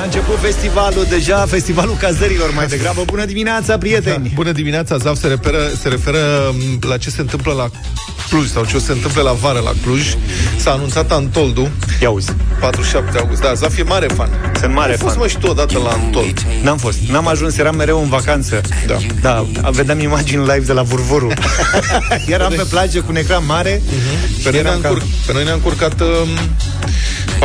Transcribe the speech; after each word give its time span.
A 0.00 0.04
început 0.04 0.38
festivalul 0.40 1.06
deja, 1.08 1.36
festivalul 1.46 1.96
cazărilor 1.96 2.52
mai 2.54 2.66
degrabă. 2.66 3.02
Bună 3.06 3.24
dimineața, 3.24 3.78
prieteni! 3.78 4.22
Da, 4.24 4.30
bună 4.34 4.52
dimineața, 4.52 4.96
Zav 4.96 5.16
se 5.16 5.26
referă, 5.26 5.58
se 5.80 5.88
referă 5.88 6.18
la 6.88 6.96
ce 6.96 7.10
se 7.10 7.20
întâmplă 7.20 7.52
la 7.52 7.68
Cluj 8.28 8.48
sau 8.48 8.64
ce 8.64 8.78
se 8.78 8.92
întâmplă 8.92 9.22
la 9.22 9.32
vară 9.32 9.60
la 9.64 9.72
Cluj. 9.82 10.14
S-a 10.56 10.70
anunțat 10.70 11.12
Antoldu. 11.12 11.68
Ia 12.02 12.10
uzi. 12.10 12.32
47 12.60 13.18
august. 13.18 13.40
Da, 13.40 13.54
Zaf 13.54 13.78
e 13.78 13.82
mare 13.82 14.06
fan. 14.06 14.52
Sunt 14.60 14.74
mare 14.74 14.90
Ai 14.90 14.96
fost, 14.96 15.10
fan. 15.10 15.18
mă, 15.22 15.28
și 15.28 15.36
tu 15.38 15.46
odată 15.46 15.78
la 15.78 15.88
Antold. 15.90 16.42
N-am 16.62 16.76
fost. 16.78 16.98
N-am 17.10 17.26
ajuns, 17.28 17.56
eram 17.58 17.76
mereu 17.76 18.02
în 18.02 18.08
vacanță. 18.08 18.60
Da. 18.86 18.96
Da, 19.20 19.46
vedeam 19.70 20.00
imagini 20.00 20.40
live 20.40 20.58
de 20.66 20.72
la 20.72 20.82
Vurvuru. 20.82 21.28
eram 22.26 22.52
pe 22.56 22.64
plajă 22.70 22.98
cu 23.00 23.06
un 23.08 23.16
ecran 23.16 23.42
mare. 23.46 23.82
Pe 24.42 24.50
noi, 24.50 24.60
ne-a 24.62 24.70
Eram 24.70 24.80
ca- 24.80 24.88
încurc, 24.88 25.06
pe 25.26 25.32
noi 25.32 25.44
ne-a 25.44 25.52
încurcat 25.52 26.00
um, 26.00 26.08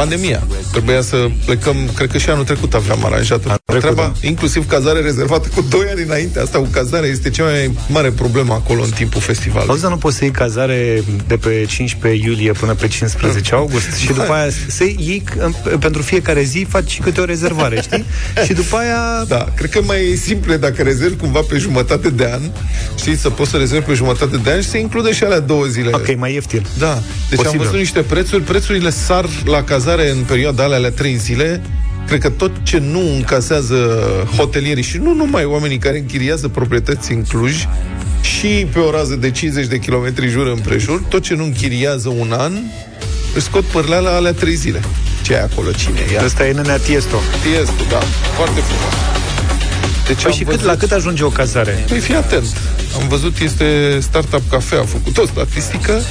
pandemia. 0.01 0.47
Trebuia 0.71 1.01
să 1.01 1.27
plecăm, 1.45 1.75
cred 1.95 2.11
că 2.11 2.17
și 2.17 2.29
anul 2.29 2.43
trecut 2.43 2.73
aveam 2.73 3.05
aranjat 3.05 3.41
Anul 3.45 3.57
trecut, 3.65 3.83
treaba, 3.83 4.13
da. 4.21 4.27
inclusiv 4.27 4.67
cazare 4.67 4.99
rezervată 4.99 5.47
cu 5.55 5.65
2 5.69 5.79
ani 5.91 6.01
înainte. 6.01 6.39
Asta 6.39 6.57
cu 6.57 6.67
cazare 6.71 7.07
este 7.07 7.29
cea 7.29 7.43
mai 7.43 7.71
mare 7.87 8.09
problemă 8.09 8.53
acolo 8.53 8.83
în 8.83 8.89
timpul 8.89 9.21
festivalului. 9.21 9.69
Auzi, 9.69 9.81
dar 9.81 9.91
nu 9.91 9.97
poți 9.97 10.17
să 10.17 10.23
iei 10.23 10.33
cazare 10.33 11.03
de 11.27 11.35
pe 11.37 11.65
15 11.67 12.27
iulie 12.27 12.51
până 12.51 12.73
pe 12.73 12.87
15 12.87 13.55
august 13.55 13.95
și 13.95 14.07
după 14.07 14.31
aia 14.33 14.49
să 14.67 14.83
iei, 14.83 15.23
în- 15.39 15.77
pentru 15.79 16.01
fiecare 16.01 16.41
zi 16.43 16.65
faci 16.69 16.89
și 16.91 16.99
câte 16.99 17.21
o 17.21 17.25
rezervare, 17.25 17.81
știi? 17.81 18.05
Și 18.45 18.53
după 18.53 18.75
aia 18.77 19.23
Da, 19.27 19.47
cred 19.55 19.69
că 19.69 19.81
mai 19.85 20.11
e 20.11 20.15
simplu 20.15 20.53
e 20.53 20.57
dacă 20.57 20.81
rezervi 20.83 21.15
cumva 21.15 21.39
pe 21.39 21.57
jumătate 21.57 22.09
de 22.09 22.29
an, 22.33 22.41
știi, 22.97 23.17
să 23.17 23.29
poți 23.29 23.49
să 23.49 23.57
rezervi 23.57 23.85
pe 23.85 23.93
jumătate 23.93 24.37
de 24.37 24.51
an 24.51 24.61
și 24.61 24.67
să 24.69 24.77
include 24.77 25.11
și 25.13 25.23
alea 25.23 25.39
două 25.39 25.65
zile. 25.65 25.89
Ok, 25.93 26.15
mai 26.17 26.33
ieftin. 26.33 26.65
Da, 26.77 26.93
deci 27.29 27.37
Posibil. 27.39 27.59
am 27.59 27.65
văzut 27.65 27.77
niște 27.79 27.99
prețuri, 27.99 28.43
prețurile 28.43 28.89
sar 28.89 29.25
la 29.45 29.63
cazare 29.63 29.85
în 29.93 30.23
perioada 30.27 30.63
alea, 30.63 30.77
alea 30.77 30.91
trei 30.91 31.15
zile, 31.15 31.61
cred 32.07 32.19
că 32.21 32.29
tot 32.29 32.51
ce 32.63 32.77
nu 32.77 32.99
încasează 33.15 33.75
hotelierii 34.37 34.83
și 34.83 34.97
nu 34.97 35.13
numai 35.13 35.45
oamenii 35.45 35.77
care 35.77 35.97
închiriază 35.97 36.47
proprietăți 36.47 37.11
în 37.11 37.23
Cluj, 37.23 37.67
și 38.21 38.67
pe 38.73 38.79
o 38.79 38.91
rază 38.91 39.15
de 39.15 39.31
50 39.31 39.65
de 39.67 39.79
kilometri 39.79 40.27
jur 40.27 40.47
împrejur, 40.47 41.01
tot 41.09 41.21
ce 41.23 41.33
nu 41.35 41.43
închiriază 41.43 42.09
un 42.09 42.31
an, 42.37 42.53
își 43.35 43.43
scot 43.45 43.63
părleala 43.63 44.15
alea 44.15 44.33
trei 44.33 44.55
zile. 44.55 44.79
Ce 45.23 45.33
e 45.33 45.41
acolo? 45.41 45.71
Cine 45.71 45.99
e? 46.09 46.13
Ia. 46.13 46.21
Ăsta 46.25 46.47
e 46.47 46.51
nenea 46.51 46.77
Tiesto. 46.77 47.17
Tiesto, 47.43 47.83
da, 47.89 47.99
foarte 48.35 48.59
frumos. 48.59 48.93
Deci 50.07 50.15
Păi 50.21 50.25
am 50.25 50.31
și 50.31 50.43
cât, 50.43 50.47
văzut- 50.53 50.65
la 50.65 50.75
cât 50.75 50.91
ajunge 50.91 51.23
o 51.23 51.29
cazare? 51.29 51.85
Păi 51.89 51.99
fii 51.99 52.15
atent. 52.15 52.45
Am 53.01 53.07
văzut, 53.07 53.39
este 53.39 53.97
Startup 54.01 54.41
Cafe, 54.49 54.75
a 54.75 54.83
făcut 54.83 55.17
o 55.17 55.25
statistică 55.25 56.01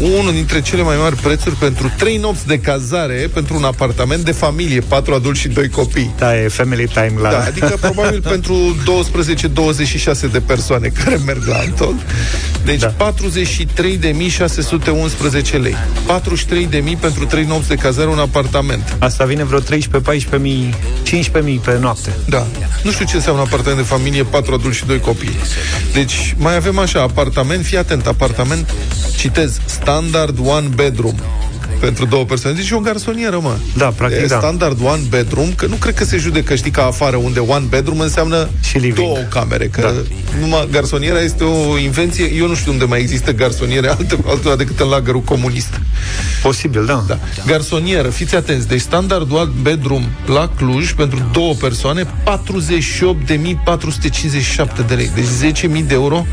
unul 0.00 0.32
dintre 0.32 0.60
cele 0.60 0.82
mai 0.82 0.96
mari 0.96 1.16
prețuri 1.16 1.54
pentru 1.54 1.92
trei 1.98 2.16
nopți 2.16 2.46
de 2.46 2.58
cazare 2.58 3.30
pentru 3.32 3.56
un 3.56 3.64
apartament 3.64 4.24
de 4.24 4.32
familie, 4.32 4.80
patru 4.80 5.14
adulți 5.14 5.40
și 5.40 5.48
doi 5.48 5.68
copii. 5.68 6.14
Da, 6.18 6.40
e 6.42 6.48
family 6.48 6.86
time 6.86 7.12
la... 7.20 7.30
Da, 7.30 7.44
adică 7.44 7.76
probabil 7.80 8.20
pentru 8.34 8.76
12-26 10.28 10.32
de 10.32 10.40
persoane 10.40 10.88
care 11.04 11.16
merg 11.26 11.46
la 11.46 11.56
Anton. 11.56 12.00
Deci 12.64 12.80
Da. 12.80 12.94
da. 12.98 13.14
43.611 13.14 15.60
lei. 15.60 15.76
43.000 16.92 16.98
pentru 17.00 17.24
3 17.24 17.44
nopți 17.44 17.68
de 17.68 17.74
cazare 17.74 18.08
un 18.08 18.18
apartament. 18.18 18.96
Asta 18.98 19.24
vine 19.24 19.44
vreo 19.44 19.58
13, 19.58 20.04
14 20.10 20.48
mii, 20.48 20.74
15 21.02 21.50
mii 21.50 21.60
pe 21.64 21.78
noapte. 21.80 22.10
Da. 22.28 22.46
Nu 22.82 22.90
știu 22.90 23.04
ce 23.04 23.16
înseamnă 23.16 23.40
apartament 23.42 23.76
de 23.80 23.86
familie, 23.86 24.22
patru 24.22 24.54
adulți 24.54 24.76
și 24.76 24.86
doi 24.86 25.00
copii. 25.00 25.36
Deci, 25.92 26.34
mai 26.38 26.56
avem 26.56 26.78
așa, 26.78 27.02
apartament, 27.02 27.64
fii 27.64 27.78
atent, 27.78 28.06
apartament, 28.06 28.70
citez, 29.16 29.58
standard 29.84 30.38
one 30.46 30.66
bedroom 30.74 31.14
pentru 31.80 32.04
două 32.06 32.24
persoane. 32.24 32.56
Deci 32.56 32.70
e 32.70 32.74
o 32.74 32.78
garsonieră, 32.78 33.38
mă. 33.42 33.56
Da, 33.76 33.84
practic, 33.86 34.22
e 34.22 34.26
da. 34.26 34.38
standard 34.38 34.78
one 34.84 35.00
bedroom, 35.08 35.52
că 35.54 35.66
nu 35.66 35.74
cred 35.74 35.94
că 35.94 36.04
se 36.04 36.16
judecă, 36.16 36.54
știi, 36.54 36.70
ca 36.70 36.84
afară, 36.86 37.16
unde 37.16 37.38
one 37.40 37.64
bedroom 37.68 38.00
înseamnă 38.00 38.48
Și 38.62 38.76
living. 38.78 38.96
două 38.96 39.16
camere, 39.30 39.66
că 39.66 39.80
Da. 39.80 39.92
numai 40.40 40.68
garsoniera 40.70 41.20
este 41.20 41.44
o 41.44 41.78
invenție, 41.78 42.32
eu 42.36 42.46
nu 42.46 42.54
știu 42.54 42.72
unde 42.72 42.84
mai 42.84 43.00
există 43.00 43.32
garsoniere 43.32 43.88
altă, 43.88 44.18
altă 44.26 44.54
decât 44.58 44.80
în 44.80 44.88
lagărul 44.88 45.20
comunist. 45.20 45.80
Posibil, 46.42 46.84
da. 46.84 47.04
Da. 47.06 47.18
Garsonieră, 47.46 48.08
fiți 48.08 48.34
atenți, 48.34 48.68
deci 48.68 48.80
standard 48.80 49.32
one 49.32 49.50
bedroom 49.62 50.04
la 50.26 50.50
Cluj 50.56 50.92
pentru 50.92 51.28
două 51.32 51.54
persoane 51.54 52.04
48.457 52.24 54.86
de 54.86 54.94
lei. 54.94 55.10
Deci 55.14 55.54
10.000 55.62 55.68
de 55.86 55.94
euro 55.94 56.26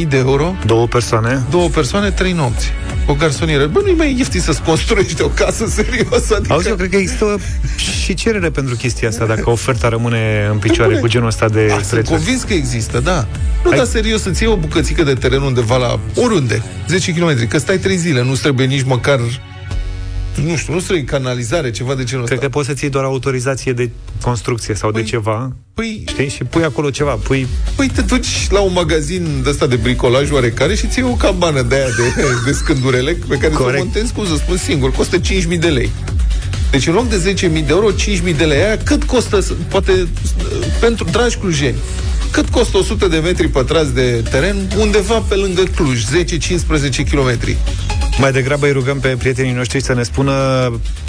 10.000 0.00 0.08
de 0.08 0.16
euro 0.16 0.54
Două 0.66 0.86
persoane. 0.86 1.42
Două 1.50 1.68
persoane, 1.68 2.10
trei 2.10 2.32
nopți 2.32 2.70
O 3.06 3.14
garsonieră 3.14 3.66
Bă, 3.66 3.80
nu-i 3.82 3.94
mai 3.96 4.14
ieftin 4.18 4.40
să-ți 4.40 4.62
construiești 4.62 5.22
o 5.22 5.28
casă 5.28 5.66
serios 5.66 6.30
Adică 6.30 6.52
Auzi, 6.52 6.68
eu 6.68 6.74
cred 6.74 6.90
că 6.90 6.96
există 6.96 7.38
și 8.04 8.14
cerere 8.14 8.50
pentru 8.50 8.74
chestia 8.74 9.08
asta, 9.08 9.24
dacă 9.26 9.50
oferta 9.50 9.88
rămâne 9.88 10.48
în 10.52 10.58
picioare 10.58 10.88
bune. 10.90 11.00
cu 11.00 11.08
genul 11.08 11.26
ăsta 11.26 11.48
de 11.48 11.60
Ah, 11.60 11.68
sunt 11.70 11.86
prețuri. 11.86 12.08
convins 12.16 12.42
că 12.42 12.52
există, 12.52 13.00
da 13.00 13.26
Nu, 13.64 13.68
Hai. 13.70 13.78
dar 13.78 13.86
serios, 13.86 14.22
să-ți 14.22 14.42
iei 14.42 14.52
o 14.52 14.56
bucățică 14.56 15.02
de 15.02 15.14
teren 15.14 15.40
undeva 15.40 15.76
la 15.76 15.98
oriunde 16.14 16.62
10 16.88 17.12
km, 17.12 17.48
că 17.48 17.58
stai 17.58 17.78
3 17.78 17.96
zile 17.96 18.22
Nu-ți 18.22 18.40
trebuie 18.40 18.66
nici 18.66 18.82
măcar 18.82 19.18
nu 20.44 20.56
știu, 20.56 20.72
nu 20.74 20.80
trebuie 20.80 21.04
canalizare, 21.04 21.70
ceva 21.70 21.94
de 21.94 22.04
genul 22.04 22.24
Cred 22.24 22.36
ăsta. 22.38 22.50
că 22.50 22.56
poți 22.56 22.68
să-ți 22.68 22.82
iei 22.82 22.92
doar 22.92 23.04
autorizație 23.04 23.72
de 23.72 23.90
construcție 24.22 24.74
sau 24.74 24.90
de 24.90 25.00
Păi- 25.02 25.06
ceva, 25.06 25.52
Păi, 25.74 26.04
știi? 26.08 26.28
Și 26.28 26.44
pui 26.44 26.62
acolo 26.64 26.90
ceva, 26.90 27.10
pui... 27.12 27.46
Păi 27.76 27.88
te 27.94 28.00
duci 28.02 28.46
la 28.50 28.60
un 28.60 28.72
magazin 28.72 29.40
de 29.42 29.48
ăsta 29.50 29.66
de 29.66 29.76
bricolaj 29.76 30.30
oarecare 30.30 30.74
și 30.74 30.86
ți 30.86 30.98
iei 30.98 31.08
o 31.08 31.14
cabană 31.14 31.62
de 31.62 31.74
aia 31.74 31.84
de, 31.86 32.30
de 32.44 32.52
scândurele 32.52 33.12
pe 33.28 33.36
care 33.36 33.52
să 33.52 33.58
o 33.60 33.62
Corect. 33.62 33.82
montezi, 33.84 34.12
cum 34.12 34.26
să 34.26 34.34
spun, 34.36 34.56
singur. 34.56 34.90
Costă 34.92 35.16
5.000 35.20 35.58
de 35.58 35.68
lei. 35.68 35.90
Deci 36.70 36.86
în 36.86 36.94
loc 36.94 37.08
de 37.08 37.34
10.000 37.34 37.52
de 37.52 37.64
euro, 37.68 37.86
5.000 37.92 38.36
de 38.36 38.44
lei 38.44 38.62
aia, 38.62 38.76
cât 38.76 39.04
costă, 39.04 39.40
să- 39.40 39.54
poate, 39.68 40.08
pentru 40.80 41.04
dragi 41.10 41.36
clujeni, 41.36 41.76
cât 42.30 42.48
costă 42.48 42.76
100 42.78 43.08
de 43.08 43.16
metri 43.16 43.48
pătrați 43.48 43.94
de 43.94 44.22
teren 44.30 44.56
undeva 44.78 45.22
pe 45.28 45.34
lângă 45.34 45.62
Cluj, 45.76 46.02
10-15 46.04 47.10
km. 47.10 47.38
Mai 48.18 48.32
degrabă 48.32 48.66
îi 48.66 48.72
rugăm 48.72 48.98
pe 49.00 49.08
prietenii 49.08 49.52
noștri 49.52 49.82
să 49.82 49.94
ne 49.94 50.02
spună 50.02 50.32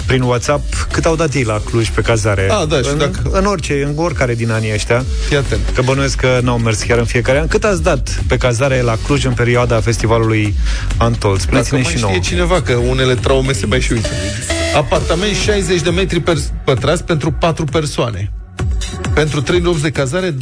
prin 0.06 0.22
WhatsApp 0.22 0.74
cât 0.92 1.04
au 1.06 1.16
dat 1.16 1.34
ei 1.34 1.42
la 1.42 1.60
Cluj 1.64 1.88
pe 1.88 2.00
cazare. 2.00 2.48
Ah, 2.50 2.66
da, 2.68 2.76
și 2.82 2.88
în, 2.92 2.98
dacă- 2.98 3.30
în 3.32 3.44
orice, 3.44 3.82
în 3.82 3.92
oricare 4.04 4.34
din 4.34 4.50
anii 4.50 4.72
ăștia. 4.72 5.04
Fii 5.28 5.36
atent. 5.36 5.60
Că 5.74 5.82
bănuiesc 5.82 6.16
că 6.16 6.38
n-au 6.42 6.58
mers 6.58 6.82
chiar 6.82 6.98
în 6.98 7.04
fiecare 7.04 7.38
an. 7.38 7.46
Cât 7.46 7.64
ați 7.64 7.82
dat 7.82 8.22
pe 8.26 8.36
cazare 8.36 8.80
la 8.80 8.96
Cluj 9.06 9.24
în 9.24 9.32
perioada 9.32 9.80
festivalului 9.80 10.54
Antol? 10.96 11.30
Dacă 11.30 11.42
Spuneți-ne 11.42 11.80
mai 11.80 11.92
și 11.92 12.00
nouă. 12.00 12.12
știe 12.12 12.22
cineva 12.30 12.62
că 12.62 12.72
unele 12.72 13.14
traume 13.14 13.52
se 13.52 13.66
mai 13.66 13.80
și 13.80 13.92
uită. 13.92 14.08
Apartament 14.76 15.34
60 15.36 15.80
de 15.80 15.90
metri 15.90 16.20
per- 16.20 16.36
pătrați 16.64 17.04
pentru 17.04 17.30
4 17.32 17.64
persoane. 17.64 18.32
Pentru 19.18 19.42
3 19.42 19.60
nopți 19.60 19.82
de 19.82 19.90
cazare, 19.90 20.32
28.800. 20.32 20.36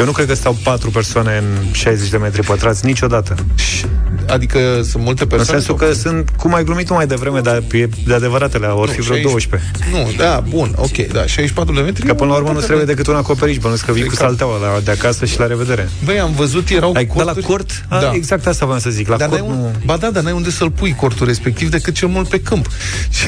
Eu 0.00 0.06
nu 0.06 0.12
cred 0.12 0.26
că 0.26 0.34
stau 0.34 0.56
patru 0.62 0.90
persoane 0.90 1.36
în 1.36 1.72
60 1.72 2.08
de 2.08 2.16
metri 2.16 2.42
pătrați 2.44 2.86
niciodată. 2.86 3.34
Și- 3.54 3.84
Adică 4.28 4.58
sunt 4.90 5.02
multe 5.04 5.22
În 5.22 5.28
persoane? 5.28 5.60
sensul 5.60 5.78
sau- 5.78 5.88
că 5.88 5.94
sunt, 5.94 6.30
cum 6.36 6.54
ai 6.54 6.64
glumit 6.64 6.86
tu 6.86 6.92
mai 6.94 7.06
devreme, 7.06 7.40
dar 7.40 7.62
e 7.72 7.88
de 8.06 8.14
adevăratele, 8.14 8.66
ori 8.66 8.88
Nu, 8.88 8.94
fi 8.94 9.00
vreo 9.00 9.16
60 9.16 9.30
12. 9.32 9.70
Nu, 9.92 10.10
da, 10.16 10.42
bun, 10.48 10.72
ok, 10.76 10.96
da, 10.96 11.26
64 11.26 11.74
de 11.74 11.80
metri. 11.80 12.06
Că 12.06 12.14
până 12.14 12.30
la 12.30 12.36
urmă 12.36 12.48
nu 12.48 12.54
nu 12.58 12.60
trebuie 12.60 12.84
decât 12.86 13.06
un 13.06 13.14
acoperiș, 13.14 13.56
bănuiesc 13.56 13.84
că 13.84 13.92
vii 13.92 14.02
cu 14.02 14.08
Exact. 14.12 14.28
salteaua 14.28 14.56
la, 14.58 14.80
de 14.84 14.90
acasă 14.90 15.24
și 15.24 15.38
la 15.38 15.46
revedere. 15.46 15.88
Băi, 16.04 16.20
am 16.20 16.32
văzut, 16.32 16.68
erau 16.68 16.92
Ai, 16.96 17.04
de 17.04 17.12
la 17.16 17.22
corturi... 17.24 17.46
cort? 17.46 17.84
A, 17.88 18.00
Da. 18.00 18.10
Exact 18.14 18.46
asta 18.46 18.64
vreau 18.64 18.80
să 18.80 18.90
zic. 18.90 19.08
La 19.08 19.16
Dar 19.16 19.28
cort 19.28 19.40
n-ai 19.40 19.50
un... 19.50 19.56
nu... 19.56 19.72
Ba 19.84 19.96
da, 19.96 20.10
dar 20.10 20.22
n-ai 20.22 20.32
unde 20.32 20.50
să-l 20.50 20.70
pui 20.70 20.94
cortul 20.94 21.26
respectiv 21.26 21.70
decât 21.70 21.94
cel 21.94 22.08
mult 22.08 22.28
pe 22.28 22.40
câmp. 22.40 22.66
Și 23.16 23.24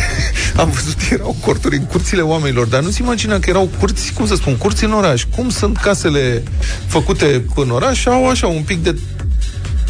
am 0.56 0.70
văzut, 0.70 0.96
erau 1.10 1.36
corturi 1.40 1.76
în 1.76 1.84
curțile 1.84 2.20
oamenilor, 2.20 2.66
dar 2.66 2.80
nu-ți 2.82 3.00
imagina 3.00 3.38
că 3.38 3.50
erau 3.50 3.70
curți, 3.78 4.12
cum 4.12 4.26
să 4.26 4.34
spun, 4.34 4.56
curți 4.56 4.84
în 4.84 4.92
oraș. 4.92 5.24
Cum 5.36 5.48
sunt 5.50 5.76
casele 5.76 6.42
făcute 6.86 7.44
în 7.56 7.70
oraș, 7.70 8.06
au 8.06 8.28
așa 8.28 8.46
un 8.46 8.62
pic 8.62 8.82
de 8.82 8.98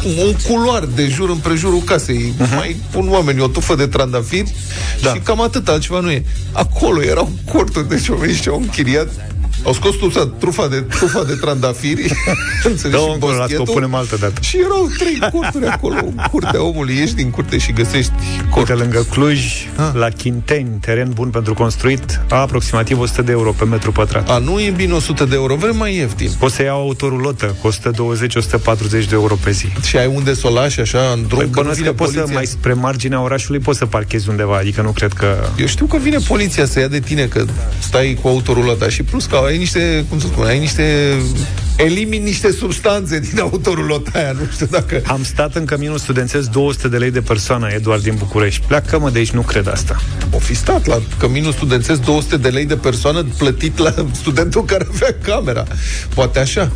un 0.05 0.35
culoar 0.47 0.85
de 0.95 1.07
jur 1.07 1.29
împrejurul 1.29 1.79
casei. 1.79 2.33
Uh-huh. 2.35 2.55
Mai 2.55 2.75
pun 2.91 3.09
oamenii 3.09 3.41
o 3.41 3.47
tufă 3.47 3.75
de 3.75 3.87
trandafiri 3.87 4.55
Da. 5.01 5.13
și 5.13 5.19
cam 5.19 5.41
atât, 5.41 5.67
altceva 5.67 5.99
nu 5.99 6.11
e. 6.11 6.23
Acolo 6.51 7.03
erau 7.03 7.31
corturi, 7.51 7.89
deci 7.89 8.07
oamenii 8.07 8.35
și-au 8.35 8.59
închiriat 8.59 9.07
au 9.63 9.73
scos 9.73 9.95
trufa, 9.95 10.31
trufa 10.39 10.67
de, 10.67 10.79
trufa 10.81 11.23
de 11.23 11.33
trandafiri 11.33 12.11
Înțelegi? 12.63 12.97
Dă-o 12.97 13.05
Și 13.07 13.13
încolo, 13.13 13.31
las 13.37 13.47
că 13.47 13.53
o 13.53 13.57
boschetul. 13.57 13.73
punem 13.73 13.93
altă 13.95 14.15
dată. 14.19 14.41
Și 14.41 14.57
erau 14.57 14.89
trei 14.97 15.19
curturi 15.31 15.65
acolo 15.65 15.95
în 16.05 16.15
curtea 16.31 16.63
omului. 16.63 16.95
Ieși 16.95 17.13
din 17.13 17.29
curte 17.29 17.57
și 17.57 17.71
găsești 17.71 18.11
Uite, 18.31 18.49
corturi. 18.49 18.79
lângă 18.79 19.05
Cluj, 19.11 19.39
Ah. 19.75 19.89
la 19.93 20.09
Chinteni, 20.09 20.77
teren 20.81 21.11
bun 21.13 21.29
pentru 21.29 21.53
construit, 21.53 22.21
a 22.29 22.35
aproximativ 22.35 22.99
100 22.99 23.21
de 23.21 23.31
euro 23.31 23.51
pe 23.51 23.63
metru 23.65 23.91
pătrat. 23.91 24.29
A, 24.29 24.37
nu 24.37 24.59
e 24.61 24.69
bine 24.75 24.93
100 24.93 25.25
de 25.25 25.35
euro, 25.35 25.55
vrem 25.55 25.75
mai 25.77 25.95
ieftin. 25.95 26.29
Poți 26.39 26.55
să 26.55 26.63
iau 26.63 26.79
autorulotă 26.81 27.55
cu 27.61 27.67
120-140 27.67 28.89
de 28.89 29.07
euro 29.11 29.35
pe 29.43 29.51
zi. 29.51 29.67
Și 29.85 29.97
ai 29.97 30.07
unde 30.15 30.33
să 30.33 30.47
o 30.47 30.53
lași 30.53 30.79
așa 30.79 30.99
în 31.15 31.23
drum, 31.27 31.37
Păi 31.39 31.39
că 31.39 31.45
nu 31.45 31.51
bănuiesc 31.51 31.77
vine 31.79 31.89
că 31.89 31.95
poți 31.95 32.11
să 32.11 32.17
poliția. 32.17 32.35
mai 32.37 32.45
spre 32.45 32.73
marginea 32.73 33.21
orașului 33.21 33.59
poți 33.59 33.77
să 33.77 33.85
parchezi 33.85 34.29
undeva, 34.29 34.57
adică 34.57 34.81
nu 34.81 34.91
cred 34.91 35.13
că... 35.13 35.35
Eu 35.57 35.65
știu 35.65 35.85
că 35.85 35.97
vine 35.97 36.17
poliția 36.27 36.65
să 36.65 36.79
ia 36.79 36.87
de 36.87 36.99
tine 36.99 37.25
că 37.25 37.45
stai 37.79 38.17
cu 38.21 38.27
autorul 38.27 38.69
ăla, 38.69 38.89
și 38.89 39.03
plus 39.03 39.25
că 39.25 39.35
ai 39.35 39.52
ai 39.53 39.59
niște, 39.59 40.05
cum 40.09 40.19
să 40.19 40.27
spun, 40.27 40.45
ai 40.45 40.59
niște 40.59 41.17
elimini 41.75 42.23
niște 42.23 42.51
substanțe 42.51 43.19
din 43.19 43.39
autorul 43.39 44.03
aia, 44.13 44.31
nu 44.31 44.47
știu 44.51 44.65
dacă... 44.65 45.01
Am 45.05 45.23
stat 45.23 45.55
în 45.55 45.65
căminul 45.65 45.97
studențesc 45.97 46.49
200 46.49 46.87
de 46.87 46.97
lei 46.97 47.11
de 47.11 47.21
persoană, 47.21 47.67
Eduard, 47.69 48.03
din 48.03 48.15
București. 48.17 48.65
Pleacă, 48.67 48.99
mă, 48.99 49.09
de 49.09 49.17
aici 49.17 49.31
nu 49.31 49.41
cred 49.41 49.67
asta. 49.67 50.01
O 50.31 50.37
fi 50.37 50.55
stat 50.55 50.85
la 50.85 51.01
căminul 51.17 51.51
studențesc 51.51 52.01
200 52.01 52.37
de 52.37 52.49
lei 52.49 52.65
de 52.65 52.75
persoană 52.75 53.25
plătit 53.37 53.77
la 53.77 53.93
studentul 54.11 54.65
care 54.65 54.87
avea 54.93 55.15
camera. 55.21 55.63
Poate 56.13 56.39
așa. 56.39 56.71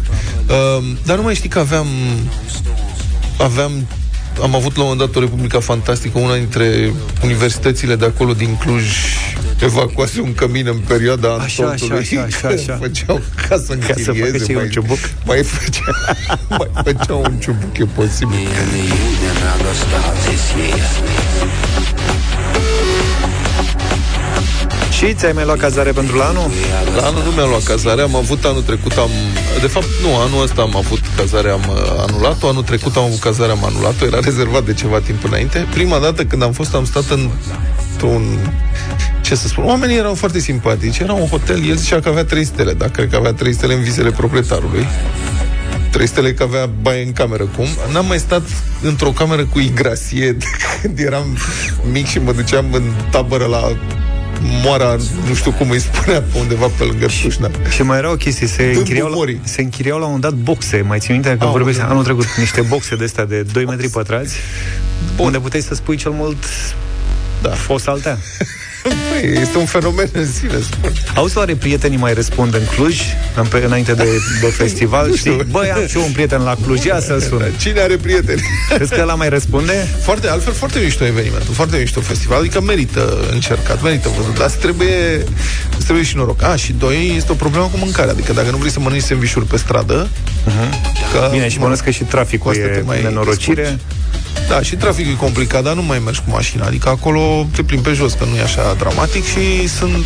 Uh, 0.48 0.84
dar 1.06 1.18
nu 1.18 1.24
mai 1.24 1.36
știi 1.36 1.50
că 1.50 1.60
aveam 1.60 1.88
aveam 3.38 3.72
am 4.42 4.56
avut 4.56 4.76
la 4.76 4.84
un 4.84 4.90
moment 4.90 5.00
dat 5.00 5.16
o 5.16 5.20
Republica 5.20 5.60
Fantastică, 5.60 6.20
una 6.20 6.36
dintre 6.36 6.94
universitățile 7.24 7.96
de 7.96 8.06
acolo 8.06 8.34
din 8.34 8.56
Cluj 8.56 8.84
evacuase 9.62 10.22
un 10.22 10.34
cămin 10.34 10.68
în 10.68 10.78
perioada 10.88 11.34
așa, 11.34 11.70
așa, 11.70 11.96
așa, 11.96 12.22
așa, 12.22 12.48
așa. 12.48 12.78
făceau 12.82 13.22
ca 13.48 13.58
să 13.58 13.76
ca 13.76 13.94
să 14.04 14.12
facă 14.12 14.54
mai, 14.54 14.56
un 14.56 14.70
ciubuc. 14.70 14.98
Mai 15.26 15.44
făceau, 15.44 15.94
mai 16.50 16.70
făceau 16.84 17.22
un 17.22 17.38
ciubuc, 17.40 17.78
e 17.78 17.86
posibil. 17.86 18.48
Și 24.98 25.14
ți-ai 25.14 25.32
mai 25.32 25.46
luat 25.46 25.58
cazare 25.58 25.92
pentru 25.92 26.18
la 26.18 26.26
anul? 26.26 26.50
La 26.96 27.06
anul 27.06 27.24
nu 27.24 27.32
mi-am 27.32 27.50
luat 27.50 27.64
cazare, 27.64 28.02
am 28.02 28.16
avut 28.16 28.46
anul 28.46 28.62
trecut, 28.62 28.92
am... 28.92 29.10
De 29.62 29.68
fapt, 29.68 29.86
nu, 30.02 30.18
anul 30.18 30.44
ăsta 30.44 30.62
am 30.62 30.76
avut 30.76 31.00
cazare, 31.16 31.50
am 31.50 31.64
uh, 31.70 32.06
anulat-o, 32.08 32.48
anul 32.48 32.64
trecut 32.64 32.96
am 32.96 33.04
avut 33.04 33.20
cazare, 33.20 33.52
am 33.52 33.66
anulat-o, 33.66 34.06
era 34.06 34.20
rezervat 34.20 34.66
de 34.66 34.74
ceva 34.74 35.00
timp 35.00 35.24
înainte. 35.24 35.68
Prima 35.72 36.00
dată 36.00 36.26
când 36.26 36.44
am 36.44 36.52
fost, 36.52 36.74
am 36.76 36.86
stat 36.86 37.10
în, 37.10 37.30
într-un 37.92 38.54
ce 39.22 39.36
să 39.36 39.48
spun, 39.48 39.64
oamenii 39.64 39.98
erau 39.98 40.14
foarte 40.14 40.40
simpatici, 40.40 40.98
era 40.98 41.14
un 41.14 41.28
hotel, 41.28 41.68
el 41.70 41.76
zicea 41.76 42.00
că 42.00 42.10
avea 42.10 42.26
trei 42.26 42.46
stele, 42.46 42.74
dar 42.74 42.90
cred 42.90 43.10
că 43.10 43.16
avea 43.16 43.34
trei 43.34 43.54
stele 43.54 43.74
în 43.74 43.84
vizele 43.84 44.12
proprietarului. 44.12 44.88
Trei 45.92 46.08
stele 46.08 46.34
că 46.34 46.44
avea 46.44 46.70
baie 46.82 47.04
în 47.04 47.12
cameră, 47.12 47.44
cum? 47.44 47.66
N-am 47.92 48.06
mai 48.06 48.20
stat 48.20 48.44
într-o 48.82 49.10
cameră 49.10 49.46
cu 49.46 49.60
igrasie 49.60 50.38
când 50.82 51.00
eram 51.00 51.38
mic 51.92 52.08
și 52.08 52.20
mă 52.20 52.32
duceam 52.32 52.66
în 52.72 52.84
tabără 53.12 53.46
la 53.46 53.78
moara, 54.42 54.96
nu 55.28 55.34
știu 55.34 55.52
cum 55.52 55.70
îi 55.70 55.80
spunea, 55.80 56.22
pe 56.22 56.38
undeva 56.40 56.68
pe 56.78 56.84
lângă 56.84 57.06
Tușna. 57.22 57.50
Și 57.70 57.82
mai 57.82 57.98
era 57.98 58.12
o 58.12 58.16
chestie, 58.16 58.48
se 58.48 58.64
închiriau, 58.76 59.08
la, 59.08 59.32
se 59.44 59.62
închiriau 59.62 60.00
la 60.00 60.06
un 60.06 60.20
dat 60.20 60.34
boxe. 60.34 60.82
Mai 60.82 61.00
țin 61.00 61.14
minte 61.14 61.38
că 61.40 61.46
oh, 61.46 61.52
vorbesc 61.52 61.80
anul 61.80 62.04
trecut 62.04 62.26
niște 62.38 62.62
boxe 62.62 62.96
de 62.96 63.04
astea 63.04 63.26
de 63.26 63.42
2 63.42 63.66
metri 63.66 63.90
pătrați, 63.90 64.36
Bun. 65.16 65.26
unde 65.26 65.40
puteai 65.40 65.62
să 65.62 65.76
spui 65.76 65.96
cel 65.96 66.12
mult 66.12 66.38
da. 67.42 67.50
fost 67.50 67.88
altea. 67.88 68.18
Păi, 68.88 69.42
este 69.42 69.58
un 69.58 69.66
fenomen 69.66 70.10
în 70.12 70.32
sine, 70.32 70.60
spun. 70.72 70.92
Auzi, 71.16 71.38
oare 71.38 71.56
prietenii 71.56 71.98
mai 71.98 72.14
răspund 72.14 72.54
în 72.54 72.66
Cluj, 72.76 73.00
în, 73.36 73.48
înainte 73.66 73.94
de, 73.94 74.08
de 74.42 74.48
festival? 74.48 75.16
știi? 75.16 75.46
Băi, 75.52 75.72
am 75.72 75.88
și 75.88 75.98
eu 75.98 76.04
un 76.04 76.12
prieten 76.12 76.42
la 76.42 76.56
Cluj, 76.66 76.84
ia 76.84 77.00
să 77.00 77.26
sun. 77.30 77.52
Cine 77.60 77.80
are 77.80 77.96
prieteni? 77.96 78.42
Crezi 78.76 78.94
că 78.94 79.02
ăla 79.02 79.16
mai 79.16 79.30
răspunde? 79.30 79.88
Foarte, 80.02 80.28
altfel, 80.28 80.54
foarte 80.54 80.80
mișto 80.80 81.06
evenimentul, 81.06 81.54
foarte 81.54 81.78
mișto 81.78 82.02
festival, 82.02 82.40
adică 82.40 82.62
merită 82.62 83.28
încercat, 83.32 83.82
merită 83.82 84.10
văzut, 84.18 84.38
dar 84.38 84.50
trebuie, 84.50 85.24
trebuie 85.88 86.06
și 86.06 86.16
noroc. 86.16 86.44
A, 86.44 86.56
și 86.56 86.74
doi, 86.74 87.14
este 87.16 87.32
o 87.32 87.36
problemă 87.36 87.66
cu 87.66 87.78
mâncarea, 87.78 88.12
adică 88.12 88.34
dacă 88.34 88.50
nu 88.50 88.58
vrei 88.58 88.72
să 88.72 88.80
mănânci 88.80 89.02
sandvișuri 89.02 89.46
pe 89.46 89.58
stradă, 89.58 90.08
uh-huh. 90.08 90.70
că, 91.14 91.28
Bine, 91.32 91.50
și 91.50 91.60
mănânci 91.60 91.80
că 91.80 91.90
și 91.90 92.04
traficul 92.04 92.56
e 92.56 92.84
mai 92.86 93.02
nenorocire. 93.02 93.62
Discuți. 93.62 94.50
Da, 94.50 94.62
și 94.62 94.76
traficul 94.76 95.12
e 95.12 95.16
complicat, 95.16 95.64
dar 95.64 95.74
nu 95.74 95.82
mai 95.82 96.00
mergi 96.00 96.20
cu 96.20 96.30
mașina. 96.30 96.66
Adică 96.66 96.90
acolo 96.90 97.48
te 97.56 97.64
plimbi 97.64 97.88
pe 97.88 97.94
jos, 97.94 98.14
că 98.14 98.26
nu 98.30 98.36
e 98.36 98.42
așa 98.42 98.76
dramatic 98.78 99.26
și 99.26 99.68
sunt 99.68 100.06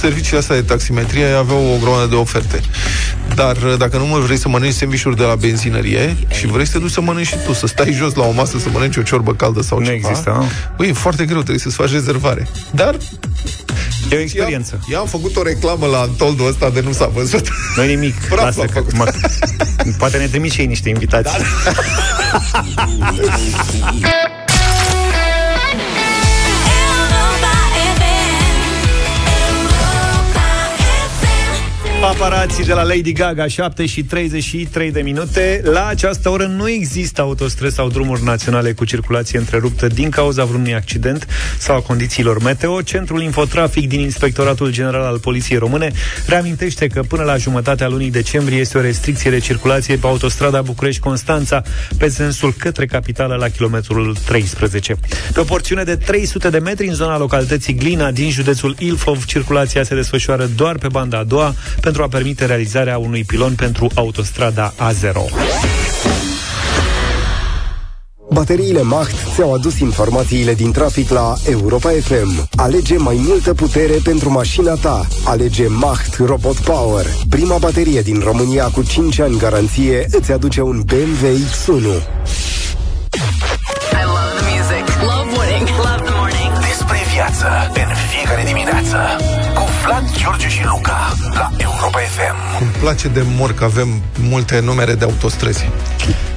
serviciile 0.00 0.38
astea 0.38 0.56
de 0.56 0.62
taximetrie 0.62 1.26
aveau 1.26 1.72
o 1.74 1.78
grămadă 1.80 2.06
de 2.06 2.14
oferte. 2.14 2.60
Dar 3.34 3.56
uh, 3.56 3.74
dacă 3.78 3.96
nu 3.96 4.06
mă 4.06 4.18
vrei 4.18 4.36
să 4.36 4.48
mănânci 4.48 4.74
sandvișuri 4.74 5.16
de 5.16 5.22
la 5.22 5.34
benzinărie 5.34 6.16
și 6.30 6.46
vrei 6.46 6.66
să 6.66 6.72
te 6.72 6.78
duci 6.78 6.90
să 6.90 7.00
mănânci 7.00 7.26
și 7.26 7.36
tu, 7.44 7.52
să 7.52 7.66
stai 7.66 7.92
jos 7.92 8.14
la 8.14 8.24
o 8.24 8.30
masă 8.30 8.58
să 8.58 8.68
mănânci 8.72 8.96
o 8.96 9.02
ciorbă 9.02 9.34
caldă 9.34 9.62
sau 9.62 9.78
nu 9.78 9.84
ceva. 9.84 9.96
există, 9.96 10.44
Băi, 10.76 10.88
e 10.88 10.92
foarte 10.92 11.24
greu, 11.24 11.36
trebuie 11.38 11.58
să-ți 11.58 11.76
faci 11.76 11.90
rezervare. 11.90 12.48
Dar 12.70 12.96
E 14.10 14.16
o 14.16 14.18
experiență. 14.18 14.80
Eu 14.88 15.00
am 15.00 15.06
făcut 15.06 15.36
o 15.36 15.42
reclamă 15.42 15.86
la 15.86 15.98
Antoldul 15.98 16.46
ăsta 16.46 16.70
de 16.70 16.80
nu 16.80 16.92
s-a 16.92 17.06
văzut. 17.06 17.48
Nu 17.76 17.82
nimic. 17.82 18.14
Bravo, 18.28 18.44
Lasă 18.44 18.64
că, 18.72 18.82
mă, 18.92 19.12
poate 19.98 20.18
ne 20.18 20.26
trimit 20.26 20.52
și 20.52 20.60
ei 20.60 20.66
niște 20.66 20.88
invitații. 20.88 21.38
Da. 21.64 21.72
Paparații 32.02 32.64
de 32.64 32.72
la 32.72 32.82
Lady 32.82 33.12
Gaga, 33.12 33.46
7 33.46 33.86
și 33.86 34.02
33 34.02 34.92
de 34.92 35.00
minute. 35.00 35.60
La 35.64 35.86
această 35.86 36.28
oră 36.28 36.46
nu 36.46 36.68
există 36.68 37.20
autostres 37.20 37.74
sau 37.74 37.88
drumuri 37.88 38.24
naționale 38.24 38.72
cu 38.72 38.84
circulație 38.84 39.38
întreruptă 39.38 39.86
din 39.86 40.10
cauza 40.10 40.44
vreunui 40.44 40.74
accident 40.74 41.26
sau 41.58 41.76
a 41.76 41.80
condițiilor 41.80 42.42
meteo. 42.42 42.82
Centrul 42.82 43.22
Infotrafic 43.22 43.88
din 43.88 44.00
Inspectoratul 44.00 44.72
General 44.72 45.02
al 45.02 45.18
Poliției 45.18 45.58
Române 45.58 45.92
reamintește 46.26 46.86
că 46.86 47.02
până 47.02 47.22
la 47.22 47.36
jumătatea 47.36 47.88
lunii 47.88 48.10
decembrie 48.10 48.58
este 48.58 48.78
o 48.78 48.80
restricție 48.80 49.30
de 49.30 49.38
circulație 49.38 49.96
pe 49.96 50.06
autostrada 50.06 50.62
București-Constanța 50.62 51.62
pe 51.98 52.08
sensul 52.08 52.52
către 52.52 52.86
capitală 52.86 53.34
la 53.34 53.48
kilometrul 53.48 54.16
13. 54.26 54.96
Pe 55.32 55.40
o 55.40 55.44
porțiune 55.44 55.82
de 55.82 55.96
300 55.96 56.50
de 56.50 56.58
metri 56.58 56.86
în 56.86 56.94
zona 56.94 57.18
localității 57.18 57.74
Glina 57.74 58.10
din 58.10 58.30
județul 58.30 58.76
Ilfov, 58.78 59.24
circulația 59.24 59.82
se 59.82 59.94
desfășoară 59.94 60.48
doar 60.56 60.78
pe 60.78 60.88
banda 60.88 61.18
a 61.18 61.24
doua, 61.24 61.54
pentru 61.92 62.10
a 62.10 62.18
permite 62.18 62.46
realizarea 62.46 62.98
unui 62.98 63.24
pilon 63.24 63.54
pentru 63.54 63.90
autostrada 63.94 64.72
A0. 64.72 65.16
Bateriile 68.30 68.82
Macht 68.82 69.14
ți-au 69.34 69.54
adus 69.54 69.78
informațiile 69.78 70.54
din 70.54 70.72
trafic 70.72 71.10
la 71.10 71.34
Europa 71.48 71.90
FM. 71.90 72.48
Alege 72.56 72.96
mai 72.96 73.20
multă 73.26 73.54
putere 73.54 73.94
pentru 74.04 74.30
mașina 74.30 74.74
ta. 74.74 75.06
Alege 75.24 75.66
Macht 75.66 76.16
Robot 76.18 76.56
Power. 76.56 77.06
Prima 77.28 77.58
baterie 77.58 78.00
din 78.00 78.20
România 78.24 78.64
cu 78.66 78.82
5 78.82 79.18
ani 79.18 79.38
garanție 79.38 80.06
îți 80.10 80.32
aduce 80.32 80.60
un 80.60 80.82
BMW 80.86 81.26
X1. 81.26 81.68
I 81.68 82.04
love 84.04 84.32
the 84.38 84.44
music. 84.52 84.84
Love 85.00 85.28
winning. 85.38 85.68
Love 85.68 86.02
the 86.04 86.14
morning. 86.18 86.52
Despre 86.68 86.98
viață 87.14 87.46
în 87.74 87.94
fiecare 88.10 88.42
dimineață 88.46 88.96
Vlad, 90.02 90.16
George 90.16 90.48
și 90.48 90.64
Luca 90.64 91.14
la 91.34 91.50
Europa 91.56 91.98
FM. 91.98 92.60
Îmi 92.60 92.70
place 92.80 93.08
de 93.08 93.22
mor 93.36 93.52
că 93.52 93.64
avem 93.64 93.88
multe 94.18 94.60
numere 94.60 94.94
de 94.94 95.04
autostrăzi. 95.04 95.68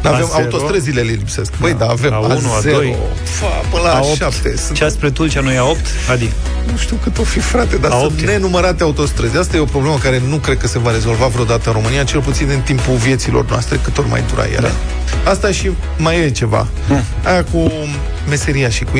Avem 0.03 0.29
autostrăzile 0.33 1.01
le 1.01 1.11
lipsesc. 1.11 1.57
Băi, 1.59 1.73
da, 1.73 1.85
avem 1.85 2.11
A1, 2.11 2.37
A2, 2.37 2.95
fa, 3.23 3.47
până 3.69 3.83
la 3.83 3.99
A8. 3.99 4.17
7. 4.17 4.57
Sunt... 4.57 4.77
Cea 4.77 4.89
spre 4.89 5.09
Tulcea 5.09 5.41
nu 5.41 5.51
e 5.51 5.57
A8? 5.57 6.09
Adi. 6.11 6.29
Nu 6.71 6.77
știu 6.77 6.99
cât 7.03 7.17
o 7.17 7.23
fi, 7.23 7.39
frate, 7.39 7.75
dar 7.75 7.91
A8 7.91 7.99
sunt 7.99 8.21
nenumărate 8.21 8.83
autostrăzi. 8.83 9.37
Asta 9.37 9.57
e 9.57 9.59
o 9.59 9.65
problemă 9.65 9.97
care 9.97 10.21
nu 10.29 10.35
cred 10.35 10.57
că 10.57 10.67
se 10.67 10.79
va 10.79 10.91
rezolva 10.91 11.27
vreodată 11.27 11.69
în 11.69 11.75
România, 11.75 12.03
cel 12.03 12.21
puțin 12.21 12.49
în 12.49 12.61
timpul 12.61 12.95
vieților 12.95 13.45
noastre, 13.49 13.79
cât 13.83 13.97
ori 13.97 14.09
mai 14.09 14.23
dura 14.29 14.43
ele. 14.45 14.71
Da. 15.23 15.29
Asta 15.29 15.51
și 15.51 15.71
mai 15.97 16.19
e 16.19 16.29
ceva. 16.29 16.67
Hmm. 16.87 17.03
Aia 17.23 17.43
cu 17.43 17.71
meseria 18.29 18.69
și 18.69 18.83
cu 18.83 18.97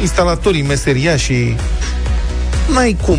instalatorii 0.00 0.62
meseria 0.62 1.16
și 1.16 1.56
n-ai 2.74 2.96
cum 3.02 3.18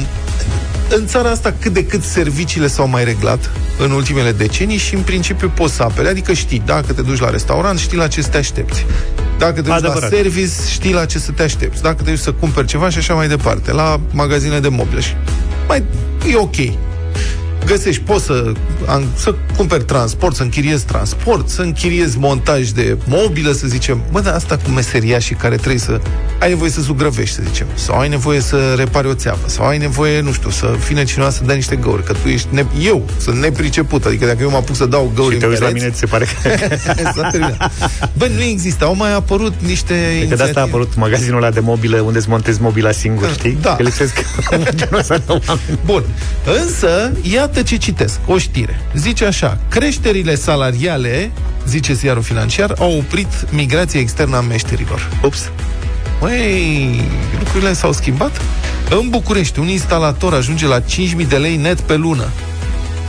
în 0.96 1.08
țara 1.08 1.30
asta 1.30 1.54
cât 1.60 1.74
de 1.74 1.86
cât 1.86 2.04
serviciile 2.04 2.68
s-au 2.68 2.88
mai 2.88 3.04
reglat 3.04 3.50
în 3.80 3.92
ultimele 3.92 4.32
decenii 4.32 4.78
și 4.78 4.96
în 4.96 5.02
principiu 5.02 5.52
poți 5.56 5.74
să 5.74 5.84
apele. 5.84 6.10
Adică 6.10 6.34
știi, 6.34 6.62
dacă 6.66 6.94
te 6.94 7.02
duci 7.02 7.20
la 7.20 7.30
restaurant, 7.30 7.80
știi 7.80 7.98
la 7.98 8.08
ce 8.08 8.22
să 8.22 8.30
te 8.30 8.38
aștepți. 8.38 8.86
Dacă 9.38 9.54
te 9.54 9.62
duci 9.62 9.72
Adevărat. 9.72 10.12
la 10.12 10.18
service, 10.18 10.52
știi 10.70 10.94
la 10.94 11.06
ce 11.06 11.20
să 11.20 11.32
te 11.32 11.44
aștepți. 11.44 11.82
Dacă 11.82 12.04
te 12.04 12.10
duci 12.10 12.20
să 12.20 12.32
cumperi 12.32 12.68
ceva 12.68 12.90
și 12.90 12.98
așa 12.98 13.14
mai 13.14 13.28
departe, 13.28 13.72
la 13.72 14.00
magazine 14.12 14.60
de 14.60 14.68
moble. 14.68 15.02
Mai 15.68 15.84
e 16.32 16.36
ok 16.36 16.56
găsești, 17.66 18.02
poți 18.02 18.26
să, 18.26 18.52
să 19.16 19.36
cumperi 19.58 19.84
transport, 19.84 20.36
să 20.36 20.44
închiriezi 20.44 20.86
transport, 20.86 21.50
să 21.50 21.62
închiriezi 21.62 22.18
montaj 22.18 22.70
de 22.70 22.98
mobilă, 23.06 23.52
să 23.52 23.68
zicem. 23.68 24.02
Bă, 24.12 24.20
dar 24.20 24.34
asta 24.34 24.58
cu 24.58 24.70
meseria 24.70 25.20
și 25.20 25.34
care 25.34 25.56
trebuie 25.56 25.80
să... 25.80 26.00
Ai 26.40 26.50
nevoie 26.50 26.70
să 26.70 26.82
zugrăvești, 26.82 27.36
să 27.36 27.42
zicem. 27.46 27.68
Sau 27.74 28.00
ai 28.00 28.10
nevoie 28.10 28.40
să 28.40 28.74
repari 28.78 29.08
o 29.08 29.14
țeavă. 29.14 29.40
Sau 29.46 29.66
ai 29.66 29.78
nevoie, 29.78 30.22
nu 30.22 30.32
știu, 30.32 30.50
să 30.50 30.76
fine 30.80 31.04
cineva 31.04 31.30
să 31.30 31.42
dea 31.46 31.56
niște 31.56 31.76
găuri. 31.76 32.04
Că 32.04 32.14
tu 32.14 32.28
ești... 32.28 32.48
Ne... 32.50 32.66
Eu 32.82 33.06
sunt 33.18 33.38
nepriceput. 33.38 34.06
Adică 34.06 34.26
dacă 34.26 34.38
eu 34.42 34.50
mă 34.50 34.58
apuc 34.58 34.76
să 34.76 34.86
dau 34.86 35.12
găuri 35.16 35.34
și 35.34 35.40
te 35.40 35.46
uiți 35.46 35.62
la 35.62 35.70
mine, 35.70 35.90
ți 35.90 36.00
se 36.00 36.06
pare 36.06 36.26
că... 36.26 36.50
Bă, 38.18 38.28
nu 38.36 38.42
există. 38.42 38.86
Au 38.86 38.96
mai 38.96 39.14
apărut 39.14 39.54
niște 39.60 39.94
inițiative. 39.94 40.30
Că 40.30 40.36
de 40.36 40.44
asta 40.44 40.60
a 40.60 40.64
apărut 40.64 40.96
magazinul 40.96 41.38
ăla 41.38 41.52
de 41.52 41.60
mobilă 41.60 42.00
unde 42.00 42.18
îți 42.18 42.30
montezi 42.30 42.62
mobila 42.62 42.92
singur, 42.92 43.32
știi? 43.32 43.58
Da. 43.62 43.76
Că 43.76 43.84
lipsesc 43.84 44.26
Bun. 45.86 46.04
Însă, 46.62 47.12
iată 47.22 47.53
ce 47.62 47.78
citesc, 47.78 48.20
o 48.26 48.38
știre. 48.38 48.82
Zice 48.96 49.26
așa, 49.26 49.58
creșterile 49.70 50.36
salariale, 50.36 51.32
zice 51.68 51.94
ziarul 51.94 52.22
financiar, 52.22 52.76
au 52.80 52.98
oprit 52.98 53.48
migrația 53.50 54.00
externă 54.00 54.38
a 54.38 54.42
meșterilor. 54.42 55.10
Ups. 55.24 55.52
Măi, 56.22 57.02
lucrurile 57.40 57.74
s-au 57.74 57.92
schimbat? 57.92 58.42
În 58.90 59.10
București, 59.10 59.60
un 59.60 59.68
instalator 59.68 60.34
ajunge 60.34 60.68
la 60.68 60.80
5.000 60.80 61.28
de 61.28 61.38
lei 61.38 61.56
net 61.56 61.80
pe 61.80 61.96
lună. 61.96 62.28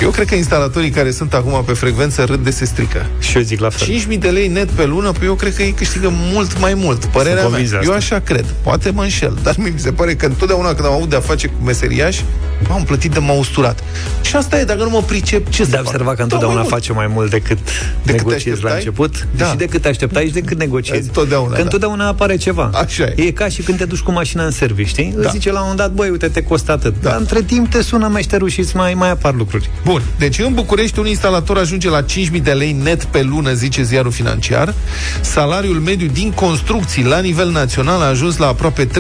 Eu 0.01 0.11
cred 0.11 0.27
că 0.27 0.35
instalatorii 0.35 0.91
care 0.91 1.11
sunt 1.11 1.35
acum 1.35 1.65
pe 1.65 1.73
frecvență 1.73 2.25
râd 2.25 2.45
de 2.45 2.51
se 2.51 2.65
strică. 2.65 3.07
Și 3.19 3.37
eu 3.37 3.43
zic 3.43 3.61
la 3.61 3.69
fel. 3.69 3.89
5.000 4.15 4.19
de 4.19 4.29
lei 4.29 4.49
net 4.49 4.71
pe 4.71 4.85
lună, 4.85 5.13
păi 5.13 5.27
eu 5.27 5.35
cred 5.35 5.55
că 5.55 5.63
ei 5.63 5.73
câștigă 5.73 6.13
mult 6.13 6.61
mai 6.61 6.75
mult. 6.75 7.05
Părerea 7.05 7.35
mea. 7.35 7.43
convins 7.45 7.71
de 7.71 7.75
Eu 7.75 7.93
asta. 7.93 8.15
așa 8.15 8.25
cred. 8.25 8.45
Poate 8.63 8.91
mă 8.91 9.03
înșel. 9.03 9.39
Dar 9.43 9.55
mi 9.59 9.73
se 9.77 9.93
pare 9.93 10.15
că 10.15 10.27
întotdeauna 10.27 10.75
când 10.75 10.87
am 10.87 10.93
avut 10.93 11.09
de-a 11.09 11.21
face 11.21 11.47
cu 11.47 11.65
meseriași, 11.65 12.25
m-am 12.69 12.83
plătit 12.83 13.13
de 13.13 13.19
m-au 13.19 13.39
usturat. 13.39 13.83
Și 14.23 14.37
asta 14.37 14.59
e, 14.61 14.65
dacă 14.65 14.83
nu 14.83 14.91
mă 14.91 15.03
pricep, 15.07 15.49
ce 15.51 15.65
să 15.65 15.71
De 15.71 15.77
fac? 15.77 15.85
observat 15.87 16.09
că 16.11 16.15
Dau 16.17 16.25
întotdeauna 16.25 16.61
mai 16.61 16.69
mult. 16.71 16.75
face 16.83 16.93
mai 16.93 17.07
mult 17.07 17.31
decât, 17.31 17.59
te 18.05 18.13
negociezi 18.13 18.47
la 18.47 18.53
așteptai? 18.53 18.77
început. 18.77 19.27
Da. 19.37 19.47
Și 19.47 19.57
decât 19.57 19.83
te 19.83 19.89
așteptai 19.89 20.27
și 20.27 20.33
decât 20.33 20.59
negociezi. 20.59 21.07
Întotdeauna, 21.07 21.51
Că 21.51 21.57
da. 21.57 21.63
întotdeauna 21.63 22.07
apare 22.07 22.37
ceva. 22.37 22.71
Așa 22.75 23.03
e. 23.05 23.23
E 23.23 23.31
ca 23.31 23.49
și 23.49 23.63
când 23.63 23.79
te 23.79 23.85
duci 23.85 23.99
cu 24.01 24.13
mașina 24.13 24.45
în 24.45 24.51
serviciu, 24.51 24.89
știi? 24.89 25.13
Da. 25.17 25.21
Îți 25.21 25.31
zice 25.31 25.49
la 25.53 25.61
un 25.61 25.67
moment 25.71 25.79
dat, 25.81 25.93
băi, 25.93 26.09
uite, 26.11 26.29
te 26.29 26.43
costă 26.43 26.73
atât. 26.73 26.95
Da. 27.03 27.09
Dar 27.11 27.19
între 27.19 27.43
timp 27.43 27.71
te 27.71 27.83
sună 27.83 28.09
meșterul 28.09 28.49
și 28.49 28.61
îți 28.61 28.77
mai, 28.77 28.95
mai 28.95 29.11
apar 29.11 29.35
lucruri. 29.35 29.71
Bun, 29.85 30.03
deci 30.19 30.39
în 30.39 30.55
București 30.55 30.99
un 30.99 31.07
instalator 31.07 31.59
ajunge 31.59 31.89
la 31.89 32.03
5.000 32.03 32.43
de 32.43 32.53
lei 32.53 32.73
net 32.83 33.05
pe 33.05 33.23
lună, 33.23 33.53
zice 33.53 33.83
ziarul 33.83 34.11
financiar. 34.13 34.75
Salariul 35.21 35.77
mediu 35.81 36.07
din 36.13 36.31
construcții 36.31 37.05
la 37.05 37.19
nivel 37.21 37.51
național 37.51 38.01
a 38.01 38.05
ajuns 38.05 38.37
la 38.37 38.47
aproape 38.47 38.87
3.400 38.87 38.91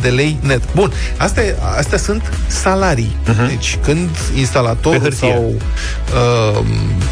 de 0.00 0.08
lei 0.08 0.36
net. 0.40 0.62
Bun, 0.74 0.92
astea, 1.16 1.42
astea 1.76 1.98
sunt 1.98 2.22
salarii. 2.58 3.16
Uh-huh. 3.24 3.48
Deci 3.48 3.78
când 3.84 4.08
Mhm. 4.08 4.32
Pe 4.32 4.38
instalatorul 4.38 5.00
hârtie. 5.00 5.28
sau 5.32 5.54
uh, 6.54 6.64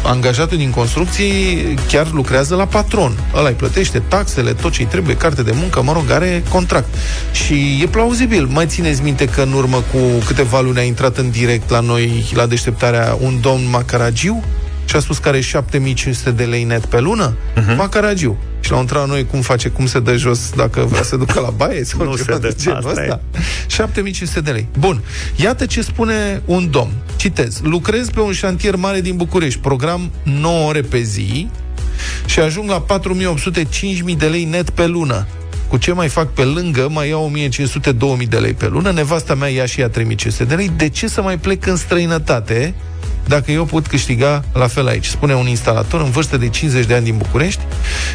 angajatul 0.03 0.57
din 0.57 0.69
construcții 0.69 1.63
chiar 1.87 2.07
lucrează 2.11 2.55
la 2.55 2.65
patron. 2.65 3.17
Ăla 3.35 3.47
îi 3.47 3.53
plătește 3.53 4.01
taxele, 4.07 4.53
tot 4.53 4.71
ce 4.71 4.81
îi 4.81 4.87
trebuie, 4.87 5.15
carte 5.15 5.43
de 5.43 5.51
muncă, 5.55 5.81
mă 5.81 5.91
rog, 5.91 6.11
are 6.11 6.43
contract. 6.49 6.93
Și 7.31 7.79
e 7.83 7.87
plauzibil. 7.87 8.45
Mai 8.45 8.65
țineți 8.65 9.01
minte 9.03 9.25
că 9.25 9.41
în 9.41 9.51
urmă 9.51 9.83
cu 9.91 9.97
câteva 10.25 10.59
luni 10.61 10.79
a 10.79 10.83
intrat 10.83 11.17
în 11.17 11.29
direct 11.29 11.69
la 11.69 11.79
noi, 11.79 12.31
la 12.33 12.45
deșteptarea, 12.45 13.17
un 13.19 13.37
domn 13.41 13.69
Macaragiu 13.69 14.43
și 14.85 14.95
a 14.95 14.99
spus 14.99 15.17
că 15.17 15.27
are 15.27 15.39
7500 15.41 16.31
de 16.31 16.43
lei 16.43 16.63
net 16.63 16.85
pe 16.85 16.99
lună? 16.99 17.33
Uh-huh. 17.55 17.75
Macaragiu. 17.75 18.37
Și 18.67 18.73
l-au 18.73 18.81
întrebat 18.81 19.07
noi 19.07 19.25
cum 19.25 19.41
face, 19.41 19.69
cum 19.69 19.85
se 19.85 19.99
dă 19.99 20.15
jos 20.15 20.51
dacă 20.55 20.81
vrea 20.81 21.03
să 21.03 21.15
ducă 21.15 21.39
la 21.39 21.49
baie 21.49 21.83
sau 21.83 22.03
Nu 22.05 22.15
ceva 22.15 22.33
se 22.33 22.39
dă, 22.39 22.47
de 22.47 22.55
genul 22.61 22.87
asta 22.87 23.01
ăsta. 23.01 23.21
7500 23.67 24.41
de 24.41 24.51
lei. 24.51 24.67
Bun. 24.79 25.01
Iată 25.35 25.65
ce 25.65 25.81
spune 25.81 26.41
un 26.45 26.69
domn. 26.71 26.91
Citez. 27.15 27.59
Lucrez 27.63 28.09
pe 28.09 28.19
un 28.19 28.31
șantier 28.31 28.75
mare 28.75 29.01
din 29.01 29.15
București. 29.15 29.59
Program 29.59 30.11
9 30.23 30.67
ore 30.67 30.81
pe 30.81 30.99
zi 31.01 31.47
și 32.25 32.39
ajung 32.39 32.69
la 32.69 32.85
4800-5000 34.11 34.17
de 34.17 34.25
lei 34.25 34.43
net 34.43 34.69
pe 34.69 34.87
lună. 34.87 35.27
Cu 35.67 35.77
ce 35.77 35.91
mai 35.91 36.07
fac 36.07 36.33
pe 36.33 36.43
lângă, 36.43 36.87
mai 36.91 37.09
iau 37.09 37.31
1500-2000 38.23 38.27
de 38.29 38.37
lei 38.37 38.53
pe 38.53 38.67
lună, 38.67 38.91
nevasta 38.91 39.35
mea 39.35 39.47
ia 39.47 39.65
și 39.65 39.81
ea 39.81 39.89
3500 39.89 40.43
de 40.43 40.55
lei. 40.55 40.71
De 40.77 40.89
ce 40.89 41.07
să 41.07 41.21
mai 41.21 41.37
plec 41.37 41.65
în 41.65 41.75
străinătate 41.75 42.73
dacă 43.27 43.51
eu 43.51 43.65
pot 43.65 43.87
câștiga 43.87 44.43
la 44.53 44.67
fel 44.67 44.87
aici? 44.87 45.05
Spune 45.05 45.35
un 45.35 45.47
instalator 45.47 46.01
în 46.01 46.09
vârstă 46.09 46.37
de 46.37 46.49
50 46.49 46.85
de 46.85 46.93
ani 46.93 47.03
din 47.03 47.17
București, 47.17 47.61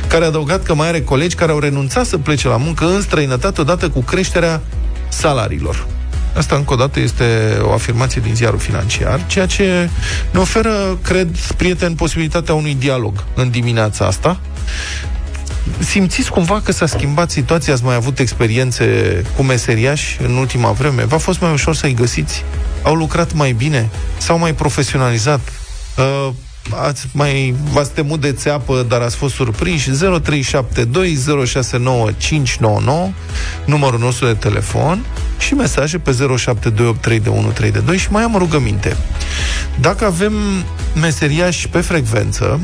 care 0.06 0.24
a 0.24 0.26
adăugat 0.26 0.62
că 0.62 0.74
mai 0.74 0.88
are 0.88 1.00
colegi 1.00 1.34
care 1.34 1.52
au 1.52 1.58
renunțat 1.58 2.06
să 2.06 2.18
plece 2.18 2.48
la 2.48 2.56
muncă 2.56 2.84
în 2.86 3.00
străinătate 3.00 3.60
odată 3.60 3.88
cu 3.88 4.00
creșterea 4.00 4.60
salariilor. 5.08 5.86
Asta, 6.36 6.56
încă 6.56 6.72
o 6.72 6.76
dată, 6.76 7.00
este 7.00 7.58
o 7.62 7.72
afirmație 7.72 8.20
din 8.24 8.34
ziarul 8.34 8.58
financiar, 8.58 9.26
ceea 9.26 9.46
ce 9.46 9.90
ne 10.30 10.38
oferă, 10.38 10.98
cred, 11.02 11.28
prieteni, 11.56 11.94
posibilitatea 11.94 12.54
unui 12.54 12.74
dialog 12.74 13.24
în 13.34 13.50
dimineața 13.50 14.06
asta. 14.06 14.40
Simțiți 15.78 16.30
cumva 16.30 16.60
că 16.60 16.72
s-a 16.72 16.86
schimbat 16.86 17.30
situația? 17.30 17.72
Ați 17.72 17.84
mai 17.84 17.94
avut 17.94 18.18
experiențe 18.18 18.84
cu 19.36 19.42
meseriași 19.42 20.18
în 20.22 20.36
ultima 20.36 20.70
vreme? 20.70 21.04
V-a 21.04 21.18
fost 21.18 21.40
mai 21.40 21.52
ușor 21.52 21.74
să-i 21.74 21.94
găsiți? 21.94 22.44
Au 22.82 22.94
lucrat 22.94 23.32
mai 23.32 23.52
bine? 23.52 23.90
S-au 24.18 24.38
mai 24.38 24.54
profesionalizat? 24.54 25.40
Uh, 25.96 26.28
ați 26.70 27.06
mai, 27.12 27.54
v-ați 27.70 27.90
temut 27.90 28.20
de 28.20 28.32
țeapă, 28.32 28.86
dar 28.88 29.00
ați 29.00 29.16
fost 29.16 29.34
surprinși 29.34 29.90
0372069599 29.90 29.94
numărul 33.64 33.98
nostru 33.98 34.26
de 34.26 34.34
telefon 34.34 35.04
și 35.38 35.54
mesaje 35.54 35.98
pe 35.98 36.16
07283132 37.90 37.96
și 37.96 38.10
mai 38.10 38.22
am 38.22 38.34
o 38.34 38.38
rugăminte 38.38 38.96
dacă 39.80 40.04
avem 40.04 40.32
meseriași 41.00 41.68
pe 41.68 41.80
frecvență 41.80 42.60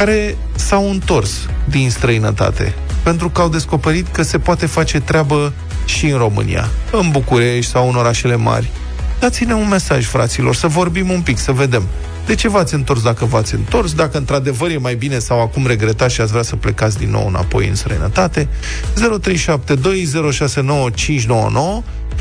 care 0.00 0.36
s-au 0.56 0.90
întors 0.90 1.30
din 1.64 1.90
străinătate 1.90 2.74
pentru 3.02 3.28
că 3.28 3.40
au 3.40 3.48
descoperit 3.48 4.08
că 4.08 4.22
se 4.22 4.38
poate 4.38 4.66
face 4.66 5.00
treabă 5.00 5.52
și 5.84 6.06
în 6.06 6.18
România, 6.18 6.68
în 6.92 7.08
București 7.10 7.70
sau 7.70 7.88
în 7.88 7.94
orașele 7.94 8.36
mari. 8.36 8.70
Dați-ne 9.18 9.54
un 9.54 9.68
mesaj, 9.68 10.06
fraților, 10.06 10.54
să 10.54 10.66
vorbim 10.66 11.10
un 11.10 11.20
pic, 11.20 11.38
să 11.38 11.52
vedem. 11.52 11.82
De 12.26 12.34
ce 12.34 12.48
v-ați 12.48 12.74
întors 12.74 13.02
dacă 13.02 13.24
v-ați 13.24 13.54
întors? 13.54 13.94
Dacă 13.94 14.18
într-adevăr 14.18 14.70
e 14.70 14.78
mai 14.78 14.94
bine 14.94 15.18
sau 15.18 15.40
acum 15.40 15.66
regretați 15.66 16.14
și 16.14 16.20
ați 16.20 16.30
vrea 16.30 16.42
să 16.42 16.56
plecați 16.56 16.98
din 16.98 17.10
nou 17.10 17.26
înapoi 17.26 17.68
în 17.68 17.74
străinătate? 17.74 18.48
0372069599 18.94 19.00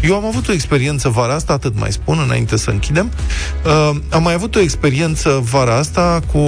eu 0.01 0.15
am 0.15 0.25
avut 0.25 0.48
o 0.48 0.51
experiență 0.51 1.09
vara 1.09 1.33
asta, 1.33 1.53
atât 1.53 1.79
mai 1.79 1.91
spun, 1.91 2.19
înainte 2.25 2.57
să 2.57 2.69
închidem. 2.69 3.12
Uh, 3.65 3.91
am 4.09 4.24
mai 4.24 4.33
avut 4.33 4.55
o 4.55 4.59
experiență 4.59 5.43
vara 5.51 5.75
asta 5.75 6.19
cu 6.31 6.39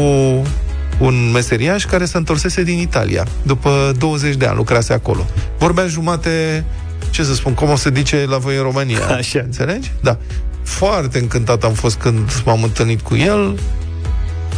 un 1.01 1.31
meseriaș 1.34 1.86
care 1.86 2.05
se 2.05 2.17
întorsese 2.17 2.63
din 2.63 2.79
Italia. 2.79 3.25
După 3.43 3.93
20 3.98 4.36
de 4.36 4.46
ani 4.46 4.55
lucrase 4.55 4.93
acolo. 4.93 5.25
Vorbea 5.58 5.88
jumate, 5.88 6.63
ce 7.10 7.24
să 7.24 7.34
spun, 7.34 7.53
cum 7.53 7.70
o 7.70 7.75
să 7.75 7.89
zice 7.96 8.25
la 8.29 8.38
voi 8.38 8.55
în 8.55 8.62
România. 8.62 9.05
Așa. 9.17 9.39
Înțelegi? 9.39 9.91
Da. 10.01 10.17
Foarte 10.63 11.20
încântat 11.20 11.63
am 11.63 11.74
fost 11.74 11.98
când 11.98 12.41
m-am 12.46 12.63
întâlnit 12.63 13.01
cu 13.01 13.15
el 13.15 13.60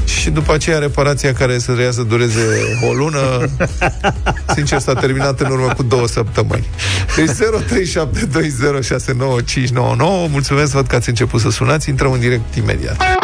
și 0.05 0.29
după 0.29 0.53
aceea 0.53 0.77
reparația 0.77 1.33
care 1.33 1.57
să 1.57 1.71
vrea 1.71 1.91
să 1.91 2.01
dureze 2.01 2.41
o 2.89 2.93
lună, 2.93 3.49
sincer 4.55 4.79
s-a 4.79 4.93
terminat 4.93 5.39
în 5.39 5.51
urmă 5.51 5.73
cu 5.73 5.83
două 5.83 6.07
săptămâni. 6.07 6.67
Deci 7.15 7.29
0372069599 7.29 7.33
Mulțumesc, 10.29 10.71
văd 10.71 10.87
că 10.87 10.95
ați 10.95 11.09
început 11.09 11.41
să 11.41 11.49
sunați, 11.49 11.89
intrăm 11.89 12.11
în 12.11 12.19
direct 12.19 12.55
imediat. 12.55 13.22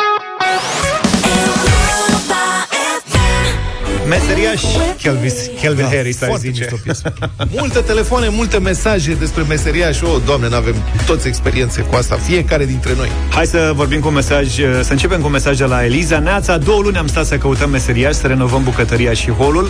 Meseriaș 4.10 4.62
Kelvis, 5.01 5.34
Kelvin 5.62 5.84
Da, 5.84 5.96
Harris, 5.96 6.22
ai 6.22 6.28
foarte 6.28 6.48
zice. 6.48 6.60
mișto 6.60 6.75
piesă. 6.84 7.13
Multe 7.60 7.80
telefoane, 7.80 8.28
multe 8.30 8.60
mesaje 8.60 9.13
despre 9.13 9.44
meseriaș. 9.48 10.01
O, 10.01 10.18
doamne, 10.25 10.50
n-avem 10.50 10.75
toți 11.06 11.28
experiențe 11.28 11.82
cu 11.82 11.96
asta, 11.96 12.16
fiecare 12.16 12.66
dintre 12.66 12.94
noi. 12.98 13.10
Hai 13.30 13.46
să 13.46 13.72
vorbim 13.75 14.00
cu 14.00 14.08
un 14.08 14.13
mesaj, 14.13 14.48
să 14.82 14.92
începem 14.92 15.20
cu 15.20 15.25
un 15.25 15.32
mesaj 15.32 15.58
de 15.58 15.66
la 15.66 15.86
Eliza. 15.86 16.20
Neața, 16.20 16.58
două 16.58 16.82
luni 16.82 16.98
am 16.98 17.08
stat 17.08 17.25
să 17.25 17.38
căutăm 17.38 17.70
meseriași, 17.70 18.16
să 18.16 18.28
renovăm 18.28 18.63
bucătăria 18.63 19.13
și 19.13 19.32
holul. 19.32 19.70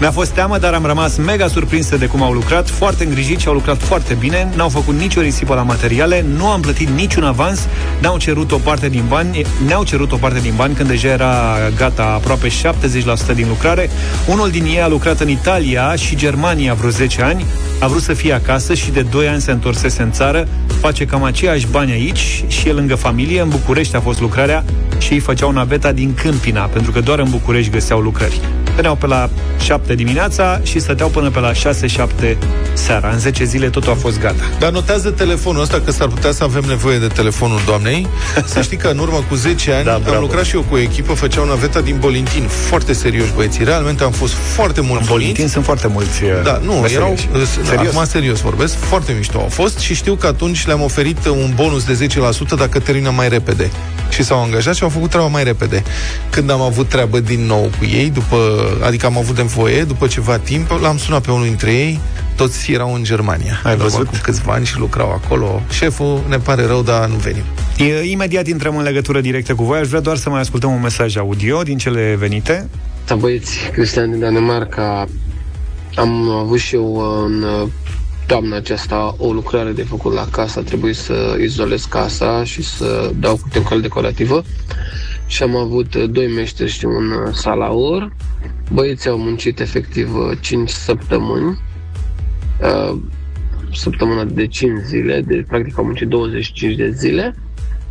Mi-a 0.00 0.10
fost 0.10 0.30
teamă, 0.30 0.58
dar 0.58 0.74
am 0.74 0.86
rămas 0.86 1.16
mega 1.16 1.48
surprinsă 1.48 1.96
de 1.96 2.06
cum 2.06 2.22
au 2.22 2.32
lucrat, 2.32 2.68
foarte 2.68 3.04
îngrijit 3.04 3.38
și 3.38 3.48
au 3.48 3.54
lucrat 3.54 3.82
foarte 3.82 4.14
bine, 4.14 4.48
n-au 4.56 4.68
făcut 4.68 4.94
nicio 4.98 5.20
risipă 5.20 5.54
la 5.54 5.62
materiale, 5.62 6.24
nu 6.36 6.46
am 6.46 6.60
plătit 6.60 6.88
niciun 6.88 7.24
avans, 7.24 7.68
n-au 8.00 8.18
cerut 8.18 8.52
o 8.52 8.56
parte 8.56 8.88
din 8.88 9.04
bani, 9.08 9.44
ne-au 9.66 9.84
cerut 9.84 10.12
o 10.12 10.16
parte 10.16 10.38
din 10.40 10.52
bani 10.56 10.74
când 10.74 10.88
deja 10.88 11.08
era 11.08 11.56
gata 11.76 12.02
aproape 12.02 12.48
70% 12.48 12.52
din 13.34 13.48
lucrare. 13.48 13.68
Unul 14.26 14.50
din 14.50 14.64
ei 14.64 14.80
a 14.82 14.88
lucrat 14.88 15.20
în 15.20 15.28
Italia 15.28 15.94
și 15.94 16.16
Germania 16.16 16.74
vreo 16.74 16.90
10 16.90 17.22
ani, 17.22 17.44
a 17.80 17.86
vrut 17.86 18.02
să 18.02 18.12
fie 18.12 18.32
acasă 18.32 18.74
și 18.74 18.90
de 18.90 19.02
2 19.02 19.28
ani 19.28 19.40
se 19.40 19.50
întorsese 19.50 20.02
în 20.02 20.12
țară, 20.12 20.48
face 20.80 21.04
cam 21.04 21.22
aceiași 21.24 21.66
bani 21.70 21.92
aici 21.92 22.44
și 22.46 22.68
e 22.68 22.72
lângă 22.72 22.94
familie, 22.94 23.40
în 23.40 23.48
București 23.48 23.96
a 23.96 24.00
fost 24.00 24.20
lucrarea 24.20 24.64
și 24.98 25.12
ei 25.12 25.18
făceau 25.18 25.50
naveta 25.50 25.92
din 25.92 26.14
Câmpina, 26.14 26.62
pentru 26.64 26.90
că 26.92 27.00
doar 27.00 27.18
în 27.18 27.30
București 27.30 27.70
găseau 27.70 28.00
lucrări. 28.00 28.40
Veneau 28.74 28.94
pe 28.94 29.06
la 29.06 29.30
7 29.60 29.94
dimineața 29.94 30.60
și 30.62 30.78
stăteau 30.78 31.08
până 31.08 31.30
pe 31.30 31.38
la 31.40 31.52
6-7 31.52 32.36
seara. 32.72 33.10
În 33.10 33.18
10 33.18 33.44
zile 33.44 33.68
totul 33.68 33.92
a 33.92 33.94
fost 33.94 34.20
gata. 34.20 34.42
Dar 34.58 34.70
notează 34.70 35.10
telefonul 35.10 35.62
ăsta 35.62 35.80
că 35.84 35.90
s-ar 35.90 36.08
putea 36.08 36.32
să 36.32 36.44
avem 36.44 36.64
nevoie 36.68 36.98
de 36.98 37.06
telefonul 37.06 37.60
doamnei. 37.66 38.06
Să 38.44 38.60
știi 38.60 38.76
că 38.76 38.88
în 38.88 38.98
urmă 38.98 39.24
cu 39.28 39.34
10 39.34 39.72
ani 39.72 39.84
Da, 39.90 39.94
am 39.94 40.00
bravo. 40.04 40.20
lucrat 40.20 40.44
și 40.44 40.54
eu 40.54 40.60
cu 40.68 40.74
o 40.74 40.78
echipă, 40.78 41.12
făceau 41.12 41.46
naveta 41.46 41.80
din 41.80 41.96
Bolintin. 41.98 42.42
Foarte 42.46 42.92
serioși 42.92 43.32
băieții. 43.64 43.64
Realmente 43.64 44.04
am 44.04 44.10
fost 44.10 44.32
foarte 44.32 44.80
În 44.80 44.86
mulțumiți. 44.86 45.12
Bolintin 45.12 45.48
sunt 45.48 45.64
foarte 45.64 45.86
mulți 45.86 46.20
Da, 46.44 46.60
nu, 46.64 46.72
erau, 46.72 47.08
meseriași. 47.10 47.48
serios. 47.64 47.94
acum 47.94 48.04
serios 48.04 48.40
vorbesc, 48.40 48.74
foarte 48.76 49.12
mișto 49.16 49.38
au 49.38 49.48
fost 49.48 49.78
și 49.78 49.94
știu 49.94 50.14
că 50.14 50.26
atunci 50.26 50.66
le-am 50.66 50.82
oferit 50.82 51.26
un 51.26 51.52
bonus 51.54 51.84
de 51.84 52.06
10% 52.06 52.56
dacă 52.56 52.78
termină 52.78 53.10
mai 53.10 53.28
repede. 53.28 53.70
Și 54.08 54.22
s-au 54.22 54.42
angajat 54.42 54.74
și 54.74 54.82
au 54.82 54.88
făcut 54.88 55.10
treaba 55.10 55.26
mai 55.28 55.44
repede. 55.44 55.82
Când 56.30 56.50
am 56.50 56.60
avut 56.60 56.88
treabă 56.88 57.20
din 57.20 57.40
nou 57.46 57.70
cu 57.78 57.84
ei, 57.84 58.10
după, 58.10 58.36
adică 58.86 59.06
am 59.06 59.18
avut 59.18 59.36
nevoie, 59.36 59.82
după 59.82 60.06
ceva 60.06 60.38
timp, 60.38 60.78
l-am 60.80 60.98
sunat 60.98 61.22
pe 61.22 61.30
unul 61.30 61.44
dintre 61.44 61.70
ei, 61.72 62.00
toți 62.36 62.72
erau 62.72 62.94
în 62.94 63.02
Germania. 63.04 63.60
Ai 63.64 63.72
În 63.72 63.78
urmă 63.78 63.90
văzut? 63.90 64.06
Cu 64.06 64.14
câțiva 64.22 64.52
ani 64.52 64.66
și 64.66 64.78
lucrau 64.78 65.20
acolo. 65.24 65.62
Șeful, 65.70 66.24
ne 66.28 66.36
pare 66.38 66.66
rău, 66.66 66.82
dar 66.82 67.08
nu 67.08 67.14
venim. 67.14 67.42
E, 67.76 68.02
Imediat 68.10 68.46
intrăm 68.46 68.76
în 68.76 68.82
legătură 68.82 69.20
directă 69.20 69.54
cu 69.54 69.64
voi. 69.64 69.78
Aș 69.78 69.86
vrea 69.86 70.00
doar 70.00 70.16
să 70.16 70.30
mai 70.30 70.40
ascultăm 70.40 70.72
un 70.72 70.80
mesaj 70.80 71.16
audio 71.16 71.62
din 71.62 71.78
cele 71.78 72.16
venite. 72.18 72.68
Da, 73.06 73.16
băieți, 73.16 73.70
Cristian 73.72 74.10
din 74.10 74.20
Danemarca 74.20 75.06
am 75.94 76.28
avut 76.28 76.58
și 76.58 76.74
eu 76.74 76.96
în 77.24 77.44
toamna 78.26 78.56
aceasta 78.56 79.14
o 79.18 79.32
lucrare 79.32 79.72
de 79.72 79.82
făcut 79.82 80.12
la 80.12 80.26
casă. 80.30 80.58
A 80.58 80.62
trebuit 80.62 80.96
să 80.96 81.36
izolez 81.40 81.84
casa 81.84 82.44
și 82.44 82.62
să 82.62 83.10
dau 83.18 83.36
cu 83.36 83.48
tencăl 83.48 83.80
decorativă. 83.80 84.42
Și 85.26 85.42
am 85.42 85.56
avut 85.56 85.96
doi 85.96 86.32
meșteri 86.32 86.70
și 86.70 86.84
un 86.84 87.32
salaur. 87.32 88.12
Băieții 88.72 89.10
au 89.10 89.18
muncit 89.18 89.60
efectiv 89.60 90.08
5 90.40 90.70
săptămâni. 90.70 91.58
Săptămâna 93.72 94.24
de 94.24 94.46
5 94.46 94.72
zile, 94.86 95.20
de 95.20 95.44
practic 95.48 95.78
am 95.78 95.84
muncit 95.84 96.08
25 96.08 96.76
de 96.76 96.90
zile 96.90 97.34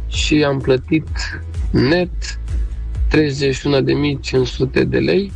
și 0.07 0.43
am 0.43 0.59
plătit 0.59 1.07
net 1.71 2.39
31.500 3.09 4.83
de 4.87 4.97
lei 4.97 5.31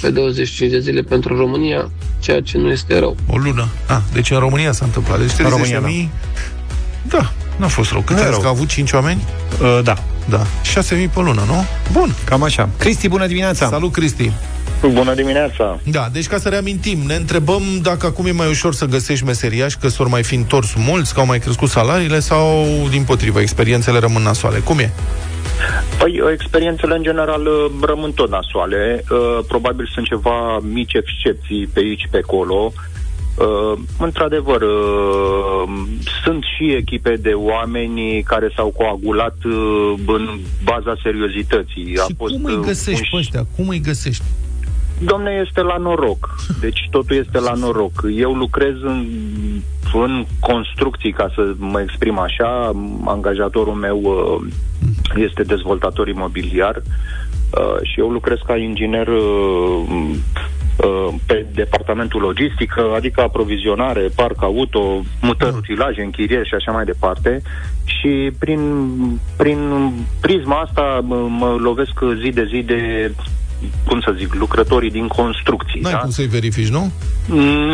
pe 0.00 0.10
25 0.10 0.70
de 0.70 0.80
zile 0.80 1.00
pentru 1.00 1.36
România, 1.36 1.90
ceea 2.18 2.40
ce 2.40 2.58
nu 2.58 2.70
este 2.70 2.98
rău. 2.98 3.16
O 3.26 3.36
lună. 3.36 3.68
Ah, 3.86 4.00
deci 4.12 4.30
în 4.30 4.38
România 4.38 4.72
s-a 4.72 4.84
întâmplat. 4.84 5.18
Deci 5.18 5.32
30 5.32 5.52
România, 5.52 5.80
de 5.80 5.86
mii... 5.86 6.10
Da. 7.08 7.18
da, 7.18 7.32
n-a 7.56 7.68
fost 7.68 7.90
rău. 7.90 8.00
Cât 8.00 8.16
ai 8.18 8.30
că 8.30 8.46
a 8.46 8.48
avut 8.48 8.68
5 8.68 8.92
oameni? 8.92 9.24
Uh, 9.60 9.80
da. 9.84 9.94
Da. 10.28 10.46
6.000 10.80 10.88
pe 10.88 11.20
lună, 11.20 11.42
nu? 11.46 11.64
Bun. 11.92 12.14
Cam 12.24 12.42
așa. 12.42 12.68
Cristi, 12.78 13.08
bună 13.08 13.26
dimineața! 13.26 13.68
Salut, 13.68 13.92
Cristi! 13.92 14.30
Bună 14.92 15.14
dimineața! 15.14 15.78
Da, 15.84 16.08
deci 16.12 16.26
ca 16.26 16.38
să 16.38 16.48
reamintim, 16.48 16.98
ne 17.06 17.14
întrebăm 17.14 17.62
dacă 17.82 18.06
acum 18.06 18.26
e 18.26 18.30
mai 18.30 18.48
ușor 18.48 18.74
să 18.74 18.84
găsești 18.84 19.24
meseriași, 19.24 19.76
că 19.76 19.88
s-or 19.88 20.08
mai 20.08 20.22
fi 20.22 20.34
întors 20.34 20.74
mulți, 20.76 21.14
că 21.14 21.20
au 21.20 21.26
mai 21.26 21.38
crescut 21.38 21.68
salariile 21.68 22.20
sau, 22.20 22.66
din 22.90 23.02
potrivă, 23.02 23.40
experiențele 23.40 23.98
rămân 23.98 24.22
nasoale. 24.22 24.58
Cum 24.58 24.78
e? 24.78 24.92
Păi, 25.98 26.20
experiențele 26.32 26.96
în 26.96 27.02
general 27.02 27.48
rămân 27.80 28.12
tot 28.12 28.30
nasoale. 28.30 29.04
Uh, 29.10 29.38
probabil 29.48 29.90
sunt 29.94 30.06
ceva 30.06 30.58
mici 30.62 30.92
excepții 30.92 31.66
pe 31.66 31.80
aici, 31.80 32.08
pe 32.10 32.20
acolo. 32.22 32.72
Uh, 33.40 33.78
într-adevăr, 33.98 34.60
uh, 34.62 35.72
sunt 36.24 36.44
și 36.56 36.72
echipe 36.72 37.16
de 37.16 37.32
oameni 37.32 38.22
care 38.22 38.52
s-au 38.56 38.68
coagulat 38.76 39.36
uh, 39.44 39.94
în 40.06 40.38
baza 40.64 40.94
seriozității. 41.02 41.84
Și 41.94 42.00
A 42.00 42.06
fost, 42.16 42.34
cum 42.34 42.44
îi 42.44 42.60
găsești 42.60 43.02
uh, 43.02 43.08
pe 43.10 43.16
ăștia? 43.16 43.46
Cum 43.56 43.68
îi 43.68 43.80
găsești? 43.80 44.24
Domne, 45.04 45.42
este 45.46 45.60
la 45.62 45.76
noroc. 45.76 46.36
Deci 46.60 46.88
totul 46.90 47.16
este 47.16 47.38
la 47.38 47.52
noroc. 47.52 48.04
Eu 48.16 48.32
lucrez 48.32 48.74
în, 48.82 49.06
în 49.92 50.24
construcții, 50.40 51.12
ca 51.12 51.30
să 51.34 51.54
mă 51.56 51.80
exprim 51.80 52.18
așa. 52.18 52.72
Angajatorul 53.04 53.74
meu 53.74 54.00
uh, 54.02 54.52
este 55.16 55.42
dezvoltator 55.42 56.08
imobiliar 56.08 56.76
uh, 56.76 57.76
și 57.82 58.00
eu 58.00 58.08
lucrez 58.08 58.38
ca 58.46 58.56
inginer 58.56 59.08
uh, 59.08 60.20
pe 61.26 61.46
departamentul 61.54 62.20
logistic, 62.20 62.74
adică 62.96 63.20
aprovizionare, 63.20 64.08
parc 64.14 64.42
auto, 64.42 65.02
mutări, 65.20 65.56
utilaje, 65.56 66.02
închirieri 66.02 66.48
și 66.48 66.54
așa 66.54 66.72
mai 66.72 66.84
departe. 66.84 67.42
Și 67.84 68.30
prin, 68.38 68.60
prin 69.36 69.92
prisma 70.20 70.60
asta 70.60 71.00
mă, 71.02 71.26
mă 71.28 71.56
lovesc 71.58 72.00
zi 72.22 72.30
de 72.30 72.44
zi 72.44 72.62
de 72.62 73.12
cum 73.86 74.00
să 74.00 74.14
zic, 74.16 74.34
lucrătorii 74.34 74.90
din 74.90 75.06
construcții. 75.06 75.80
N-ai 75.80 75.92
da? 75.92 75.98
cum 75.98 76.10
să-i 76.10 76.26
verifici, 76.26 76.68
nu? 76.68 76.90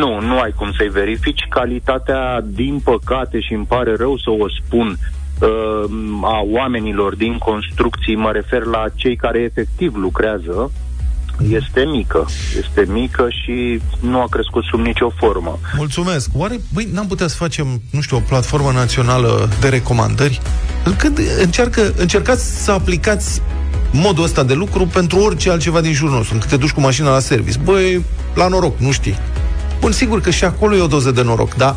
Nu, 0.01 0.21
nu 0.21 0.39
ai 0.39 0.53
cum 0.57 0.73
să-i 0.77 0.89
verifici. 0.89 1.47
Calitatea, 1.49 2.41
din 2.47 2.81
păcate, 2.85 3.41
și 3.41 3.53
îmi 3.53 3.67
pare 3.67 3.95
rău 3.97 4.19
să 4.19 4.31
o 4.31 4.49
spun, 4.49 4.99
uh, 5.41 5.91
a 6.23 6.41
oamenilor 6.53 7.15
din 7.15 7.39
construcții, 7.39 8.17
mă 8.17 8.31
refer 8.33 8.63
la 8.63 8.85
cei 8.95 9.17
care 9.17 9.39
efectiv 9.39 9.95
lucrează, 9.95 10.71
este 11.49 11.85
mică. 11.85 12.27
Este 12.59 12.85
mică 12.89 13.27
și 13.31 13.81
nu 14.01 14.21
a 14.21 14.27
crescut 14.31 14.65
sub 14.65 14.81
nicio 14.81 15.11
formă. 15.17 15.59
Mulțumesc. 15.77 16.31
Oare, 16.35 16.61
băi, 16.73 16.89
n-am 16.93 17.07
putea 17.07 17.27
să 17.27 17.37
facem, 17.37 17.83
nu 17.91 18.01
știu, 18.01 18.17
o 18.17 18.21
platformă 18.21 18.71
națională 18.71 19.49
de 19.61 19.69
recomandări? 19.69 20.41
Când 20.99 21.19
încearcă, 21.43 21.93
încercați 21.97 22.65
să 22.65 22.71
aplicați 22.73 23.43
modul 23.91 24.25
ăsta 24.25 24.43
de 24.43 24.55
lucru 24.55 24.87
pentru 24.87 25.19
orice 25.19 25.51
altceva 25.51 25.81
din 25.81 25.93
jurul 25.93 26.15
nostru. 26.15 26.39
Când 26.39 26.51
te 26.51 26.57
duci 26.57 26.71
cu 26.71 26.81
mașina 26.81 27.11
la 27.11 27.21
service, 27.21 27.59
băi, 27.65 28.05
la 28.35 28.49
noroc, 28.49 28.79
nu 28.79 28.91
știi. 28.93 29.19
Bun, 29.81 29.93
sigur 29.93 30.21
că 30.21 30.31
și 30.31 30.45
acolo 30.45 30.77
e 30.77 30.81
o 30.81 30.87
doză 30.87 31.11
de 31.11 31.23
noroc, 31.23 31.55
da? 31.55 31.77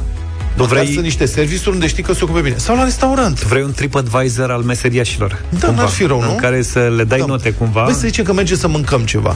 Nu 0.55 0.63
vrei... 0.63 0.91
sunt 0.91 1.03
niște 1.03 1.25
serviciuri 1.25 1.75
unde 1.75 1.87
știi 1.87 2.03
că 2.03 2.13
se 2.13 2.23
ocupe 2.23 2.39
bine. 2.39 2.57
Sau 2.57 2.75
la 2.75 2.83
restaurant. 2.83 3.43
Vrei 3.43 3.63
un 3.63 3.71
TripAdvisor 3.71 4.51
al 4.51 4.61
meseriașilor. 4.61 5.41
Da, 5.59 5.67
cumva, 5.67 5.81
n-ar 5.81 5.91
fi 5.91 6.05
rău, 6.05 6.21
nu? 6.21 6.29
În 6.29 6.35
care 6.35 6.61
să 6.61 6.79
le 6.79 7.03
dai 7.03 7.19
da. 7.19 7.25
note 7.25 7.51
cumva. 7.51 7.83
Băi, 7.83 7.93
să 7.93 7.99
zice 7.99 8.23
că 8.23 8.33
merge 8.33 8.55
să 8.55 8.67
mâncăm 8.67 9.01
ceva. 9.01 9.35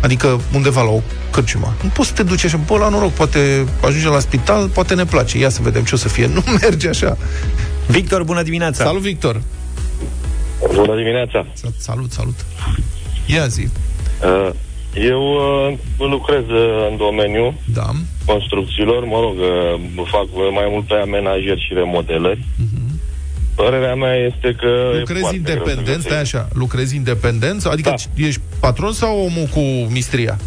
Adică 0.00 0.40
undeva 0.54 0.82
la 0.82 0.90
o 0.90 1.00
cărciumă. 1.30 1.74
Nu 1.82 1.88
poți 1.88 2.08
să 2.08 2.14
te 2.14 2.22
duci 2.22 2.44
așa, 2.44 2.60
bă, 2.66 2.76
la 2.78 2.88
noroc, 2.88 3.12
poate 3.12 3.66
ajunge 3.84 4.08
la 4.08 4.18
spital, 4.18 4.68
poate 4.68 4.94
ne 4.94 5.04
place. 5.04 5.38
Ia 5.38 5.48
să 5.48 5.60
vedem 5.62 5.82
ce 5.84 5.94
o 5.94 5.98
să 5.98 6.08
fie. 6.08 6.30
Nu 6.34 6.42
merge 6.60 6.88
așa. 6.88 7.16
Victor, 7.86 8.22
bună 8.22 8.42
dimineața! 8.42 8.84
Salut, 8.84 9.00
Victor! 9.00 9.40
Bună 10.72 10.96
dimineața! 10.96 11.46
Salut, 11.76 12.10
salut! 12.10 12.46
Ia 13.26 13.46
zi! 13.46 13.68
Uh, 14.24 14.50
eu 14.94 15.22
uh, 15.22 15.78
lucrez 15.98 16.44
uh, 16.48 16.86
în 16.90 16.96
domeniul 16.96 17.54
da. 17.64 17.90
construcțiilor, 18.24 19.04
mă 19.04 19.20
rog, 19.20 19.36
fac 20.06 20.26
mai 20.52 20.68
mult 20.70 20.86
pe 20.86 20.94
amenajări 20.94 21.66
și 21.66 21.74
remodelări. 21.74 22.38
Uh-huh. 22.38 22.84
Părerea 23.54 23.94
mea 23.94 24.14
este 24.14 24.56
că... 24.60 24.98
Lucrezi 24.98 25.34
independent, 25.34 26.02
stai 26.02 26.20
așa, 26.20 26.48
lucrezi 26.52 26.96
independent? 26.96 27.64
Adică 27.64 27.88
da. 27.88 28.26
ești 28.26 28.40
patron 28.60 28.92
sau 28.92 29.18
omul 29.18 29.46
cu 29.46 29.92
mistria? 29.92 30.38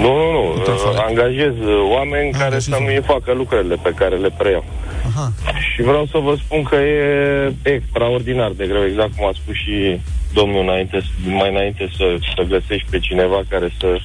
Nu, 0.00 0.14
nu, 0.16 0.30
nu. 0.32 0.62
Angajez 1.06 1.54
oameni 1.90 2.32
Angajez 2.32 2.40
care 2.40 2.58
să-mi 2.58 3.00
facă 3.04 3.32
lucrările 3.32 3.76
pe 3.82 3.92
care 3.96 4.16
le 4.16 4.30
preiau. 4.38 4.64
Aha. 5.06 5.32
Și 5.74 5.82
vreau 5.82 6.06
să 6.06 6.18
vă 6.18 6.34
spun 6.44 6.62
că 6.62 6.74
e 6.74 7.54
extraordinar 7.62 8.50
de 8.56 8.66
greu, 8.66 8.84
exact 8.84 9.16
cum 9.16 9.26
a 9.26 9.30
spus 9.34 9.54
și 9.54 10.00
domnul 10.32 10.62
înainte, 10.62 11.00
mai 11.24 11.50
înainte 11.50 11.88
să, 11.96 12.16
să 12.36 12.42
găsești 12.42 12.90
pe 12.90 12.98
cineva 12.98 13.40
care 13.48 13.68
să 13.78 13.98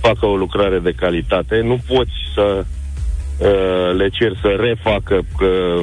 facă 0.00 0.26
o 0.26 0.36
lucrare 0.36 0.78
de 0.78 0.92
calitate. 0.96 1.60
Nu 1.60 1.78
poți 1.86 2.16
să 2.34 2.64
uh, 3.38 3.96
le 3.96 4.08
cer 4.08 4.32
să 4.40 4.48
refacă 4.48 5.20
că 5.38 5.80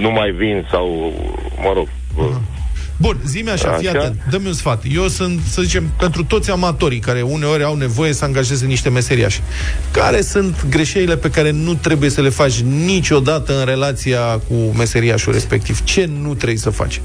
nu 0.00 0.10
mai 0.10 0.30
vin 0.30 0.66
sau, 0.70 1.12
mă 1.62 1.72
rog, 1.74 1.88
uh, 2.18 2.36
Bun, 3.00 3.16
zi-mi 3.24 3.50
așa, 3.50 3.72
fii 3.72 3.88
atent, 3.88 4.24
dă-mi 4.30 4.46
un 4.46 4.52
sfat. 4.52 4.82
Eu 4.94 5.06
sunt, 5.06 5.40
să 5.40 5.62
zicem, 5.62 5.84
pentru 5.98 6.24
toți 6.24 6.50
amatorii 6.50 6.98
care 6.98 7.22
uneori 7.22 7.62
au 7.62 7.76
nevoie 7.76 8.12
să 8.12 8.24
angajeze 8.24 8.66
niște 8.66 8.90
meseriași. 8.90 9.40
Care 9.92 10.20
sunt 10.20 10.66
greșelile 10.68 11.16
pe 11.16 11.30
care 11.30 11.50
nu 11.50 11.74
trebuie 11.74 12.10
să 12.10 12.20
le 12.20 12.28
faci 12.28 12.60
niciodată 12.60 13.58
în 13.58 13.64
relația 13.64 14.20
cu 14.48 14.54
meseriașul 14.54 15.32
respectiv? 15.32 15.84
Ce 15.84 16.10
nu 16.22 16.34
trebuie 16.34 16.58
să 16.58 16.70
faci? 16.70 17.00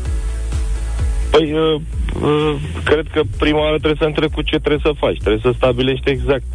Păi, 1.30 1.54
uh, 1.54 1.82
uh, 2.22 2.56
cred 2.84 3.06
că 3.12 3.22
prima 3.38 3.60
oară 3.60 3.78
trebuie 3.78 3.98
să 4.00 4.06
întrebi 4.06 4.34
cu 4.34 4.42
ce 4.42 4.58
trebuie 4.60 4.80
să 4.84 4.92
faci. 5.00 5.18
Trebuie 5.18 5.42
să 5.42 5.52
stabilești 5.56 6.10
exact 6.10 6.46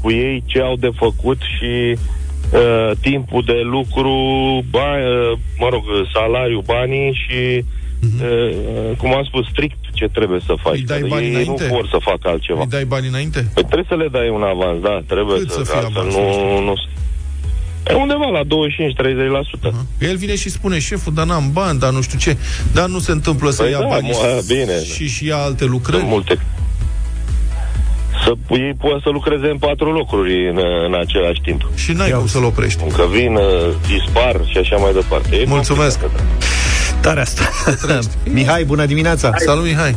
cu 0.00 0.10
ei 0.10 0.42
ce 0.46 0.60
au 0.60 0.76
de 0.76 0.90
făcut 0.96 1.38
și 1.40 1.98
uh, 2.52 2.90
timpul 3.00 3.42
de 3.46 3.60
lucru, 3.62 4.14
bani, 4.70 5.04
uh, 5.04 5.38
mă 5.58 5.68
rog, 5.70 5.84
salariu, 6.12 6.60
banii 6.66 7.12
și 7.28 7.64
Uh-huh. 7.96 8.96
cum 8.96 9.14
am 9.14 9.24
spus, 9.24 9.46
strict 9.46 9.78
ce 9.92 10.08
trebuie 10.08 10.40
să 10.46 10.54
faci. 10.62 10.74
Îi 10.74 10.82
dai 10.82 11.02
bani 11.08 11.24
ei 11.24 11.30
înainte? 11.30 11.66
nu 11.66 11.74
vor 11.74 11.88
să 11.88 11.98
facă 12.00 12.28
altceva. 12.28 12.60
Îi 12.60 12.66
dai 12.66 12.84
bani 12.84 13.06
înainte? 13.06 13.50
Păi 13.54 13.62
trebuie 13.62 13.86
să 13.88 13.96
le 13.96 14.08
dai 14.08 14.28
un 14.28 14.42
avans, 14.42 14.80
da, 14.80 15.02
trebuie 15.06 15.38
Cât 15.38 15.50
să, 15.50 15.62
să 15.64 15.70
fie 15.72 15.86
avans, 15.90 16.14
nu, 16.14 16.60
nu, 16.64 16.74
E 17.90 17.94
undeva 17.94 18.26
la 18.26 18.40
25-30%. 18.40 18.44
Uh-huh. 18.44 20.08
El 20.08 20.16
vine 20.16 20.36
și 20.36 20.50
spune, 20.50 20.78
șeful, 20.78 21.14
dar 21.14 21.26
n-am 21.26 21.50
bani, 21.52 21.78
dar 21.78 21.92
nu 21.92 22.02
știu 22.02 22.18
ce. 22.18 22.36
Dar 22.72 22.86
nu 22.86 22.98
se 22.98 23.12
întâmplă 23.12 23.50
să 23.50 23.62
păi 23.62 23.70
ia 23.70 23.78
da, 23.78 23.86
bani 23.86 24.10
mă, 24.10 24.42
bine. 24.46 24.84
și, 24.84 25.08
și 25.08 25.26
ia 25.26 25.36
alte 25.36 25.64
lucrări? 25.64 25.98
Sunt 25.98 26.10
multe. 26.10 26.38
Să, 28.24 28.32
ei 28.50 28.74
pot 28.80 29.02
să 29.02 29.08
lucreze 29.08 29.48
în 29.48 29.58
patru 29.58 29.92
locuri 29.92 30.48
în, 30.48 30.58
în 30.86 30.94
același 30.94 31.40
timp. 31.40 31.68
Și 31.74 31.92
n-ai 31.92 32.10
cum 32.10 32.26
să-l 32.26 32.44
oprești. 32.44 32.84
Că 32.84 33.04
vin, 33.10 33.38
dispar 33.86 34.40
și 34.44 34.58
așa 34.58 34.76
mai 34.76 34.92
departe. 34.92 35.36
E 35.36 35.44
Mulțumesc! 35.46 35.98
Tare 37.06 37.20
asta. 37.20 37.44
Mihai, 38.38 38.64
bună 38.64 38.86
dimineața! 38.86 39.28
Hai. 39.28 39.38
Salut, 39.38 39.64
Mihai! 39.64 39.94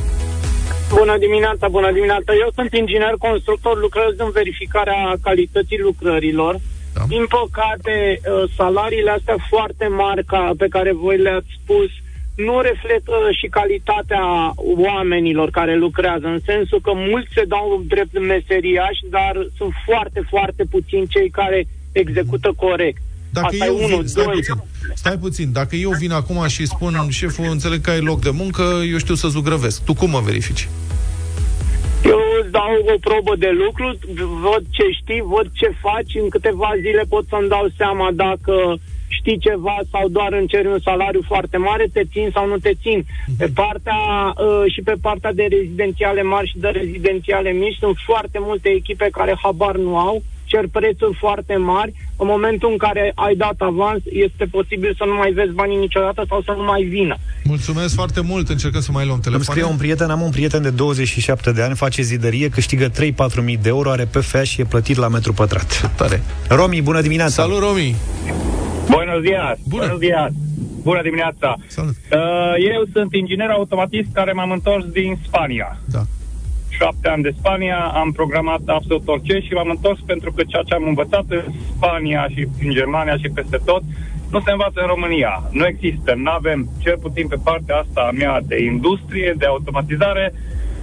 Bună 0.93 1.17
dimineața, 1.17 1.67
bună 1.67 1.91
dimineața. 1.91 2.31
Eu 2.43 2.49
sunt 2.55 2.73
inginer 2.73 3.13
constructor, 3.27 3.79
lucrez 3.79 4.13
în 4.17 4.31
verificarea 4.31 5.01
calității 5.21 5.79
lucrărilor. 5.79 6.53
Da. 6.93 7.01
Din 7.07 7.25
păcate, 7.37 7.95
uh, 8.19 8.49
salariile 8.57 9.11
astea 9.11 9.35
foarte 9.49 9.87
mari 9.87 10.25
ca, 10.25 10.51
pe 10.57 10.67
care 10.69 10.91
voi 10.93 11.17
le-ați 11.17 11.57
spus 11.63 11.89
nu 12.35 12.61
reflectă 12.61 13.17
și 13.39 13.47
calitatea 13.47 14.25
oamenilor 14.55 15.49
care 15.49 15.75
lucrează, 15.75 16.27
în 16.27 16.39
sensul 16.45 16.79
că 16.81 16.91
mulți 16.95 17.33
se 17.33 17.43
dau 17.47 17.83
drept 17.87 18.19
meseriași, 18.19 19.01
dar 19.09 19.33
sunt 19.57 19.73
foarte, 19.85 20.21
foarte 20.29 20.63
puțini 20.69 21.07
cei 21.07 21.29
care 21.29 21.67
execută 21.91 22.53
corect. 22.55 23.01
Dacă 23.29 23.47
Asta 23.51 23.65
eu 23.65 23.75
vin, 23.75 24.07
stai 24.07 24.23
doi... 24.23 24.33
puțin, 24.33 24.55
stai 24.93 25.17
puțin, 25.17 25.51
dacă 25.51 25.75
eu 25.75 25.91
vin 25.99 26.11
acum 26.11 26.47
și 26.47 26.65
spun, 26.65 27.07
șeful, 27.09 27.45
înțeleg 27.49 27.81
că 27.81 27.89
ai 27.89 28.01
loc 28.01 28.21
de 28.21 28.29
muncă, 28.29 28.63
eu 28.91 28.97
știu 28.97 29.15
să 29.15 29.27
zugrăvesc. 29.27 29.83
Tu 29.83 29.93
cum 29.93 30.09
mă 30.09 30.19
verifici? 30.19 30.69
Eu 32.03 32.19
îți 32.41 32.51
dau 32.51 32.71
o 32.93 32.97
probă 32.99 33.35
de 33.35 33.51
lucru, 33.63 33.97
văd 34.41 34.63
ce 34.69 34.83
știi, 35.01 35.21
văd 35.25 35.47
ce 35.53 35.69
faci, 35.81 36.21
în 36.23 36.29
câteva 36.29 36.69
zile 36.81 37.03
pot 37.09 37.25
să-mi 37.29 37.49
dau 37.49 37.67
seama 37.77 38.09
dacă 38.13 38.79
știi 39.07 39.37
ceva 39.37 39.77
sau 39.91 40.07
doar 40.07 40.33
încerci 40.33 40.65
un 40.65 40.79
salariu 40.83 41.23
foarte 41.27 41.57
mare, 41.57 41.85
te 41.93 42.03
țin 42.11 42.29
sau 42.33 42.47
nu 42.47 42.57
te 42.57 42.73
țin. 42.81 43.05
Pe 43.37 43.45
mhm. 43.45 43.53
partea 43.53 43.99
uh, 44.37 44.71
și 44.73 44.81
pe 44.81 44.93
partea 45.01 45.33
de 45.33 45.45
rezidențiale 45.49 46.23
mari 46.23 46.47
și 46.47 46.57
de 46.57 46.67
rezidențiale 46.67 47.51
mici 47.51 47.77
sunt 47.79 47.95
foarte 48.05 48.37
multe 48.41 48.69
echipe 48.69 49.07
care 49.11 49.39
habar 49.41 49.75
nu 49.75 49.97
au, 49.97 50.23
cer 50.51 50.63
prețuri 50.77 51.17
foarte 51.23 51.55
mari. 51.55 51.91
În 52.23 52.27
momentul 52.33 52.69
în 52.71 52.77
care 52.77 53.11
ai 53.15 53.35
dat 53.35 53.57
avans, 53.57 54.01
este 54.25 54.45
posibil 54.55 54.91
să 54.97 55.03
nu 55.05 55.15
mai 55.21 55.31
vezi 55.31 55.53
banii 55.61 55.77
niciodată 55.77 56.21
sau 56.29 56.41
să 56.41 56.53
nu 56.57 56.63
mai 56.63 56.83
vină. 56.83 57.15
Mulțumesc 57.43 57.95
foarte 57.95 58.21
mult, 58.21 58.49
încercăm 58.49 58.81
să 58.81 58.91
mai 58.91 59.05
luăm 59.05 59.19
telefonul. 59.19 59.45
Îmi 59.47 59.55
scrie 59.55 59.73
un 59.73 59.79
prieten, 59.83 60.09
am 60.09 60.21
un 60.21 60.31
prieten 60.31 60.61
de 60.61 60.69
27 60.69 61.51
de 61.51 61.61
ani, 61.61 61.75
face 61.75 62.01
zidărie, 62.01 62.49
câștigă 62.49 62.87
3-4 62.89 62.93
mii 63.43 63.57
de 63.57 63.69
euro, 63.69 63.89
are 63.89 64.05
PFA 64.05 64.43
și 64.43 64.61
e 64.61 64.63
plătit 64.63 64.97
la 64.97 65.07
metru 65.07 65.33
pătrat. 65.33 65.91
Tare. 65.97 66.21
Romi, 66.47 66.81
bună 66.81 67.01
dimineața! 67.01 67.41
Salut, 67.41 67.59
Romi! 67.59 67.95
Bună 68.89 69.19
ziua! 69.21 69.55
Bună, 69.67 69.85
Bună 69.85 69.97
ziua! 69.99 70.27
Bună 70.83 71.01
dimineața! 71.01 71.55
Salut! 71.67 71.95
Uh, 72.11 72.19
eu 72.73 72.83
sunt 72.93 73.13
inginer 73.13 73.49
automatist 73.49 74.07
care 74.13 74.31
m-am 74.31 74.51
întors 74.51 74.85
din 74.85 75.17
Spania. 75.25 75.79
Da. 75.85 76.01
Șapte 76.79 77.07
ani 77.09 77.23
de 77.23 77.35
Spania, 77.37 77.79
am 78.01 78.11
programat 78.11 78.61
absolut 78.65 79.07
orice 79.07 79.39
și 79.39 79.53
m-am 79.53 79.69
întors 79.69 79.99
pentru 80.05 80.31
că 80.31 80.43
ceea 80.43 80.63
ce 80.63 80.73
am 80.73 80.83
învățat 80.87 81.25
în 81.27 81.43
Spania 81.75 82.27
și 82.33 82.47
în 82.63 82.71
Germania 82.71 83.17
și 83.17 83.29
peste 83.33 83.59
tot 83.65 83.83
nu 84.31 84.39
se 84.39 84.51
învață 84.51 84.79
în 84.81 84.87
România. 84.87 85.43
Nu 85.51 85.65
există, 85.65 86.13
nu 86.15 86.31
avem, 86.31 86.69
cel 86.77 86.97
puțin 86.97 87.27
pe 87.27 87.35
partea 87.43 87.75
asta 87.75 88.01
a 88.07 88.11
mea 88.11 88.41
de 88.45 88.63
industrie, 88.63 89.33
de 89.37 89.45
automatizare, 89.45 90.33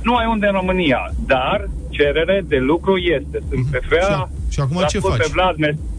nu 0.03 0.15
ai 0.15 0.27
unde 0.27 0.47
în 0.47 0.53
România, 0.53 1.11
dar 1.27 1.69
cerere 1.91 2.43
de 2.49 2.57
lucru 2.57 2.97
este. 2.97 3.39
Sunt 3.49 3.67
pe 3.71 3.81
FEA, 3.89 4.29
și, 4.49 4.53
și 4.53 4.61
acum 4.61 4.85
ce 4.89 4.99
faci? 4.99 5.17
Pe 5.17 5.29
Vlad, 5.33 5.57
Uh, 5.59 5.96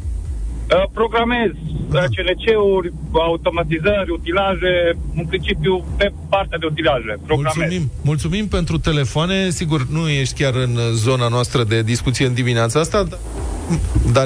programez 0.94 1.52
uh, 1.52 2.04
CLC-uri, 2.16 2.94
automatizări, 3.12 4.12
utilaje, 4.12 4.98
în 5.16 5.26
principiu 5.26 5.84
pe 5.98 6.12
partea 6.30 6.58
de 6.58 6.66
utilaje. 6.66 7.18
Programez. 7.26 7.56
Mulțumim, 7.56 7.92
mulțumim 8.02 8.48
pentru 8.48 8.78
telefoane. 8.78 9.50
Sigur, 9.50 9.88
nu 9.88 10.10
ești 10.10 10.44
chiar 10.44 10.56
în 10.56 10.78
zona 10.94 11.28
noastră 11.28 11.64
de 11.64 11.82
discuție 11.82 12.26
în 12.26 12.34
dimineața 12.34 12.80
asta, 12.80 13.04
dar 13.04 13.20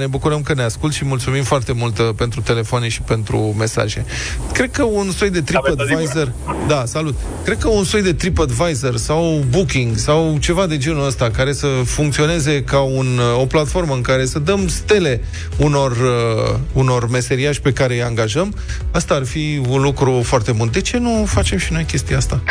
ne 0.01 0.07
bucurăm 0.07 0.41
că 0.41 0.53
ne 0.53 0.63
ascult 0.63 0.93
și 0.93 1.05
mulțumim 1.05 1.43
foarte 1.43 1.71
mult 1.71 1.97
uh, 1.97 2.09
pentru 2.15 2.41
telefoane 2.41 2.87
și 2.87 3.01
pentru 3.01 3.37
mesaje. 3.37 4.05
Cred 4.53 4.71
că 4.71 4.83
un 4.83 5.11
soi 5.11 5.29
de 5.29 5.41
TripAdvisor... 5.41 6.31
Da, 6.67 6.85
salut! 6.85 7.15
Cred 7.43 7.57
că 7.57 7.67
un 7.67 7.83
soi 7.83 8.01
de 8.01 8.13
TripAdvisor 8.13 8.97
sau 8.97 9.45
Booking 9.49 9.97
sau 9.97 10.37
ceva 10.39 10.67
de 10.67 10.77
genul 10.77 11.05
ăsta 11.05 11.29
care 11.29 11.53
să 11.53 11.67
funcționeze 11.85 12.63
ca 12.63 12.79
un, 12.79 13.17
uh, 13.17 13.41
o 13.41 13.45
platformă 13.45 13.93
în 13.93 14.01
care 14.01 14.25
să 14.25 14.39
dăm 14.39 14.67
stele 14.67 15.21
unor, 15.57 15.91
uh, 15.91 16.59
unor 16.73 17.09
meseriași 17.09 17.61
pe 17.61 17.73
care 17.73 17.93
îi 17.93 18.03
angajăm, 18.03 18.55
asta 18.91 19.13
ar 19.13 19.25
fi 19.25 19.61
un 19.69 19.81
lucru 19.81 20.21
foarte 20.23 20.51
bun. 20.51 20.69
De 20.71 20.81
ce 20.81 20.97
nu 20.97 21.25
facem 21.27 21.57
și 21.57 21.73
noi 21.73 21.83
chestia 21.83 22.17
asta? 22.17 22.41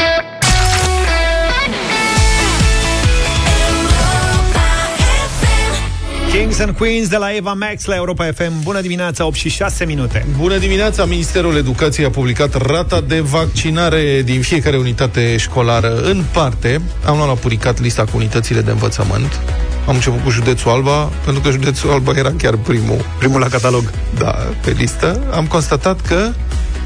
Kings 6.32 6.60
and 6.60 6.76
Queens 6.76 7.08
de 7.08 7.16
la 7.16 7.34
Eva 7.34 7.52
Max 7.52 7.84
la 7.84 7.94
Europa 7.94 8.24
FM. 8.24 8.62
Bună 8.62 8.80
dimineața, 8.80 9.26
8 9.26 9.34
și 9.34 9.48
6 9.48 9.84
minute. 9.84 10.26
Bună 10.36 10.58
dimineața, 10.58 11.04
Ministerul 11.04 11.56
Educației 11.56 12.06
a 12.06 12.10
publicat 12.10 12.66
rata 12.66 13.00
de 13.00 13.20
vaccinare 13.20 14.22
din 14.24 14.40
fiecare 14.40 14.76
unitate 14.76 15.36
școlară. 15.36 16.00
În 16.02 16.22
parte, 16.32 16.80
am 17.04 17.16
luat 17.16 17.28
la 17.28 17.34
puricat 17.34 17.80
lista 17.80 18.04
cu 18.04 18.10
unitățile 18.14 18.60
de 18.60 18.70
învățământ. 18.70 19.40
Am 19.86 19.94
început 19.94 20.22
cu 20.22 20.30
județul 20.30 20.70
Alba, 20.70 21.10
pentru 21.24 21.42
că 21.42 21.50
județul 21.50 21.90
Alba 21.90 22.12
era 22.16 22.32
chiar 22.38 22.56
primul. 22.56 23.04
Primul 23.18 23.40
la 23.40 23.48
catalog. 23.48 23.90
Da, 24.18 24.30
pe 24.64 24.70
listă. 24.70 25.22
Am 25.32 25.46
constatat 25.46 26.00
că 26.00 26.30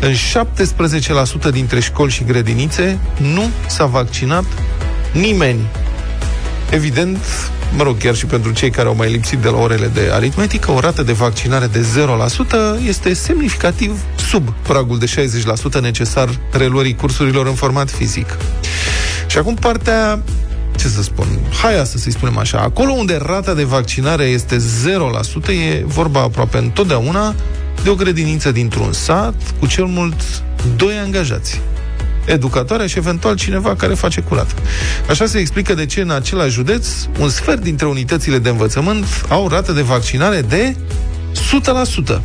în 0.00 0.12
17% 1.48 1.50
dintre 1.50 1.80
școli 1.80 2.10
și 2.10 2.24
grădinițe 2.24 2.98
nu 3.34 3.50
s-a 3.66 3.86
vaccinat 3.86 4.44
nimeni. 5.12 5.60
Evident, 6.70 7.18
mă 7.76 7.82
rog, 7.82 7.98
chiar 7.98 8.14
și 8.14 8.26
pentru 8.26 8.52
cei 8.52 8.70
care 8.70 8.88
au 8.88 8.94
mai 8.94 9.10
lipsit 9.10 9.38
de 9.38 9.48
la 9.48 9.56
orele 9.56 9.86
de 9.86 10.10
aritmetică, 10.12 10.70
o 10.70 10.80
rată 10.80 11.02
de 11.02 11.12
vaccinare 11.12 11.66
de 11.66 11.86
0% 12.80 12.86
este 12.86 13.14
semnificativ 13.14 14.00
sub 14.16 14.52
pragul 14.62 14.98
de 14.98 15.06
60% 15.78 15.80
necesar 15.80 16.28
reluării 16.50 16.94
cursurilor 16.94 17.46
în 17.46 17.54
format 17.54 17.90
fizic. 17.90 18.36
Și 19.26 19.38
acum 19.38 19.54
partea 19.54 20.22
ce 20.76 20.88
să 20.88 21.02
spun, 21.02 21.26
hai 21.62 21.82
să-i 21.84 22.12
spunem 22.12 22.38
așa, 22.38 22.58
acolo 22.58 22.92
unde 22.92 23.18
rata 23.22 23.54
de 23.54 23.64
vaccinare 23.64 24.24
este 24.24 24.56
0%, 24.56 25.48
e 25.48 25.82
vorba 25.86 26.20
aproape 26.20 26.58
întotdeauna 26.58 27.34
de 27.82 27.90
o 27.90 27.94
grădiniță 27.94 28.52
dintr-un 28.52 28.92
sat 28.92 29.34
cu 29.58 29.66
cel 29.66 29.84
mult 29.84 30.42
doi 30.76 30.94
angajați 30.94 31.60
educatoarea 32.24 32.86
și 32.86 32.98
eventual 32.98 33.36
cineva 33.36 33.74
care 33.74 33.94
face 33.94 34.20
curat. 34.20 34.54
Așa 35.08 35.26
se 35.26 35.38
explică 35.38 35.74
de 35.74 35.86
ce 35.86 36.00
în 36.00 36.10
același 36.10 36.50
județ 36.50 36.86
un 37.18 37.28
sfert 37.28 37.60
dintre 37.60 37.86
unitățile 37.86 38.38
de 38.38 38.48
învățământ 38.48 39.04
au 39.28 39.48
rată 39.48 39.72
de 39.72 39.82
vaccinare 39.82 40.40
de 40.40 40.76
100%. 42.16 42.20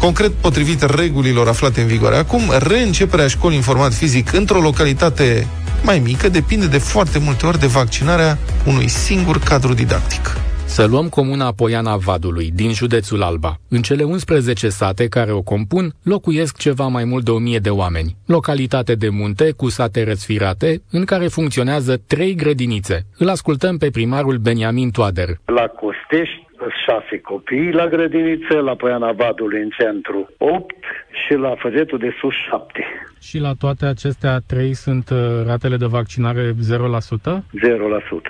Concret, 0.00 0.32
potrivit 0.32 0.82
regulilor 0.82 1.48
aflate 1.48 1.80
în 1.80 1.86
vigoare 1.86 2.16
acum, 2.16 2.42
reînceperea 2.58 3.28
școlii 3.28 3.56
în 3.56 3.62
format 3.62 3.94
fizic 3.94 4.32
într-o 4.32 4.60
localitate 4.60 5.46
mai 5.82 5.98
mică 5.98 6.28
depinde 6.28 6.66
de 6.66 6.78
foarte 6.78 7.18
multe 7.18 7.46
ori 7.46 7.58
de 7.58 7.66
vaccinarea 7.66 8.38
unui 8.64 8.88
singur 8.88 9.38
cadru 9.38 9.74
didactic. 9.74 10.36
Să 10.66 10.86
luăm 10.86 11.08
comuna 11.08 11.52
Poiana 11.56 11.96
Vadului, 11.96 12.50
din 12.54 12.72
județul 12.72 13.22
Alba. 13.22 13.52
În 13.70 13.82
cele 13.82 14.02
11 14.02 14.68
sate 14.68 15.08
care 15.08 15.32
o 15.32 15.42
compun, 15.42 15.86
locuiesc 16.04 16.58
ceva 16.58 16.86
mai 16.86 17.04
mult 17.04 17.24
de 17.24 17.30
1000 17.30 17.58
de 17.58 17.70
oameni. 17.70 18.16
Localitate 18.26 18.94
de 18.94 19.08
munte 19.08 19.52
cu 19.56 19.68
sate 19.68 20.04
răsfirate, 20.04 20.82
în 20.90 21.04
care 21.04 21.26
funcționează 21.26 21.96
trei 22.08 22.34
grădinițe. 22.34 22.96
Îl 23.18 23.28
ascultăm 23.28 23.76
pe 23.76 23.88
primarul 23.92 24.36
Beniamin 24.36 24.90
Toader. 24.90 25.28
La 25.44 25.66
Costești, 25.66 26.46
șase 26.86 27.20
copii 27.20 27.72
la 27.72 27.86
grădiniță, 27.88 28.54
la 28.58 28.74
Poiana 28.74 29.12
Vadului 29.12 29.62
în 29.62 29.70
centru 29.78 30.28
8 30.38 30.74
și 31.26 31.34
la 31.34 31.54
Făgetul 31.58 31.98
de 31.98 32.14
Sus 32.20 32.34
7. 32.50 32.84
Și 33.20 33.38
la 33.38 33.52
toate 33.58 33.86
acestea 33.86 34.38
trei 34.46 34.74
sunt 34.74 35.10
uh, 35.10 35.18
ratele 35.46 35.76
de 35.76 35.86
vaccinare 35.86 36.52
0%? 36.52 36.52
0%, 36.52 36.54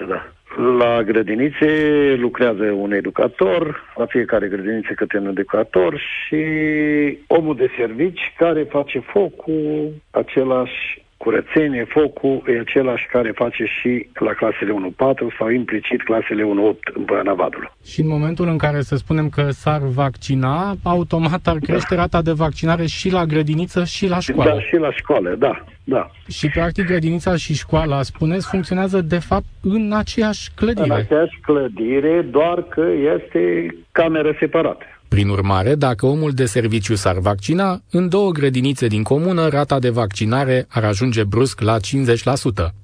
da. 0.08 0.28
La 0.56 1.02
grădinițe 1.02 2.14
lucrează 2.16 2.62
un 2.62 2.92
educator, 2.92 3.92
la 3.96 4.06
fiecare 4.06 4.48
grădiniță 4.48 4.92
câte 4.92 5.18
un 5.18 5.26
educator 5.26 5.98
și 5.98 6.44
omul 7.26 7.56
de 7.56 7.70
servici 7.78 8.32
care 8.36 8.62
face 8.62 8.98
focul, 8.98 9.92
același 10.10 11.03
curățenie, 11.24 11.84
focul 11.88 12.42
e 12.46 12.58
același 12.58 13.06
care 13.06 13.30
face 13.34 13.64
și 13.64 14.08
la 14.14 14.32
clasele 14.32 14.72
1-4 14.72 15.36
sau 15.38 15.48
implicit 15.48 16.02
clasele 16.02 16.42
1-8 16.42 16.94
în 16.94 17.04
Băianavadul. 17.04 17.72
Și 17.84 18.00
în 18.00 18.08
momentul 18.08 18.48
în 18.48 18.58
care 18.58 18.80
să 18.80 18.96
spunem 18.96 19.28
că 19.28 19.44
s-ar 19.50 19.80
vaccina, 19.82 20.74
automat 20.82 21.46
ar 21.46 21.58
crește 21.58 21.94
da. 21.94 22.00
rata 22.00 22.22
de 22.22 22.32
vaccinare 22.32 22.86
și 22.86 23.10
la 23.10 23.24
grădiniță 23.24 23.84
și 23.84 24.08
la 24.08 24.18
școală. 24.18 24.50
Da, 24.50 24.60
și 24.60 24.76
la 24.76 24.92
școală, 24.92 25.34
da. 25.38 25.64
Da. 25.84 26.10
Și 26.28 26.48
practic 26.48 26.86
grădinița 26.86 27.36
și 27.36 27.54
școala, 27.54 28.02
spuneți, 28.02 28.48
funcționează 28.48 29.00
de 29.00 29.18
fapt 29.18 29.44
în 29.62 29.92
aceeași 29.92 30.50
clădire. 30.54 30.84
În 30.84 30.90
aceeași 30.90 31.38
clădire, 31.42 32.22
doar 32.22 32.62
că 32.62 32.86
este 33.16 33.66
cameră 33.92 34.36
separată. 34.38 34.84
Prin 35.14 35.28
urmare, 35.28 35.74
dacă 35.74 36.06
omul 36.06 36.30
de 36.30 36.44
serviciu 36.44 36.94
s-ar 36.94 37.18
vaccina, 37.18 37.80
în 37.90 38.08
două 38.08 38.30
grădinițe 38.30 38.86
din 38.86 39.02
comună, 39.02 39.48
rata 39.48 39.78
de 39.78 39.90
vaccinare 39.90 40.66
ar 40.68 40.84
ajunge 40.84 41.24
brusc 41.24 41.60
la 41.60 41.76
50%. 41.76 41.80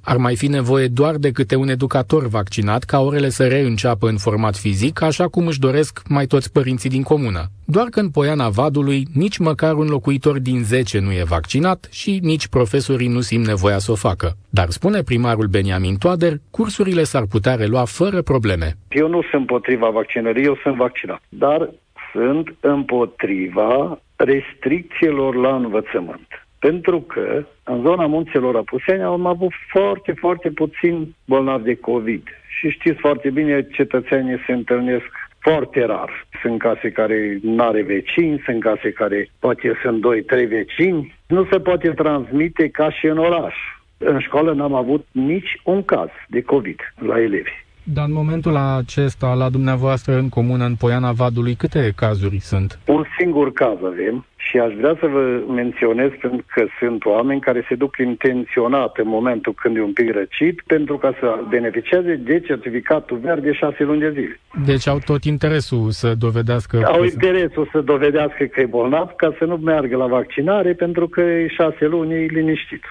Ar 0.02 0.16
mai 0.16 0.36
fi 0.36 0.46
nevoie 0.46 0.86
doar 0.86 1.14
de 1.16 1.30
câte 1.30 1.56
un 1.56 1.68
educator 1.68 2.28
vaccinat 2.28 2.82
ca 2.82 3.00
orele 3.00 3.28
să 3.28 3.46
reînceapă 3.46 4.08
în 4.08 4.16
format 4.16 4.56
fizic, 4.56 5.02
așa 5.02 5.28
cum 5.28 5.46
își 5.46 5.58
doresc 5.58 6.02
mai 6.08 6.26
toți 6.26 6.52
părinții 6.52 6.90
din 6.90 7.02
comună. 7.02 7.42
Doar 7.64 7.86
că 7.86 8.00
în 8.00 8.10
Poiana 8.10 8.48
Vadului 8.48 9.06
nici 9.14 9.38
măcar 9.38 9.74
un 9.74 9.86
locuitor 9.86 10.38
din 10.38 10.62
10 10.62 10.98
nu 10.98 11.12
e 11.12 11.22
vaccinat 11.28 11.88
și 11.90 12.20
nici 12.22 12.48
profesorii 12.48 13.08
nu 13.08 13.20
simt 13.20 13.46
nevoia 13.46 13.78
să 13.78 13.90
o 13.90 13.94
facă. 13.94 14.36
Dar 14.50 14.68
spune 14.68 15.02
primarul 15.02 15.46
Beniamin 15.46 15.96
Toader, 15.96 16.36
cursurile 16.50 17.02
s-ar 17.02 17.24
putea 17.30 17.54
relua 17.54 17.84
fără 17.84 18.22
probleme. 18.22 18.76
Eu 18.88 19.08
nu 19.08 19.20
sunt 19.20 19.40
împotriva 19.40 19.90
vaccinării, 19.90 20.44
eu 20.44 20.58
sunt 20.62 20.76
vaccinat. 20.76 21.22
Dar 21.28 21.70
sunt 22.12 22.54
împotriva 22.60 24.00
restricțiilor 24.16 25.34
la 25.34 25.54
învățământ. 25.54 26.28
Pentru 26.58 27.00
că 27.00 27.44
în 27.64 27.82
zona 27.82 28.06
munților 28.06 28.56
Apuseni 28.56 29.02
am 29.02 29.26
avut 29.26 29.52
foarte, 29.68 30.12
foarte 30.12 30.50
puțin 30.50 31.14
bolnavi 31.24 31.64
de 31.64 31.74
COVID. 31.74 32.22
Și 32.58 32.68
știți 32.68 33.00
foarte 33.00 33.30
bine, 33.30 33.66
cetățenii 33.72 34.42
se 34.46 34.52
întâlnesc 34.52 35.10
foarte 35.38 35.84
rar. 35.84 36.26
Sunt 36.42 36.58
case 36.58 36.90
care 36.90 37.38
nu 37.42 37.62
are 37.62 37.82
vecini, 37.82 38.42
sunt 38.44 38.60
case 38.62 38.92
care 38.92 39.28
poate 39.38 39.78
sunt 39.82 40.00
doi, 40.00 40.22
trei 40.22 40.46
vecini. 40.46 41.14
Nu 41.26 41.46
se 41.50 41.60
poate 41.60 41.90
transmite 41.90 42.68
ca 42.68 42.90
și 42.90 43.06
în 43.06 43.18
oraș. 43.18 43.54
în 43.98 44.20
școală 44.20 44.52
n-am 44.52 44.74
avut 44.74 45.06
nici 45.12 45.60
un 45.64 45.84
caz 45.84 46.08
de 46.28 46.42
COVID 46.42 46.78
la 46.98 47.20
elevi. 47.20 47.50
Dar 47.82 48.04
în 48.06 48.12
momentul 48.12 48.56
acesta, 48.56 49.34
la 49.34 49.48
dumneavoastră 49.48 50.16
în 50.16 50.28
comună, 50.28 50.64
în 50.64 50.74
Poiana 50.74 51.12
Vadului, 51.12 51.54
câte 51.54 51.92
cazuri 51.96 52.38
sunt? 52.38 52.78
Un 52.86 53.04
singur 53.18 53.52
caz 53.52 53.76
avem 53.84 54.24
și 54.36 54.58
aș 54.58 54.72
vrea 54.72 54.96
să 55.00 55.06
vă 55.06 55.52
menționez 55.52 56.10
pentru 56.20 56.44
că 56.54 56.66
sunt 56.78 57.04
oameni 57.04 57.40
care 57.40 57.64
se 57.68 57.74
duc 57.74 57.96
intenționat 57.96 58.98
în 58.98 59.08
momentul 59.08 59.52
când 59.52 59.76
e 59.76 59.82
un 59.82 59.92
pic 59.92 60.12
răcit 60.12 60.62
pentru 60.66 60.98
ca 60.98 61.14
să 61.20 61.44
beneficieze 61.48 62.14
de 62.14 62.40
certificatul 62.40 63.18
verde 63.18 63.52
șase 63.52 63.82
luni 63.84 64.00
de 64.00 64.10
zile. 64.10 64.40
Deci 64.64 64.86
au 64.88 64.98
tot 64.98 65.24
interesul 65.24 65.90
să 65.90 66.14
dovedească... 66.14 66.82
Au 66.84 67.04
interesul 67.04 67.68
să 67.72 67.80
dovedească 67.80 68.44
că 68.44 68.60
e 68.60 68.66
bolnav 68.66 69.08
ca 69.16 69.34
să 69.38 69.44
nu 69.44 69.56
meargă 69.56 69.96
la 69.96 70.06
vaccinare 70.06 70.72
pentru 70.72 71.08
că 71.08 71.20
e 71.20 71.48
șase 71.48 71.86
luni 71.86 72.14
e 72.14 72.26
liniștit. 72.26 72.82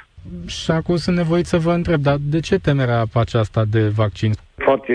Și 0.47 0.71
acum 0.71 0.95
sunt 0.95 1.15
nevoit 1.15 1.45
să 1.45 1.57
vă 1.57 1.71
întreb, 1.71 2.01
dar 2.01 2.17
de 2.19 2.39
ce 2.39 2.59
temerea 2.59 3.03
aceasta 3.13 3.63
de 3.71 3.87
vaccin? 3.95 4.31
Foarte 4.55 4.93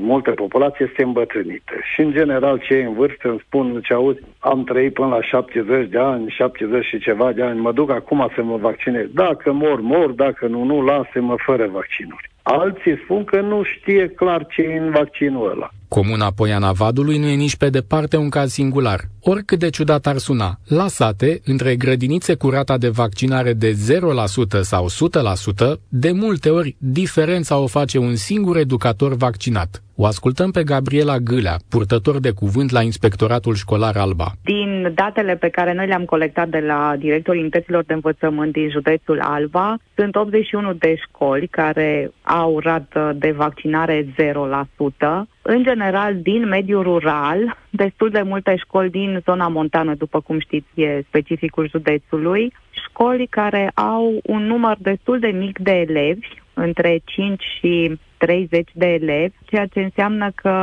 multă 0.00 0.30
populație 0.30 0.86
este 0.88 1.02
îmbătrânită 1.02 1.72
și, 1.92 2.00
în 2.00 2.12
general, 2.12 2.58
cei 2.58 2.82
în 2.82 2.94
vârstă 2.94 3.28
îmi 3.28 3.42
spun, 3.46 3.80
ce 3.84 3.94
auzi, 3.94 4.20
am 4.38 4.64
trăit 4.64 4.92
până 4.92 5.08
la 5.08 5.22
70 5.22 5.88
de 5.88 5.98
ani, 5.98 6.28
70 6.28 6.84
și 6.84 6.98
ceva 6.98 7.32
de 7.32 7.42
ani, 7.42 7.60
mă 7.60 7.72
duc 7.72 7.90
acum 7.90 8.30
să 8.34 8.42
mă 8.42 8.56
vaccinez. 8.56 9.06
Dacă 9.14 9.52
mor, 9.52 9.80
mor, 9.80 10.10
dacă 10.10 10.46
nu, 10.46 10.64
nu, 10.64 10.80
lasă-mă 10.82 11.34
fără 11.38 11.66
vaccinuri. 11.66 12.30
Alții 12.42 13.00
spun 13.04 13.24
că 13.24 13.40
nu 13.40 13.62
știe 13.62 14.08
clar 14.08 14.46
ce 14.46 14.62
e 14.62 14.78
în 14.78 14.90
vaccinul 14.90 15.50
ăla. 15.50 15.70
Comuna 15.96 16.30
Poiana 16.36 16.72
Vadului 16.72 17.18
nu 17.18 17.26
e 17.26 17.34
nici 17.34 17.56
pe 17.56 17.68
departe 17.68 18.16
un 18.16 18.28
caz 18.28 18.52
singular. 18.52 19.00
Oricât 19.22 19.58
de 19.58 19.70
ciudat 19.70 20.06
ar 20.06 20.16
suna, 20.16 20.58
la 20.66 20.86
sate, 20.88 21.40
între 21.44 21.76
grădinițe 21.76 22.34
cu 22.34 22.50
rata 22.50 22.78
de 22.78 22.88
vaccinare 22.88 23.52
de 23.52 23.72
0% 23.72 24.60
sau 24.60 24.86
100%, 24.88 25.80
de 25.88 26.10
multe 26.12 26.50
ori 26.50 26.76
diferența 26.78 27.58
o 27.58 27.66
face 27.66 27.98
un 27.98 28.14
singur 28.14 28.56
educator 28.56 29.14
vaccinat. 29.14 29.82
O 29.96 30.06
ascultăm 30.06 30.50
pe 30.50 30.62
Gabriela 30.64 31.18
Gâlea, 31.18 31.56
purtător 31.68 32.20
de 32.20 32.30
cuvânt 32.30 32.70
la 32.70 32.82
Inspectoratul 32.82 33.54
Școlar 33.54 33.96
Alba. 33.96 34.32
Din 34.42 34.92
datele 34.94 35.36
pe 35.36 35.48
care 35.48 35.72
noi 35.72 35.86
le-am 35.86 36.04
colectat 36.04 36.48
de 36.48 36.58
la 36.66 36.94
directorii 36.98 37.40
unităților 37.40 37.84
de 37.84 37.92
învățământ 37.92 38.52
din 38.52 38.70
județul 38.70 39.20
Alba, 39.20 39.76
sunt 39.94 40.16
81 40.16 40.72
de 40.72 40.94
școli 40.96 41.46
care 41.46 42.10
au 42.22 42.58
rată 42.58 43.12
de 43.18 43.30
vaccinare 43.30 44.04
0%. 44.04 45.28
În 45.52 45.62
general, 45.62 46.22
din 46.22 46.48
mediul 46.48 46.82
rural, 46.82 47.56
destul 47.70 48.10
de 48.10 48.22
multe 48.22 48.56
școli 48.56 48.90
din 48.90 49.20
zona 49.24 49.48
montană, 49.48 49.94
după 49.94 50.20
cum 50.20 50.40
știți, 50.40 50.80
e 50.80 51.02
specificul 51.06 51.68
județului, 51.68 52.52
școli 52.70 53.26
care 53.26 53.70
au 53.74 54.20
un 54.22 54.46
număr 54.46 54.76
destul 54.80 55.18
de 55.18 55.26
mic 55.28 55.58
de 55.58 55.70
elevi, 55.70 56.28
între 56.54 57.00
5 57.04 57.42
și 57.58 57.98
30 58.26 58.70
de 58.74 58.86
elevi, 58.86 59.34
ceea 59.44 59.66
ce 59.66 59.80
înseamnă 59.80 60.30
că 60.34 60.54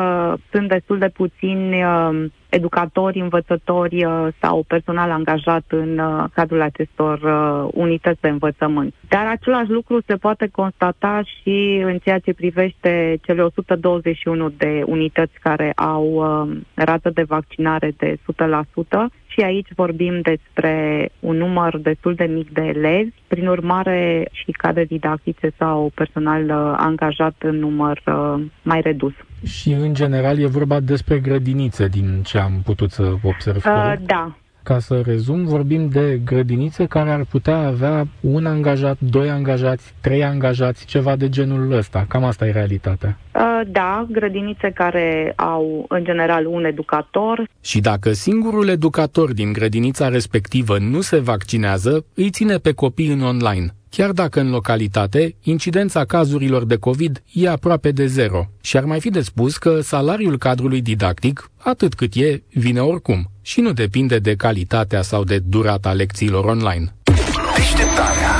sunt 0.51 0.67
destul 0.67 0.97
de 0.97 1.07
puțini 1.09 1.83
uh, 1.83 2.25
educatori, 2.49 3.19
învățători 3.19 4.05
uh, 4.05 4.27
sau 4.41 4.63
personal 4.67 5.11
angajat 5.11 5.63
în 5.67 5.97
uh, 5.97 6.23
cadrul 6.33 6.61
acestor 6.61 7.19
uh, 7.21 7.69
unități 7.73 8.21
de 8.21 8.27
învățământ. 8.29 8.93
Dar 9.07 9.27
același 9.27 9.69
lucru 9.69 10.01
se 10.05 10.15
poate 10.15 10.47
constata 10.51 11.21
și 11.23 11.81
în 11.85 11.97
ceea 11.97 12.19
ce 12.19 12.33
privește 12.33 13.17
cele 13.21 13.41
121 13.41 14.49
de 14.49 14.83
unități 14.85 15.39
care 15.41 15.71
au 15.75 16.05
uh, 16.05 16.57
rată 16.73 17.09
de 17.09 17.23
vaccinare 17.23 17.93
de 17.97 18.17
100%, 18.17 18.17
și 19.37 19.43
aici 19.43 19.67
vorbim 19.75 20.21
despre 20.21 21.09
un 21.19 21.37
număr 21.37 21.77
destul 21.77 22.15
de 22.15 22.23
mic 22.23 22.53
de 22.53 22.61
elevi, 22.61 23.09
prin 23.27 23.47
urmare 23.47 24.29
și 24.31 24.51
cadre 24.51 24.85
didactice 24.85 25.51
sau 25.57 25.91
personal 25.95 26.43
uh, 26.43 26.73
angajat 26.77 27.35
în 27.39 27.55
număr 27.55 28.01
uh, 28.05 28.43
mai 28.61 28.81
redus. 28.81 29.13
Și 29.45 29.71
în 29.71 29.93
general 29.93 30.39
e 30.39 30.45
vorba 30.45 30.79
despre 30.79 31.19
grădinițe 31.19 31.87
din 31.87 32.21
ce 32.23 32.37
am 32.37 32.61
putut 32.65 32.91
să 32.91 33.13
observ. 33.23 33.65
Uh, 33.65 33.93
da, 34.05 34.35
ca 34.67 34.79
să 34.79 35.01
rezum, 35.05 35.45
vorbim 35.45 35.89
de 35.89 36.21
grădinițe 36.25 36.85
care 36.85 37.09
ar 37.09 37.25
putea 37.29 37.57
avea 37.57 38.07
un 38.19 38.45
angajat, 38.45 38.97
doi 38.99 39.29
angajați, 39.29 39.93
trei 40.01 40.23
angajați, 40.23 40.85
ceva 40.85 41.15
de 41.15 41.29
genul 41.29 41.71
ăsta. 41.71 42.05
Cam 42.07 42.23
asta 42.23 42.45
e 42.45 42.51
realitatea. 42.51 43.17
Uh, 43.35 43.61
da, 43.67 44.07
grădinițe 44.11 44.71
care 44.73 45.33
au 45.35 45.85
în 45.89 46.03
general 46.03 46.45
un 46.45 46.65
educator. 46.65 47.47
Și 47.61 47.79
dacă 47.79 48.11
singurul 48.11 48.67
educator 48.67 49.33
din 49.33 49.53
grădinița 49.53 50.07
respectivă 50.07 50.77
nu 50.79 51.01
se 51.01 51.19
vaccinează, 51.19 52.05
îi 52.13 52.29
ține 52.29 52.57
pe 52.57 52.71
copii 52.71 53.11
în 53.11 53.21
online 53.21 53.71
chiar 53.89 54.11
dacă 54.11 54.39
în 54.39 54.49
localitate 54.49 55.35
incidența 55.43 56.05
cazurilor 56.05 56.65
de 56.65 56.75
COVID 56.75 57.23
e 57.33 57.49
aproape 57.49 57.91
de 57.91 58.05
zero. 58.05 58.49
Și 58.61 58.77
ar 58.77 58.83
mai 58.83 58.99
fi 58.99 59.09
de 59.09 59.21
spus 59.21 59.57
că 59.57 59.79
salariul 59.81 60.37
cadrului 60.37 60.81
didactic, 60.81 61.51
atât 61.57 61.93
cât 61.93 62.13
e, 62.15 62.43
vine 62.53 62.79
oricum 62.79 63.31
și 63.47 63.61
nu 63.61 63.71
depinde 63.71 64.19
de 64.19 64.35
calitatea 64.35 65.01
sau 65.01 65.23
de 65.23 65.39
durata 65.39 65.91
lecțiilor 65.91 66.45
online. 66.45 66.93
Deșteptarea 67.55 68.31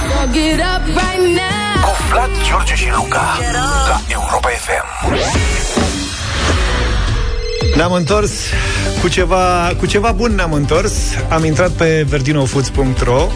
Cu 1.82 1.92
Vlad, 2.10 2.30
George 2.50 2.76
și 2.76 2.88
Luca 2.96 3.40
La 3.88 4.02
Europa 4.10 4.48
FM 4.48 4.86
ne-am 7.76 7.94
întors 7.94 8.32
cu 9.02 9.08
ceva, 9.08 9.74
cu 9.78 9.86
ceva 9.86 10.12
bun 10.12 10.36
ne-am 10.36 10.54
întors. 10.54 10.94
Am 11.30 11.46
intrat 11.46 11.72
pe 11.72 12.06
verdinofoods.ro 12.10 13.28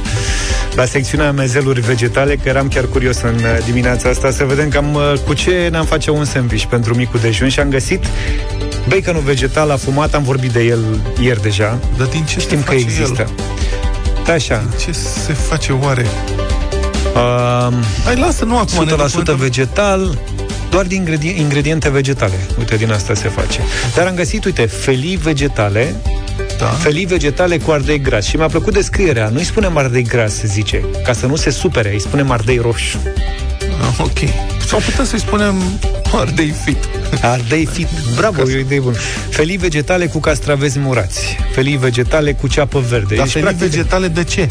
la 0.76 0.86
secțiunea 0.86 1.32
mezeluri 1.32 1.82
vegetale, 1.82 2.36
că 2.36 2.50
eram 2.50 2.68
chiar 2.68 2.86
curios 2.86 3.22
în 3.22 3.36
uh, 3.36 3.58
dimineața 3.66 4.10
asta 4.10 4.32
să 4.32 4.44
vedem 4.44 4.70
cam 4.70 4.94
uh, 4.94 5.14
cu 5.26 5.34
ce 5.34 5.68
ne-am 5.72 5.86
face 5.86 6.12
un 6.12 6.26
sandwich 6.26 6.64
pentru 6.64 6.96
micul 6.96 7.20
dejun 7.20 7.50
și 7.50 7.60
am 7.60 7.70
găsit 7.70 8.06
baconul 8.88 9.22
vegetal 9.22 9.72
afumat, 9.72 10.14
am 10.14 10.24
vorbit 10.24 10.52
de 10.52 10.64
el 10.64 11.02
ieri 11.20 11.42
deja. 11.42 11.80
Dar 11.98 12.08
din 12.08 12.24
ce 12.26 12.40
Știm 12.40 12.64
că 12.64 12.74
există. 12.74 13.22
El? 13.22 13.30
Da, 14.26 14.34
așa. 14.34 14.64
ce 14.86 14.92
se 14.92 15.34
face 15.34 15.72
oare? 15.72 16.06
Uh, 17.16 17.74
Hai, 18.06 18.16
lasă, 18.16 18.46
nu 18.46 18.58
acum. 18.58 18.88
100% 19.34 19.36
vegetal, 19.38 20.18
doar 20.70 20.86
din 20.86 21.20
ingrediente 21.38 21.90
vegetale. 21.90 22.36
Uite, 22.58 22.76
din 22.76 22.92
asta 22.92 23.14
se 23.14 23.28
face. 23.28 23.62
Dar 23.96 24.08
am 24.08 24.16
găsit, 24.16 24.46
uite, 24.46 24.66
felii 24.66 25.16
vegetale, 25.16 25.96
da. 26.60 26.66
felii 26.66 27.06
vegetale 27.06 27.58
cu 27.58 27.72
ardei 27.72 28.00
gras. 28.02 28.26
Și 28.26 28.36
mi-a 28.36 28.48
plăcut 28.48 28.74
descrierea. 28.74 29.30
Nu-i 29.30 29.44
spunem 29.44 29.78
ardei 29.78 30.04
gras, 30.04 30.44
zice, 30.44 30.86
ca 31.04 31.14
să 31.14 31.26
nu 31.26 31.36
se 31.36 31.50
supere, 31.50 31.92
îi 31.92 32.02
spunem 32.02 32.32
ardei 32.32 32.58
roșu. 32.58 32.98
Ah, 33.82 34.00
ok. 34.00 34.30
Sau 34.68 34.80
putem 34.80 35.06
să-i 35.06 35.20
spunem 35.20 35.56
ardei 36.14 36.54
fit. 36.66 36.90
Ardei 37.22 37.66
fit. 37.66 37.88
Bravo, 38.16 38.42
e 38.50 38.56
o 38.56 38.60
idee 38.60 38.80
bună. 38.80 38.98
Felii 39.30 39.58
vegetale 39.58 40.06
cu 40.06 40.20
castraveți 40.20 40.80
murați. 40.80 41.38
Felii 41.54 41.78
vegetale 41.78 42.34
cu 42.34 42.48
ceapă 42.48 42.80
verde. 42.80 43.16
Dar 43.16 43.24
deci, 43.24 43.34
felii 43.34 43.48
practic, 43.48 43.70
vegetale 43.70 44.08
de 44.08 44.24
ce? 44.24 44.50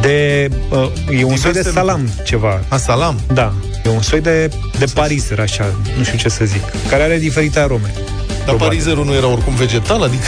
De... 0.00 0.48
Uh, 0.70 1.18
e 1.20 1.24
un 1.24 1.36
soi 1.36 1.52
de 1.52 1.62
salam, 1.62 2.08
ceva. 2.24 2.64
A, 2.68 2.76
salam? 2.76 3.20
Da. 3.34 3.54
E 3.84 3.88
un 3.88 4.02
soi 4.02 4.20
de, 4.20 4.50
de 4.78 4.84
pariser, 4.94 5.40
așa, 5.40 5.74
nu 5.96 6.04
știu 6.04 6.18
ce 6.18 6.28
să 6.28 6.44
zic, 6.44 6.62
care 6.88 7.02
are 7.02 7.18
diferite 7.18 7.58
arome. 7.58 7.92
Dar 8.46 8.54
parizerul 8.54 9.04
nu 9.04 9.14
era 9.14 9.26
oricum 9.26 9.54
vegetal? 9.54 10.02
Adică... 10.02 10.26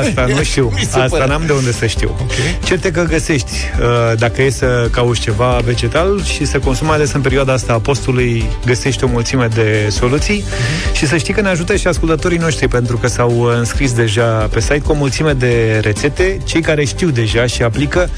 Asta 0.00 0.26
nu 0.36 0.42
știu. 0.42 0.72
Asta 0.78 1.06
pare. 1.10 1.26
n-am 1.26 1.42
de 1.46 1.52
unde 1.52 1.72
să 1.72 1.86
știu. 1.86 2.10
Okay. 2.22 2.58
Certe 2.64 2.90
că 2.90 3.02
găsești, 3.02 3.50
uh, 3.80 4.18
dacă 4.18 4.42
e 4.42 4.50
să 4.50 4.88
cauți 4.90 5.20
ceva 5.20 5.60
vegetal 5.64 6.24
și 6.24 6.44
să 6.44 6.58
consumi, 6.58 6.90
ales 6.90 7.12
în 7.12 7.20
perioada 7.20 7.52
asta 7.52 7.72
a 7.72 7.78
postului, 7.78 8.44
găsești 8.66 9.04
o 9.04 9.06
mulțime 9.06 9.48
de 9.54 9.88
soluții 9.90 10.42
uh-huh. 10.42 10.96
și 10.96 11.06
să 11.06 11.16
știi 11.16 11.34
că 11.34 11.40
ne 11.40 11.48
ajută 11.48 11.76
și 11.76 11.86
ascultătorii 11.86 12.38
noștri, 12.38 12.68
pentru 12.68 12.96
că 12.96 13.06
s-au 13.06 13.40
înscris 13.42 13.92
deja 13.92 14.24
pe 14.24 14.60
site 14.60 14.78
cu 14.78 14.92
o 14.92 14.94
mulțime 14.94 15.32
de 15.32 15.80
rețete, 15.82 16.38
cei 16.44 16.60
care 16.60 16.84
știu 16.84 17.08
deja 17.08 17.46
și 17.46 17.62
aplică. 17.62 18.10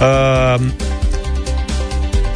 Uh, 0.00 0.60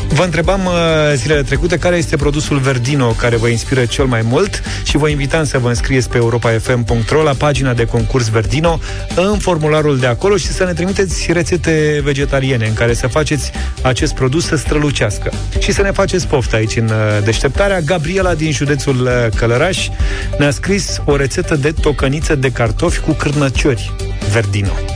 Vă 0.08 0.22
întrebam 0.22 0.64
uh, 0.64 0.72
zilele 1.14 1.42
trecute 1.42 1.78
care 1.78 1.96
este 1.96 2.16
produsul 2.16 2.58
Verdino 2.58 3.06
care 3.06 3.36
vă 3.36 3.46
inspiră 3.46 3.84
cel 3.84 4.04
mai 4.04 4.22
mult 4.22 4.62
și 4.84 4.96
vă 4.96 5.08
invitam 5.08 5.44
să 5.44 5.58
vă 5.58 5.68
înscrieți 5.68 6.08
pe 6.08 6.16
europafm.ro 6.16 7.22
la 7.22 7.32
pagina 7.32 7.72
de 7.72 7.84
concurs 7.84 8.28
Verdino 8.28 8.78
în 9.14 9.38
formularul 9.38 9.98
de 9.98 10.06
acolo 10.06 10.36
și 10.36 10.46
să 10.46 10.64
ne 10.64 10.72
trimiteți 10.72 11.32
rețete 11.32 12.00
vegetariene 12.04 12.66
în 12.66 12.74
care 12.74 12.94
să 12.94 13.06
faceți 13.06 13.50
acest 13.82 14.14
produs 14.14 14.46
să 14.46 14.56
strălucească. 14.56 15.32
Și 15.58 15.72
să 15.72 15.82
ne 15.82 15.90
faceți 15.90 16.26
poftă 16.26 16.56
aici 16.56 16.76
în 16.76 16.84
uh, 16.84 17.24
deșteptarea. 17.24 17.80
Gabriela 17.80 18.34
din 18.34 18.52
județul 18.52 19.00
uh, 19.00 19.36
Călăraș 19.36 19.88
ne-a 20.38 20.50
scris 20.50 21.00
o 21.04 21.16
rețetă 21.16 21.56
de 21.56 21.72
tocăniță 21.80 22.34
de 22.34 22.50
cartofi 22.50 23.00
cu 23.00 23.12
cârnăciori 23.12 23.92
Verdino 24.32 24.93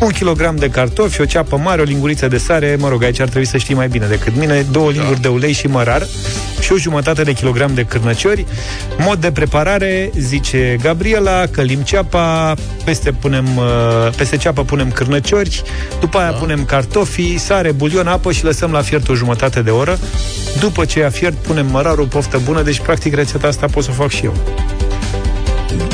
un 0.00 0.08
kilogram 0.08 0.56
de 0.56 0.70
cartofi, 0.70 1.20
o 1.20 1.24
ceapă 1.24 1.56
mare, 1.56 1.80
o 1.80 1.84
linguriță 1.84 2.28
de 2.28 2.38
sare, 2.38 2.76
mă 2.78 2.88
rog, 2.88 3.02
aici 3.02 3.20
ar 3.20 3.28
trebui 3.28 3.46
să 3.46 3.56
știi 3.56 3.74
mai 3.74 3.88
bine 3.88 4.06
decât 4.06 4.36
mine, 4.36 4.66
două 4.70 4.90
linguri 4.90 5.14
da. 5.14 5.20
de 5.20 5.28
ulei 5.28 5.52
și 5.52 5.66
mărar, 5.66 6.06
și 6.60 6.72
o 6.72 6.76
jumătate 6.76 7.22
de 7.22 7.32
kilogram 7.32 7.74
de 7.74 7.82
cârnăciori. 7.82 8.46
Mod 8.98 9.20
de 9.20 9.32
preparare, 9.32 10.10
zice 10.16 10.76
Gabriela, 10.82 11.46
călim 11.50 11.80
ceapa, 11.80 12.54
peste, 12.84 13.12
punem, 13.12 13.56
uh, 13.56 13.64
peste 14.16 14.36
ceapă 14.36 14.64
punem 14.64 14.90
cârnăciori, 14.90 15.62
după 16.00 16.18
aia 16.18 16.30
da. 16.30 16.36
punem 16.36 16.64
cartofi, 16.64 17.38
sare, 17.38 17.72
bulion, 17.72 18.06
apă 18.06 18.32
și 18.32 18.44
lăsăm 18.44 18.72
la 18.72 18.80
fiert 18.80 19.08
o 19.08 19.14
jumătate 19.14 19.62
de 19.62 19.70
oră. 19.70 19.98
După 20.60 20.84
ce 20.84 21.04
a 21.04 21.10
fiert, 21.10 21.34
punem 21.34 21.66
mărarul, 21.70 22.06
poftă 22.06 22.40
bună, 22.44 22.62
deci 22.62 22.80
practic 22.80 23.14
rețeta 23.14 23.46
asta 23.46 23.66
pot 23.66 23.84
să 23.84 23.90
o 23.92 23.94
fac 23.94 24.10
și 24.10 24.24
eu. 24.24 24.34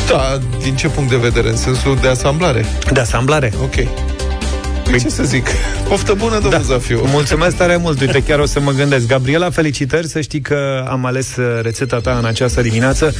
Da, 0.09 0.38
din 0.62 0.77
ce 0.77 0.88
punct 0.88 1.11
de 1.11 1.17
vedere? 1.17 1.49
În 1.49 1.57
sensul 1.57 1.97
de 1.97 2.09
asamblare? 2.09 2.64
De 2.93 3.01
asamblare. 3.01 3.53
Ok. 3.62 3.75
Păi 4.85 5.01
ce 5.01 5.09
să 5.09 5.23
zic? 5.23 5.47
Poftă 5.88 6.12
bună, 6.12 6.38
domnul 6.38 6.51
da. 6.51 6.59
Zafiu. 6.61 7.01
Mulțumesc 7.07 7.57
tare 7.57 7.77
mult. 7.77 8.01
Uite, 8.01 8.23
chiar 8.23 8.38
o 8.38 8.47
să 8.47 8.61
mă 8.61 8.70
gândesc. 8.70 9.07
Gabriela, 9.07 9.51
felicitări. 9.51 10.09
Să 10.09 10.20
știi 10.20 10.40
că 10.40 10.85
am 10.88 11.05
ales 11.05 11.37
uh, 11.37 11.59
rețeta 11.62 11.99
ta 11.99 12.16
în 12.18 12.25
această 12.25 12.61
dimineață 12.61 13.14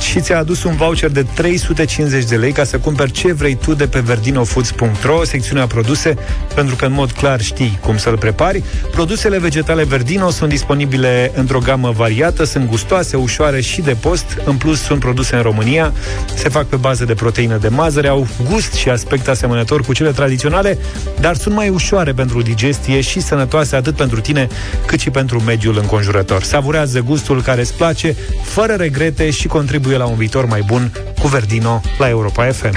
și 0.00 0.20
ți-a 0.20 0.38
adus 0.38 0.62
un 0.62 0.76
voucher 0.76 1.10
de 1.10 1.26
350 1.34 2.24
de 2.24 2.36
lei 2.36 2.52
ca 2.52 2.64
să 2.64 2.78
cumperi 2.78 3.10
ce 3.10 3.32
vrei 3.32 3.54
tu 3.54 3.74
de 3.74 3.86
pe 3.86 4.00
verdinofoods.ro, 4.00 5.24
secțiunea 5.24 5.66
produse, 5.66 6.14
pentru 6.54 6.76
că 6.76 6.84
în 6.84 6.92
mod 6.92 7.10
clar 7.12 7.40
știi 7.40 7.78
cum 7.82 7.96
să-l 7.96 8.18
prepari. 8.18 8.62
Produsele 8.90 9.38
vegetale 9.38 9.84
Verdino 9.84 10.30
sunt 10.30 10.48
disponibile 10.50 11.32
într-o 11.34 11.58
gamă 11.58 11.90
variată, 11.90 12.44
sunt 12.44 12.68
gustoase, 12.68 13.16
ușoare 13.16 13.60
și 13.60 13.80
de 13.80 13.96
post. 14.00 14.38
În 14.44 14.56
plus, 14.56 14.80
sunt 14.80 15.00
produse 15.00 15.36
în 15.36 15.42
România, 15.42 15.92
se 16.34 16.48
fac 16.48 16.66
pe 16.66 16.76
bază 16.76 17.04
de 17.04 17.14
proteină 17.14 17.56
de 17.56 17.68
mazăre, 17.68 18.08
au 18.08 18.26
gust 18.50 18.72
și 18.72 18.88
aspect 18.88 19.28
asemănător 19.28 19.82
cu 19.82 19.92
cele 19.92 20.10
tradiționale, 20.10 20.78
dar 21.20 21.36
sunt 21.36 21.54
mai 21.54 21.68
ușoare 21.68 22.12
pentru 22.12 22.42
digestie 22.42 23.00
și 23.00 23.20
sănătoase 23.20 23.76
atât 23.76 23.96
pentru 23.96 24.20
tine 24.20 24.48
cât 24.86 25.00
și 25.00 25.10
pentru 25.10 25.42
mediul 25.42 25.78
înconjurător. 25.78 26.42
Savurează 26.42 27.00
gustul 27.00 27.42
care 27.42 27.60
îți 27.60 27.74
place, 27.74 28.16
fără 28.44 28.74
regrete 28.74 29.30
și 29.30 29.48
contribuie 29.48 29.96
la 29.96 30.06
un 30.06 30.16
viitor 30.16 30.46
mai 30.46 30.62
bun 30.66 30.92
cu 31.20 31.26
Verdino 31.28 31.80
la 31.98 32.08
Europa 32.08 32.44
FM. 32.44 32.74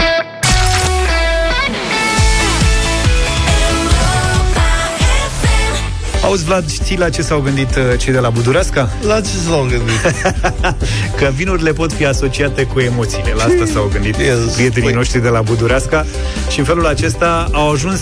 Auzi, 6.24 6.44
Vlad, 6.44 6.70
știi 6.70 6.98
la 6.98 7.10
ce 7.10 7.22
s-au 7.22 7.40
gândit 7.40 7.76
uh, 7.76 7.84
cei 7.98 8.14
de 8.14 8.20
la 8.20 8.30
Budureasca? 8.30 8.90
La 9.08 9.22
ce 9.22 9.28
s-au 9.48 9.68
gândit? 9.70 10.24
că 11.18 11.32
vinurile 11.36 11.72
pot 11.72 11.94
fi 11.94 12.06
asociate 12.06 12.64
cu 12.64 12.80
emoțiile. 12.80 13.34
La 13.36 13.44
asta 13.44 13.66
s-au 13.74 13.90
gândit 13.94 14.18
yes. 14.18 14.54
prietenii 14.54 14.88
păi. 14.88 14.94
noștri 14.94 15.22
de 15.22 15.30
la 15.30 15.42
Budureasca 15.42 16.06
și 16.50 16.60
în 16.60 16.66
felul 16.66 16.88
acesta 16.88 17.48
au 17.52 17.72
ajuns 17.72 18.02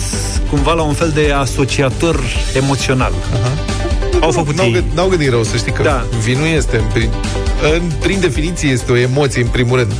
cumva 0.50 0.72
la 0.72 0.82
un 0.82 0.94
fel 0.94 1.10
de 1.14 1.32
asociator 1.32 2.20
emoțional. 2.54 3.12
Uh-huh. 3.12 3.91
Au 4.22 4.30
făcut 4.30 4.54
n-au, 4.56 4.66
ei. 4.66 4.84
N-au 4.94 5.08
gândit 5.08 5.30
rău, 5.30 5.42
să 5.42 5.56
știi 5.56 5.72
că 5.72 5.82
da. 5.82 6.06
vinul 6.24 6.46
este 6.46 6.76
în 6.76 6.84
prim, 6.92 7.10
în, 7.74 7.82
prin 8.00 8.20
definiție 8.20 8.68
este 8.68 8.92
o 8.92 8.96
emoție 8.96 9.42
în 9.42 9.48
primul 9.48 9.78
rând. 9.78 9.92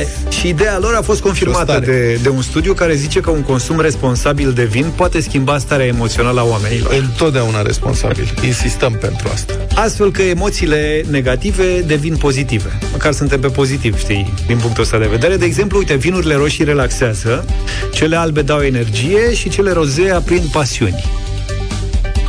E, 0.00 0.06
și 0.30 0.48
ideea 0.48 0.78
lor 0.78 0.94
a 0.94 1.02
fost 1.02 1.20
confirmată 1.20 1.82
de, 1.84 2.18
de 2.22 2.28
un 2.28 2.42
studiu 2.42 2.72
care 2.72 2.94
zice 2.94 3.20
că 3.20 3.30
un 3.30 3.42
consum 3.42 3.80
responsabil 3.80 4.52
de 4.52 4.64
vin 4.64 4.86
poate 4.96 5.20
schimba 5.20 5.58
starea 5.58 5.86
emoțională 5.86 6.40
a 6.40 6.44
oamenilor. 6.44 6.94
Întotdeauna 6.98 7.62
responsabil. 7.62 8.34
Insistăm 8.44 8.92
pentru 8.92 9.28
asta. 9.32 9.52
Astfel 9.74 10.10
că 10.10 10.22
emoțiile 10.22 11.04
negative 11.10 11.80
devin 11.86 12.16
pozitive. 12.16 12.78
Măcar 12.92 13.12
suntem 13.12 13.40
pe 13.40 13.48
pozitiv, 13.48 13.98
știi, 13.98 14.32
din 14.46 14.56
punctul 14.56 14.82
ăsta 14.82 14.98
de 14.98 15.06
vedere. 15.06 15.36
De 15.36 15.44
exemplu, 15.44 15.78
uite, 15.78 15.94
vinurile 15.94 16.34
roșii 16.34 16.64
relaxează, 16.64 17.44
cele 17.92 18.16
albe 18.16 18.42
dau 18.42 18.60
energie 18.60 19.34
și 19.34 19.48
cele 19.48 19.72
roze 19.72 20.10
aprind 20.10 20.44
pasiuni. 20.44 21.04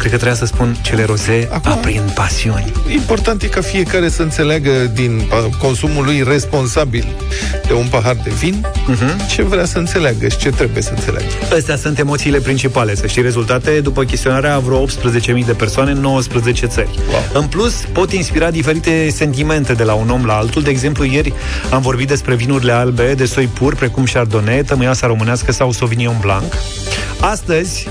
Cred 0.02 0.14
că 0.14 0.20
trebuia 0.20 0.40
să 0.40 0.46
spun 0.46 0.76
cele 0.82 1.04
roze 1.04 1.50
Acum, 1.52 1.72
aprind 1.72 2.12
pasiuni. 2.12 2.72
Important 2.94 3.42
e 3.42 3.48
ca 3.48 3.62
fiecare 3.62 4.10
să 4.10 4.22
înțeleagă 4.22 4.72
din 4.94 5.16
uh, 5.16 5.56
consumul 5.60 6.04
lui 6.04 6.24
responsabil 6.28 7.08
de 7.68 7.74
un 7.74 7.88
pahar 7.90 8.16
de 8.24 8.30
vin 8.30 8.66
uh-huh. 8.66 9.30
ce 9.30 9.44
vrea 9.44 9.66
să 9.66 9.78
înțeleagă 9.78 10.28
și 10.28 10.38
ce 10.38 10.50
trebuie 10.50 10.82
să 10.82 10.92
înțeleagă. 10.96 11.28
Astea 11.56 11.76
sunt 11.76 12.00
emoțiile 12.00 12.40
principale, 12.40 12.96
să 12.96 13.08
știi 13.08 13.22
rezultate 13.22 13.80
după 13.80 14.04
chestionarea 14.04 14.56
a 14.56 14.60
vreo 14.60 14.86
18.000 14.88 15.46
de 15.46 15.54
persoane 15.54 15.92
în 15.92 16.00
19 16.00 16.66
țări. 16.66 17.00
Wow. 17.10 17.42
În 17.42 17.48
plus, 17.48 17.74
pot 17.92 18.12
inspira 18.12 18.52
diferite 18.52 19.10
sentimente 19.10 19.74
de 19.74 19.84
la 19.84 19.94
un 19.94 20.10
om 20.10 20.26
la 20.26 20.34
altul. 20.34 20.62
De 20.62 20.70
exemplu, 20.70 21.06
ieri 21.06 21.34
am 21.72 21.82
vorbit 21.82 22.08
despre 22.08 22.36
vinurile 22.36 22.72
albe 22.72 23.14
de 23.14 23.26
soi 23.26 23.46
pur, 23.46 23.76
precum 23.76 24.04
Chardonnay, 24.04 24.64
tămâiasa 24.64 25.08
românească 25.08 25.52
sau 25.52 25.72
Sauvignon 25.72 26.18
Blanc. 26.22 26.54
Astăzi 27.20 27.88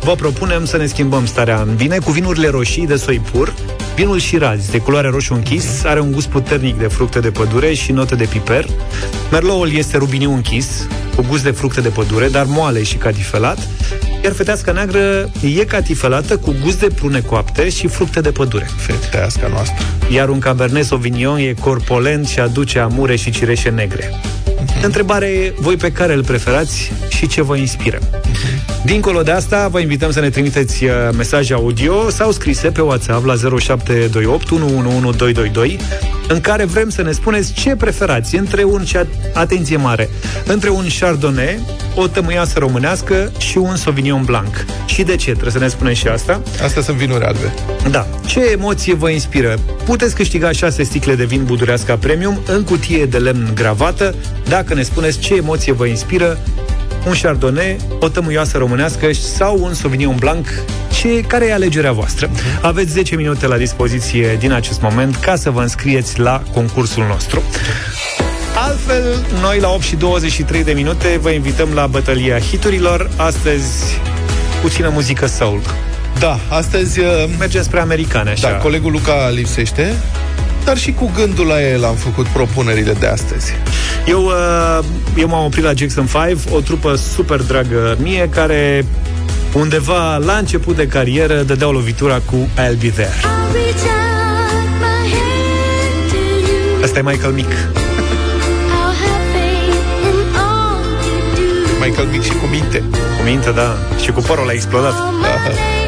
vă 0.00 0.14
propunem 0.14 0.64
să 0.64 0.76
ne 0.76 0.86
schimbăm 0.86 1.26
starea 1.26 1.60
în 1.60 1.74
bine 1.74 1.98
cu 1.98 2.10
vinurile 2.10 2.48
roșii 2.48 2.86
de 2.86 2.96
soi 2.96 3.20
pur. 3.32 3.54
Vinul 3.94 4.18
Shiraz, 4.18 4.70
de 4.70 4.78
culoare 4.78 5.08
roșu 5.08 5.34
închis, 5.34 5.84
are 5.84 6.00
un 6.00 6.12
gust 6.12 6.28
puternic 6.28 6.78
de 6.78 6.86
fructe 6.86 7.20
de 7.20 7.30
pădure 7.30 7.74
și 7.74 7.92
note 7.92 8.14
de 8.14 8.24
piper. 8.24 8.66
Merloul 9.30 9.72
este 9.72 9.96
rubiniu 9.96 10.32
închis, 10.32 10.86
cu 11.16 11.24
gust 11.28 11.42
de 11.42 11.50
fructe 11.50 11.80
de 11.80 11.88
pădure, 11.88 12.28
dar 12.28 12.44
moale 12.44 12.82
și 12.82 12.96
catifelat. 12.96 13.58
Iar 14.24 14.32
feteasca 14.32 14.72
neagră 14.72 15.30
e 15.56 15.64
catifelată 15.64 16.36
cu 16.36 16.54
gust 16.62 16.80
de 16.80 16.86
prune 16.94 17.20
coapte 17.20 17.68
și 17.68 17.86
fructe 17.86 18.20
de 18.20 18.30
pădure. 18.30 18.66
Feteasca 18.76 19.48
noastră. 19.48 19.84
Iar 20.12 20.28
un 20.28 20.38
Cabernet 20.38 20.84
Sauvignon 20.84 21.38
e 21.38 21.54
corpolent 21.60 22.26
și 22.26 22.40
aduce 22.40 22.78
amure 22.78 23.16
și 23.16 23.30
cireșe 23.30 23.68
negre. 23.68 24.10
Uh-huh. 24.10 24.82
Întrebare 24.82 25.26
e, 25.26 25.54
voi 25.58 25.76
pe 25.76 25.92
care 25.92 26.12
îl 26.12 26.24
preferați 26.24 26.92
și 27.08 27.26
ce 27.26 27.42
vă 27.42 27.56
inspiră? 27.56 27.98
Uh-huh. 28.80 28.86
Dincolo 28.86 29.22
de 29.22 29.30
asta, 29.30 29.68
vă 29.68 29.80
invităm 29.80 30.10
să 30.10 30.20
ne 30.20 30.30
trimiteți 30.30 30.84
uh, 30.84 30.90
mesaje 31.16 31.54
audio 31.54 32.10
sau 32.10 32.32
scrise 32.32 32.70
pe 32.70 32.80
WhatsApp 32.80 33.24
la 33.24 33.34
0728 33.34 34.50
111222 34.50 35.78
în 36.28 36.40
care 36.40 36.64
vrem 36.64 36.88
să 36.88 37.02
ne 37.02 37.12
spuneți 37.12 37.52
ce 37.52 37.76
preferați 37.76 38.36
între 38.36 38.64
un, 38.64 38.84
atenție 39.34 39.76
mare, 39.76 40.08
între 40.46 40.68
un 40.68 40.86
Chardonnay, 41.00 41.58
o 41.94 42.06
tămâiasă 42.06 42.58
românească 42.58 43.32
și 43.38 43.58
un 43.58 43.76
Sauvignon 43.76 44.22
Blanc. 44.24 44.64
Și 44.86 45.02
de 45.02 45.16
ce? 45.16 45.30
Trebuie 45.30 45.52
să 45.52 45.58
ne 45.58 45.68
spunem 45.68 45.92
și 45.92 46.08
asta. 46.08 46.42
Astea 46.62 46.82
sunt 46.82 46.96
vinuri 46.96 47.24
albe. 47.24 47.52
Da. 47.90 48.06
Ce 48.26 48.40
emoție 48.50 48.94
vă 48.94 49.10
inspiră? 49.10 49.58
Puteți 49.84 50.14
câștiga 50.14 50.52
6 50.52 50.82
sticle 50.82 51.14
de 51.14 51.24
vin 51.24 51.44
Budureasca 51.44 51.96
Premium 51.96 52.40
în 52.46 52.62
cutie 52.62 53.06
de 53.06 53.18
lemn 53.18 53.50
gravată 53.54 54.14
dacă 54.48 54.74
ne 54.74 54.82
spuneți 54.82 55.18
ce 55.18 55.34
emoție 55.34 55.72
vă 55.72 55.86
inspiră 55.86 56.38
un 57.06 57.12
Chardonnay, 57.22 57.76
o 58.00 58.08
tămâioasă 58.08 58.58
românească 58.58 59.12
sau 59.12 59.58
un 59.62 59.74
Sauvignon 59.74 60.16
Blanc 60.18 60.46
ce, 61.00 61.20
care 61.20 61.46
e 61.46 61.52
alegerea 61.52 61.92
voastră? 61.92 62.30
Aveți 62.62 62.90
10 62.90 63.16
minute 63.16 63.46
la 63.46 63.56
dispoziție 63.56 64.36
din 64.38 64.52
acest 64.52 64.80
moment 64.80 65.16
ca 65.16 65.36
să 65.36 65.50
vă 65.50 65.60
înscrieți 65.60 66.18
la 66.18 66.42
concursul 66.52 67.04
nostru. 67.08 67.42
Altfel, 68.56 69.24
noi 69.40 69.60
la 69.60 69.68
8 69.68 69.82
și 69.82 69.96
23 69.96 70.64
de 70.64 70.72
minute 70.72 71.18
vă 71.20 71.30
invităm 71.30 71.68
la 71.74 71.86
bătălia 71.86 72.38
hiturilor. 72.38 73.10
Astăzi, 73.16 74.00
puțină 74.62 74.88
muzică 74.88 75.26
soul. 75.26 75.60
Da, 76.18 76.38
astăzi... 76.48 77.00
Uh, 77.00 77.06
Mergem 77.38 77.62
spre 77.62 77.80
americane, 77.80 78.30
așa. 78.30 78.50
Da, 78.50 78.56
colegul 78.56 78.92
Luca 78.92 79.28
lipsește, 79.28 79.94
dar 80.64 80.78
și 80.78 80.92
cu 80.92 81.10
gândul 81.14 81.46
la 81.46 81.68
el 81.68 81.84
am 81.84 81.94
făcut 81.94 82.26
propunerile 82.26 82.92
de 82.92 83.06
astăzi. 83.06 83.52
Eu, 84.06 84.24
uh, 84.24 84.84
eu 85.16 85.28
m-am 85.28 85.44
oprit 85.44 85.64
la 85.64 85.72
Jackson 85.74 86.06
5, 86.06 86.38
o 86.50 86.60
trupă 86.60 86.94
super 86.94 87.42
dragă 87.42 87.96
mie, 88.00 88.28
care 88.28 88.84
undeva 89.52 90.16
la 90.16 90.32
început 90.32 90.76
de 90.76 90.86
carieră 90.86 91.42
dădeau 91.42 91.72
lovitura 91.72 92.20
cu 92.24 92.36
I'll 92.36 92.78
Be 92.80 92.88
There. 92.88 93.14
Asta 96.82 96.98
e 96.98 97.02
Michael 97.02 97.32
Mick. 97.32 97.52
Michael 101.80 102.08
Mick 102.10 102.22
și 102.24 102.30
cu 102.30 102.46
minte. 102.50 102.78
Cu 103.16 103.22
minte, 103.24 103.50
da. 103.50 103.76
Și 104.02 104.10
cu 104.10 104.20
părul 104.20 104.48
a 104.48 104.52
explodat. 104.52 104.92
Da. 104.92 105.79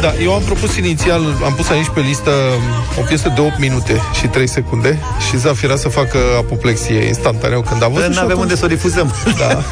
Da, 0.00 0.12
eu 0.22 0.34
am 0.34 0.42
propus 0.42 0.76
inițial, 0.76 1.22
am 1.44 1.54
pus 1.54 1.68
aici 1.68 1.88
pe 1.88 2.00
listă 2.00 2.30
o 2.98 3.02
piesă 3.02 3.32
de 3.34 3.40
8 3.40 3.58
minute 3.58 4.00
și 4.18 4.26
3 4.26 4.48
secunde 4.48 4.98
și 5.28 5.36
Zafira 5.36 5.76
să 5.76 5.88
facă 5.88 6.18
apoplexie 6.36 7.06
instantaneu 7.06 7.60
când 7.60 7.82
a 7.82 7.88
văzut. 7.88 8.14
Nu 8.14 8.20
avem 8.20 8.38
unde 8.38 8.56
să 8.56 8.64
o 8.64 8.68
difuzăm. 8.68 9.14
Da. 9.38 9.62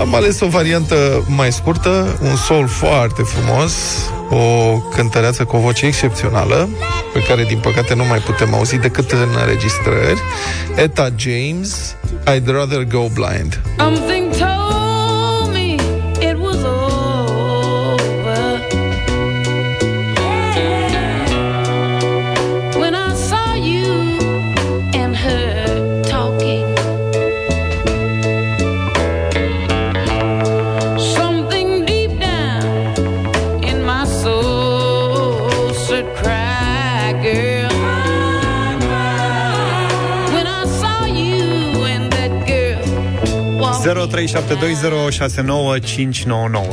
Am 0.00 0.14
ales 0.14 0.40
o 0.40 0.46
variantă 0.46 1.24
mai 1.26 1.52
scurtă, 1.52 2.18
un 2.22 2.36
sol 2.36 2.66
foarte 2.66 3.22
frumos, 3.22 3.72
o 4.30 4.78
cântăreață 4.94 5.44
cu 5.44 5.56
o 5.56 5.58
voce 5.58 5.86
excepțională, 5.86 6.68
pe 7.12 7.22
care 7.22 7.44
din 7.44 7.58
păcate 7.58 7.94
nu 7.94 8.04
mai 8.04 8.18
putem 8.18 8.54
auzi 8.54 8.76
decât 8.76 9.10
în 9.10 9.28
înregistrări. 9.40 10.20
Eta 10.74 11.08
James, 11.16 11.96
I'd 12.26 12.46
rather 12.46 12.84
go 12.84 13.06
blind. 13.14 13.60
I'm 13.78 14.49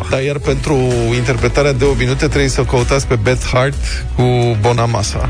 Da, 0.10 0.20
iar 0.20 0.38
pentru 0.38 0.78
interpretarea 1.16 1.74
de 1.74 1.84
o 1.84 1.94
minute 1.94 2.28
trebuie 2.28 2.50
să 2.50 2.64
căutați 2.64 3.08
pe 3.08 3.16
Beth 3.16 3.46
Hart 3.54 4.06
cu 4.16 4.58
Bonamassa. 4.62 5.30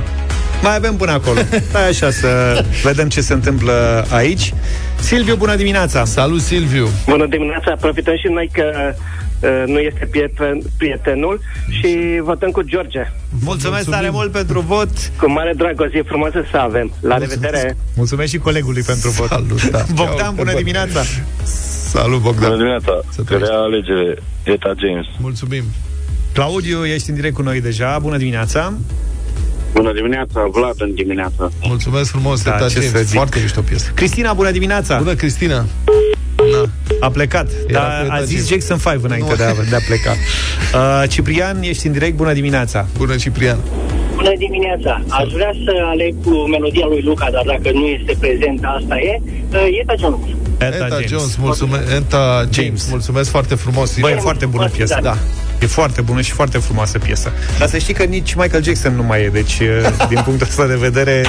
Mai 0.61 0.75
avem 0.75 0.95
până 0.95 1.11
acolo. 1.11 1.39
Stai 1.69 1.87
așa 1.87 2.11
să 2.11 2.63
vedem 2.83 3.07
ce 3.09 3.21
se 3.21 3.33
întâmplă 3.33 4.05
aici. 4.09 4.53
Silviu, 4.99 5.35
bună 5.35 5.55
dimineața! 5.55 6.05
Salut, 6.05 6.41
Silviu! 6.41 6.87
Bună 7.07 7.25
dimineața! 7.25 7.75
Profităm 7.79 8.15
și 8.17 8.27
noi 8.27 8.49
că 8.53 8.93
uh, 9.39 9.63
nu 9.65 9.79
este 9.79 10.07
prieten, 10.11 10.61
prietenul 10.77 11.41
și 11.69 12.19
votăm 12.23 12.49
cu 12.51 12.61
George. 12.61 12.99
Mulțumesc 13.29 13.63
Mulțumim. 13.71 13.99
tare 13.99 14.09
mult 14.09 14.31
pentru 14.31 14.59
vot. 14.59 14.89
Cu 15.19 15.31
mare 15.31 15.53
drag, 15.55 15.81
o 15.81 15.85
zi 15.87 16.01
frumoasă 16.05 16.45
să 16.51 16.57
avem. 16.57 16.91
La 17.01 17.15
Mulțumesc. 17.17 17.41
revedere! 17.41 17.77
Mulțumesc 17.95 18.29
și 18.31 18.37
colegului 18.37 18.81
pentru 18.81 19.09
vot. 19.09 19.27
Salut! 19.27 19.69
Da. 19.69 19.85
Bogdan, 20.05 20.35
bună 20.35 20.53
dimineața! 20.53 21.01
Salut, 21.87 22.21
Bogdan! 22.21 22.49
Bună 22.49 22.57
dimineața! 22.57 23.01
Rea 23.45 23.57
alegere, 23.57 24.17
Eta 24.43 24.73
James. 24.77 25.05
Mulțumim! 25.19 25.63
Claudiu, 26.33 26.85
ești 26.85 27.09
în 27.09 27.15
direct 27.15 27.33
cu 27.35 27.41
noi 27.41 27.61
deja. 27.61 27.99
Bună 28.01 28.17
dimineața! 28.17 28.73
Bună 29.73 29.93
dimineața, 29.93 30.47
Vlad 30.51 30.75
în 30.77 30.93
dimineața. 30.93 31.49
Mulțumesc 31.67 32.09
frumos, 32.09 32.43
da, 32.43 32.55
Eta 32.55 32.67
James. 32.67 33.11
Foarte 33.11 33.39
mișto 33.41 33.61
piesă. 33.61 33.91
Cristina, 33.93 34.33
bună 34.33 34.51
dimineața! 34.51 34.97
Bună, 34.97 35.13
Cristina! 35.13 35.65
Na. 36.51 36.69
A 36.99 37.09
plecat, 37.09 37.49
dar 37.71 38.07
a 38.09 38.21
zis 38.21 38.49
Jackson 38.49 38.77
5 38.77 39.03
înainte 39.03 39.35
de 39.35 39.43
a, 39.43 39.53
de 39.69 39.75
a 39.75 39.79
pleca. 39.87 40.13
Uh, 40.73 41.03
Ciprian, 41.09 41.61
ești 41.61 41.87
în 41.87 41.91
direct, 41.91 42.15
bună 42.15 42.33
dimineața! 42.33 42.87
Bună, 42.97 43.15
Ciprian! 43.15 43.57
Bună 44.15 44.33
dimineața! 44.37 45.03
Aș 45.09 45.31
vrea 45.31 45.51
să 45.65 45.71
aleg 45.85 46.13
cu 46.25 46.35
melodia 46.35 46.85
lui 46.85 47.01
Luca, 47.01 47.29
dar 47.31 47.43
dacă 47.45 47.71
nu 47.73 47.85
este 47.85 48.15
prezent, 48.19 48.59
asta 48.63 48.97
e. 48.97 49.21
Uh, 49.51 49.79
Eta 49.81 49.93
Jones. 49.99 50.36
Eta, 50.57 50.75
Eta 50.75 50.87
James. 50.87 51.09
Jones, 51.09 51.35
mulțumesc, 51.35 51.91
Eta 51.91 52.47
James, 52.51 52.87
mulțumesc 52.89 53.29
foarte 53.29 53.55
frumos. 53.55 53.97
Băi, 53.99 54.11
e 54.11 54.15
foarte 54.15 54.45
bună 54.45 54.69
piesă. 54.69 54.99
Da. 55.01 55.17
E 55.61 55.65
foarte 55.65 56.01
bună 56.01 56.21
și 56.21 56.31
foarte 56.31 56.57
frumoasă 56.57 56.97
piesă. 56.97 57.31
Dar 57.59 57.67
să 57.67 57.77
știi 57.77 57.93
că 57.93 58.03
nici 58.03 58.33
Michael 58.33 58.63
Jackson 58.63 58.95
nu 58.95 59.03
mai 59.03 59.23
e, 59.23 59.29
deci 59.29 59.57
din 60.09 60.21
punctul 60.23 60.47
ăsta 60.49 60.65
de 60.65 60.75
vedere... 60.75 61.25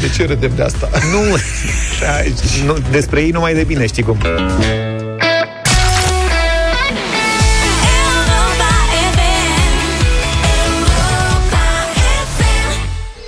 De 0.00 0.08
ce 0.16 0.26
râdem 0.26 0.50
de 0.56 0.62
asta? 0.62 0.88
Nu, 1.12 1.36
nu 2.66 2.78
despre 2.90 3.20
ei 3.20 3.30
nu 3.30 3.40
mai 3.40 3.54
de 3.54 3.64
bine, 3.64 3.86
știi 3.86 4.02
cum. 4.02 4.18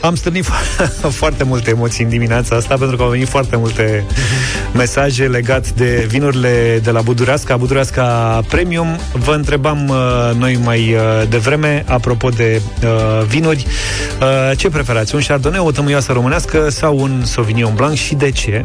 Am 0.02 0.14
strânit 0.14 0.44
foarte 1.20 1.44
multe 1.44 1.70
emoții 1.70 2.04
în 2.04 2.10
dimineața 2.10 2.56
asta 2.56 2.76
pentru 2.76 2.96
că 2.96 3.02
au 3.02 3.08
venit 3.08 3.28
foarte 3.28 3.56
multe 3.56 4.04
mesaje 4.74 5.26
legate 5.26 5.68
de 5.76 6.06
vinurile 6.08 6.80
de 6.82 6.90
la 6.90 7.00
Budureasca, 7.00 7.56
Budureasca 7.56 8.40
Premium. 8.48 8.98
Vă 9.12 9.32
întrebam 9.32 9.88
uh, 9.88 9.96
noi 10.38 10.58
mai 10.64 10.94
uh, 10.94 11.28
devreme, 11.28 11.84
apropo 11.88 12.28
de 12.28 12.60
uh, 12.82 13.26
vinuri, 13.26 13.66
uh, 14.20 14.56
ce 14.56 14.70
preferați? 14.70 15.14
Un 15.14 15.20
Chardonnay, 15.26 15.60
o 15.60 15.70
tămâioasă 15.70 16.12
românească 16.12 16.70
sau 16.70 16.98
un 16.98 17.24
Sauvignon 17.24 17.74
Blanc 17.74 17.94
și 17.94 18.14
de 18.14 18.30
ce? 18.30 18.64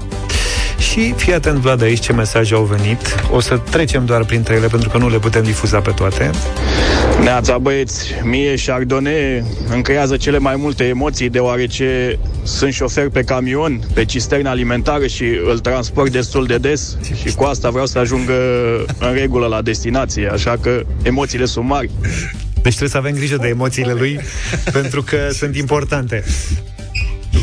Și 0.78 1.14
fii 1.18 1.34
atent, 1.34 1.58
Vlad, 1.58 1.82
aici 1.82 2.00
ce 2.00 2.14
mesaje 2.14 2.54
au 2.54 2.64
venit. 2.64 3.16
O 3.32 3.40
să 3.40 3.58
trecem 3.70 4.06
doar 4.06 4.24
printre 4.24 4.56
ele, 4.56 4.68
pentru 4.68 4.90
că 4.90 4.98
nu 4.98 5.10
le 5.10 5.20
putem 5.20 5.44
difuza 5.44 5.80
pe 5.80 5.92
toate. 5.92 6.30
Neața, 7.24 7.58
băieți, 7.58 8.14
mie 8.24 8.56
Chardonnay 8.66 9.44
îmi 9.74 9.84
creează 9.84 10.18
cele 10.18 10.38
mai 10.38 10.56
multe 10.56 10.84
emoții, 10.84 11.30
deoarece 11.30 12.20
sunt 12.44 12.74
șofer 12.74 13.10
pe 13.10 13.24
camion, 13.24 13.80
pe 13.94 14.06
cisternă 14.06 14.50
alimentară 14.50 15.08
și 15.08 15.24
îl 15.50 15.60
transport 15.60 16.12
destul 16.12 16.46
de 16.46 16.58
des 16.58 16.98
și 17.24 17.36
cu 17.36 17.44
asta 17.44 17.70
vreau 17.70 17.86
să 17.86 18.00
ajung 18.00 18.30
în 19.00 19.14
regulă 19.14 19.48
la 19.48 19.62
destinație, 19.62 20.30
așa 20.32 20.58
că 20.62 20.82
emoțiile 21.04 21.46
sunt 21.46 21.66
mari. 21.66 21.90
Deci 22.54 22.76
trebuie 22.76 22.90
să 22.90 22.98
avem 22.98 23.14
grijă 23.14 23.38
de 23.42 23.48
emoțiile 23.48 23.94
lui, 23.94 24.20
pentru 24.72 25.04
că 25.04 25.18
sunt 25.32 25.56
importante. 25.56 26.24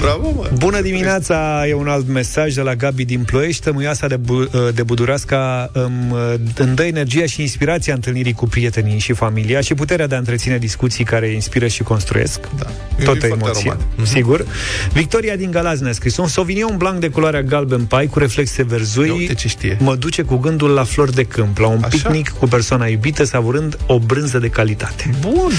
Bravo, 0.01 0.31
mă! 0.37 0.51
Bună 0.59 0.81
dimineața! 0.81 1.65
E 1.69 1.75
un 1.75 1.89
alt 1.89 2.09
mesaj 2.09 2.55
de 2.55 2.61
la 2.61 2.75
Gabi 2.75 3.05
din 3.05 3.23
Ploiești. 3.23 3.63
Tămâioasa 3.63 4.07
de, 4.07 4.17
bu- 4.17 4.51
de 4.75 4.83
Budureasca 4.83 5.71
îmi, 5.73 6.13
îmi 6.57 6.75
dă 6.75 6.85
energia 6.85 7.27
și 7.27 7.41
inspirația 7.41 7.95
întâlnirii 7.95 8.33
cu 8.33 8.47
prietenii 8.47 8.99
și 8.99 9.13
familia 9.13 9.61
și 9.61 9.75
puterea 9.75 10.07
de 10.07 10.15
a 10.15 10.19
întreține 10.19 10.59
discuții 10.59 11.05
care 11.05 11.27
inspiră 11.27 11.67
și 11.67 11.83
construiesc. 11.83 12.41
Da. 12.59 12.67
Tot 13.05 13.23
emoție, 13.23 13.73
mm-hmm. 13.77 14.03
sigur. 14.03 14.47
Victoria 14.93 15.37
din 15.37 15.51
Galați 15.51 15.83
ne-a 15.83 15.93
scris 15.93 16.17
un 16.17 16.27
Sauvignon 16.27 16.77
Blanc 16.77 17.01
de 17.01 17.09
culoarea 17.09 17.43
galben 17.43 17.85
pai 17.85 18.07
cu 18.07 18.19
reflexe 18.19 18.63
verzui 18.63 19.31
ce 19.37 19.49
știe. 19.49 19.77
mă 19.81 19.95
duce 19.95 20.23
cu 20.23 20.37
gândul 20.37 20.71
la 20.71 20.85
flori 20.85 21.15
de 21.15 21.23
câmp, 21.23 21.59
la 21.59 21.67
un 21.67 21.83
Așa? 21.83 21.89
picnic 21.89 22.29
cu 22.29 22.47
persoana 22.47 22.87
iubită, 22.87 23.25
savurând 23.25 23.79
o 23.87 23.99
brânză 23.99 24.39
de 24.39 24.49
calitate. 24.49 25.11
Bun! 25.21 25.53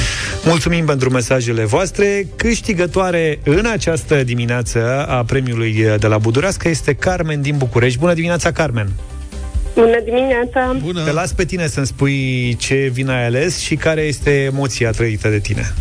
Mulțumim 0.46 0.86
pentru 0.86 1.10
mesajele 1.10 1.66
voastre. 1.66 2.28
Câștigătoare 2.36 3.40
în 3.44 3.66
această 3.66 4.15
dimineață 4.24 5.06
a 5.08 5.24
premiului 5.24 5.86
de 6.00 6.08
la 6.08 6.18
Budureasca 6.18 6.70
este 6.70 6.94
Carmen 6.94 7.42
din 7.42 7.58
București. 7.58 8.00
Bună 8.00 8.14
dimineața, 8.14 8.52
Carmen! 8.52 8.88
Bună 9.76 10.00
dimineața! 10.04 10.76
Bună! 10.84 11.04
Te 11.04 11.12
las 11.12 11.34
pe 11.34 11.46
tine 11.46 11.68
să-mi 11.68 11.86
spui 11.86 12.56
ce 12.60 12.90
vin 12.94 13.10
ai 13.10 13.26
ales 13.26 13.60
și 13.60 13.76
care 13.76 14.02
este 14.02 14.32
emoția 14.44 14.92
trăită 14.92 15.30
de 15.30 15.40
tine. 15.40 15.74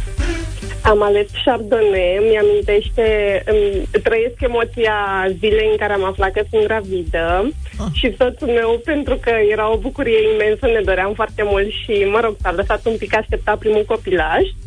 Am 0.83 1.03
ales 1.03 1.27
Chardonnay, 1.45 2.17
îmi 2.21 2.39
amintește, 2.39 3.05
îmi 3.47 4.03
trăiesc 4.03 4.41
emoția 4.41 4.97
zilei 5.39 5.69
în 5.71 5.77
care 5.77 5.93
am 5.93 6.05
aflat 6.05 6.33
că 6.33 6.43
sunt 6.51 6.67
gravidă 6.67 7.49
ah. 7.79 7.87
și 7.93 8.15
soțul 8.19 8.49
meu, 8.49 8.81
pentru 8.85 9.17
că 9.17 9.31
era 9.51 9.73
o 9.73 9.77
bucurie 9.77 10.19
imensă, 10.35 10.67
ne 10.67 10.81
doream 10.85 11.13
foarte 11.15 11.43
mult 11.45 11.71
și, 11.71 12.07
mă 12.13 12.21
rog, 12.21 12.37
s-a 12.43 12.53
lăsat 12.53 12.87
un 12.87 12.97
pic 12.97 13.17
aștepta 13.17 13.57
primul 13.57 13.85
copilaj 13.87 14.43
uh, 14.43 14.64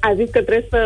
a 0.00 0.10
zis 0.16 0.28
că 0.30 0.40
trebuie 0.42 0.66
să 0.70 0.82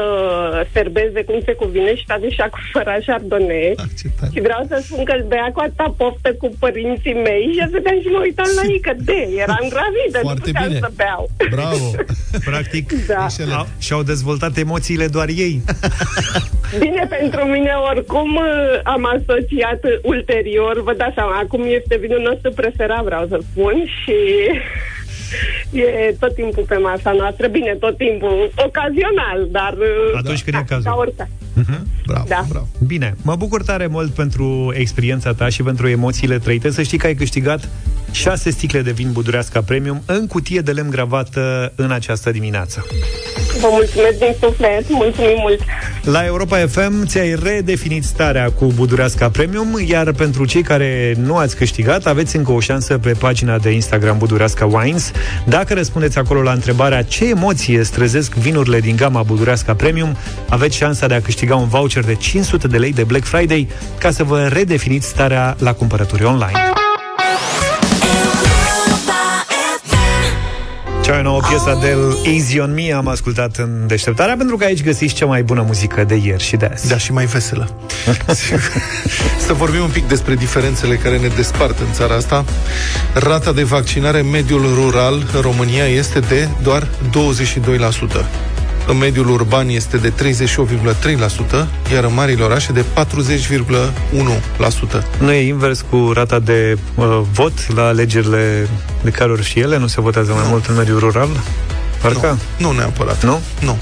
serbeze 0.73 1.25
cum 1.25 1.39
se 1.45 1.53
cuvine 1.53 1.95
și 1.95 2.05
a 2.09 2.19
zis 2.19 2.33
și 2.33 2.41
a 2.41 2.49
cumpărat 2.57 3.01
chardonnay. 3.07 3.73
Ah, 3.77 3.85
și 4.33 4.41
vreau 4.41 4.63
să 4.69 4.81
spun 4.85 5.05
că 5.05 5.13
îl 5.19 5.25
bea 5.29 5.51
cu 5.55 5.61
atâta 5.61 5.95
poftă 5.97 6.35
cu 6.35 6.49
părinții 6.59 7.15
mei 7.15 7.45
și 7.57 7.67
stăteam 7.69 8.01
și 8.01 8.07
mă 8.15 8.21
uitam 8.23 8.51
la 8.57 8.63
ei 8.73 8.81
că 8.81 8.93
de, 8.97 9.21
eram 9.45 9.65
gravidă, 9.75 10.19
Foarte 10.21 10.41
nu 10.45 10.53
puteam 10.53 10.67
bine. 10.69 10.79
să 10.85 10.91
beau. 10.97 11.31
Bravo! 11.51 11.87
Practic, 12.51 13.07
Da. 13.07 13.27
au, 13.59 13.67
și-au 13.79 14.03
dezvoltat 14.03 14.57
emoțiile 14.57 15.07
doar 15.07 15.29
ei. 15.29 15.55
Bine, 16.85 17.07
pentru 17.19 17.45
mine 17.45 17.73
oricum 17.91 18.35
uh, 18.37 18.81
am 18.83 19.03
asociat 19.17 19.81
ulterior, 20.03 20.83
vă 20.83 20.93
dați 20.95 21.15
seama, 21.15 21.39
acum 21.39 21.63
este 21.67 21.97
vinul 21.97 22.21
nostru 22.29 22.51
preferat, 22.51 23.05
vreau 23.05 23.27
să 23.29 23.39
spun, 23.51 23.85
și 24.03 24.17
e 25.71 26.15
tot 26.21 26.35
timpul 26.35 26.65
pe 26.69 26.77
masa 26.77 27.13
noastră, 27.13 27.47
bine, 27.49 27.77
tot 27.81 27.97
timpul, 27.97 28.51
ocazional, 28.57 29.49
dar... 29.51 29.73
uh, 29.79 30.17
Atunci 30.19 30.43
când 30.43 30.57
e 30.57 30.59
da, 30.59 30.75
cazul. 30.75 30.91
Ca 30.91 30.97
oricare. 30.99 31.31
Bravo, 32.07 32.25
Da. 32.29 32.45
bravo. 32.49 32.67
Bine, 32.87 33.15
mă 33.23 33.37
bucur 33.37 33.63
tare 33.63 33.87
mult 33.87 34.11
pentru 34.11 34.73
experiența 34.77 35.33
ta 35.35 35.49
și 35.49 35.63
pentru 35.63 35.89
emoțiile 35.89 36.39
trăite. 36.39 36.71
Să 36.71 36.83
știi 36.83 36.99
că 36.99 37.07
ai 37.07 37.15
câștigat 37.15 37.69
6 38.11 38.51
sticle 38.51 38.83
de 38.83 38.91
vin 38.93 39.13
Budureasca 39.13 39.61
Premium 39.63 40.03
în 40.07 40.27
cutie 40.27 40.61
de 40.61 40.73
lemn 40.73 40.91
gravată 40.91 41.73
în 41.77 41.91
această 41.91 42.31
dimineață. 42.31 42.87
Vă 43.61 43.69
mulțumesc 43.71 44.19
din 44.19 44.35
suflet, 44.41 44.85
mulțumim 44.89 45.37
mult. 45.41 45.61
La 46.03 46.25
Europa 46.25 46.57
FM 46.57 47.07
ți-ai 47.07 47.35
redefinit 47.43 48.05
starea 48.05 48.51
cu 48.51 48.65
Budureasca 48.65 49.31
Premium, 49.31 49.79
iar 49.87 50.13
pentru 50.13 50.45
cei 50.45 50.63
care 50.63 51.15
nu 51.19 51.37
ați 51.37 51.57
câștigat, 51.57 52.07
aveți 52.07 52.37
încă 52.37 52.53
o 52.53 52.61
șansă 52.61 52.99
pe 52.99 53.13
pagina 53.19 53.59
de 53.59 53.71
Instagram 53.71 54.19
Budureasca 54.19 54.67
Wines. 54.67 55.11
Dacă 55.47 55.75
răspundeți 55.75 56.19
acolo 56.19 56.43
la 56.43 56.53
întrebarea 56.53 57.03
ce 57.03 57.29
emoție 57.29 57.83
strezesc 57.83 58.35
vinurile 58.35 58.81
din 58.81 58.97
gama 58.97 59.23
Budureasca 59.23 59.75
Premium, 59.75 60.17
aveți 60.49 60.77
șansa 60.77 61.07
de 61.07 61.15
a 61.15 61.21
câștiga 61.21 61.57
un 61.57 61.69
voucher 61.69 62.05
de 62.05 62.15
500 62.15 62.67
de 62.67 62.79
lei 62.79 62.93
de 62.93 63.05
Black 63.05 63.25
Friday 63.25 63.69
ca 63.99 64.11
să 64.11 64.25
vă 64.25 64.49
redefiniți 64.53 65.07
starea 65.09 65.57
la 65.59 65.73
cumpărături 65.73 66.25
online. 66.25 66.73
Cea 71.03 71.13
mai 71.13 71.23
nouă 71.23 71.41
piesă 71.49 71.79
de 71.81 71.97
Easy 72.31 72.59
On 72.59 72.75
Me 72.75 72.93
am 72.93 73.09
ascultat 73.09 73.57
în 73.57 73.87
deșteptarea 73.87 74.37
pentru 74.37 74.57
că 74.57 74.65
aici 74.65 74.83
găsiți 74.83 75.15
cea 75.15 75.27
mai 75.27 75.43
bună 75.43 75.63
muzică 75.67 76.05
de 76.05 76.15
ieri 76.15 76.43
și 76.43 76.57
de 76.57 76.69
azi. 76.73 76.89
Da, 76.89 76.99
și 76.99 77.13
mai 77.13 77.25
veselă. 77.25 77.71
să 79.47 79.53
vorbim 79.53 79.83
un 79.83 79.91
pic 79.91 80.09
despre 80.09 80.35
diferențele 80.35 80.95
care 80.95 81.19
ne 81.19 81.29
despart 81.29 81.79
în 81.79 81.93
țara 81.93 82.15
asta. 82.15 82.45
Rata 83.15 83.53
de 83.53 83.63
vaccinare 83.63 84.21
în 84.21 84.31
mediul 84.31 84.75
rural 84.75 85.31
în 85.35 85.41
România 85.41 85.87
este 85.87 86.21
de 86.21 86.49
doar 86.63 86.87
22%. 86.87 88.52
În 88.87 88.97
mediul 88.99 89.31
urban 89.31 89.69
este 89.69 89.97
de 89.97 90.13
38,3%, 90.13 91.67
iar 91.93 92.05
în 92.05 92.15
marile 92.15 92.43
orașe 92.43 92.73
de 92.73 92.85
40,1%. 92.85 92.85
Nu 95.19 95.33
e 95.33 95.47
invers 95.47 95.85
cu 95.91 96.11
rata 96.15 96.39
de 96.39 96.79
uh, 96.95 97.21
vot 97.33 97.75
la 97.75 97.87
alegerile 97.87 98.69
de 99.03 99.11
care 99.11 99.31
ori 99.31 99.45
și 99.45 99.59
ele? 99.59 99.79
Nu 99.79 99.87
se 99.87 100.01
votează 100.01 100.33
mai 100.33 100.45
mult 100.49 100.67
în 100.67 100.75
mediul 100.77 100.99
rural? 100.99 101.29
Parcă? 102.03 102.39
Nu, 102.59 102.71
nu 102.71 102.77
neapărat. 102.79 103.25
Nu? 103.25 103.41
Nu. 103.61 103.79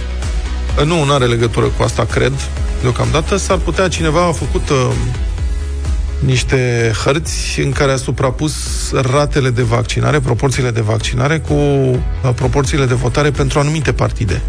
Nu, 0.84 1.05
nu 1.05 1.12
are 1.12 1.24
legătură 1.24 1.66
cu 1.66 1.82
asta, 1.82 2.05
cred, 2.05 2.32
deocamdată. 2.80 3.36
S-ar 3.36 3.59
putea, 3.59 3.88
cineva 3.88 4.26
a 4.26 4.32
făcut 4.32 4.68
uh, 4.68 4.90
niște 6.18 6.92
hărți 7.05 7.61
în 7.61 7.72
care 7.72 7.92
a 7.92 7.96
suprapus 7.96 8.55
ratele 8.92 9.51
de 9.51 9.62
vaccinare, 9.62 10.20
proporțiile 10.20 10.70
de 10.70 10.80
vaccinare 10.80 11.38
cu 11.38 11.53
uh, 11.53 11.98
proporțiile 12.34 12.84
de 12.84 12.94
votare 12.94 13.30
pentru 13.30 13.59
anumite 13.59 13.92
partide. 13.92 14.42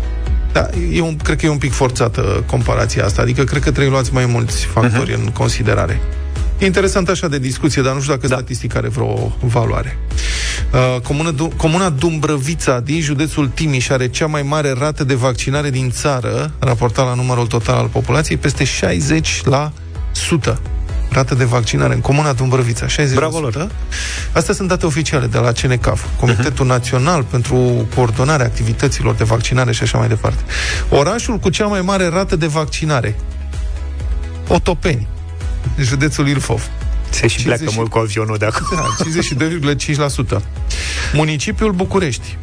Da, 0.52 0.70
e 0.92 1.02
un, 1.02 1.18
cred 1.18 1.38
că 1.38 1.46
e 1.46 1.50
un 1.50 1.58
pic 1.58 1.72
forțată 1.72 2.44
comparația 2.46 3.06
asta, 3.06 3.22
adică 3.22 3.44
cred 3.44 3.62
că 3.62 3.70
trebuie 3.70 3.92
luați 3.92 4.14
mai 4.14 4.26
mulți 4.26 4.66
factori 4.66 5.12
uh-huh. 5.12 5.24
în 5.24 5.26
considerare. 5.26 6.02
E 6.58 6.66
interesant 6.66 7.10
așa 7.10 7.28
de 7.28 7.40
discuție, 7.40 7.82
dar 7.82 7.94
nu 7.94 8.00
știu 8.00 8.14
dacă 8.14 8.28
da. 8.28 8.36
statistica 8.36 8.78
are 8.78 8.88
vreo 8.88 9.38
valoare. 9.40 9.98
Uh, 10.74 11.02
comuna, 11.02 11.34
comuna 11.58 11.90
Dumbrăvița 11.90 12.80
din 12.80 13.02
județul 13.02 13.48
Timiș 13.48 13.90
are 13.90 14.10
cea 14.10 14.26
mai 14.26 14.42
mare 14.42 14.74
rată 14.78 15.04
de 15.04 15.14
vaccinare 15.14 15.70
din 15.70 15.90
țară, 15.90 16.52
raportat 16.60 17.06
la 17.06 17.14
numărul 17.14 17.48
total 17.48 17.76
al 17.76 17.88
populației, 17.88 18.38
peste 18.38 18.64
60 18.64 19.42
la 19.46 19.72
100 20.12 20.60
rată 21.12 21.36
de 21.36 21.44
vaccinare 21.44 21.94
în 21.94 22.00
comuna 22.00 22.34
Dumbrăvița, 22.34 22.86
60%. 22.86 22.90
Bravo 23.14 23.40
lor. 23.40 23.70
Astea 24.32 24.54
sunt 24.54 24.68
date 24.68 24.86
oficiale 24.86 25.28
de 25.28 25.38
la 25.38 25.52
CNCAF, 25.52 26.06
Comitetul 26.20 26.66
uh-huh. 26.66 26.70
Național 26.70 27.24
pentru 27.24 27.88
Coordonarea 27.96 28.46
Activităților 28.46 29.16
de 29.16 29.24
Vaccinare 29.24 29.72
și 29.72 29.84
așa 29.84 29.98
mai 29.98 30.08
departe. 30.08 30.44
Orașul 30.90 31.38
cu 31.38 31.50
cea 31.50 31.66
mai 31.66 31.82
mare 31.82 32.08
rată 32.08 32.36
de 32.36 32.48
vaccinare, 32.48 33.16
Otopeni, 34.48 35.08
județul 35.80 36.28
Ilfov. 36.28 36.70
Se 37.10 37.28
și 37.28 37.38
50... 37.38 37.46
pleacă 37.46 37.74
mult 37.76 37.90
cu 37.90 37.98
avionul 37.98 38.38
de 38.38 38.46
acolo. 38.46 38.82
Da, 38.82 40.38
52,5%. 40.38 40.42
Municipiul 41.14 41.72
București, 41.72 42.38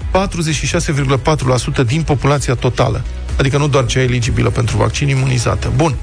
46,4% 1.83 1.87
din 1.87 2.03
populația 2.03 2.55
totală. 2.55 3.03
Adică 3.39 3.59
nu 3.59 3.68
doar 3.68 3.86
cea 3.86 4.01
eligibilă 4.01 4.51
pentru 4.51 4.76
vaccin 4.76 5.09
imunizată. 5.09 5.72
Bun. 5.76 5.95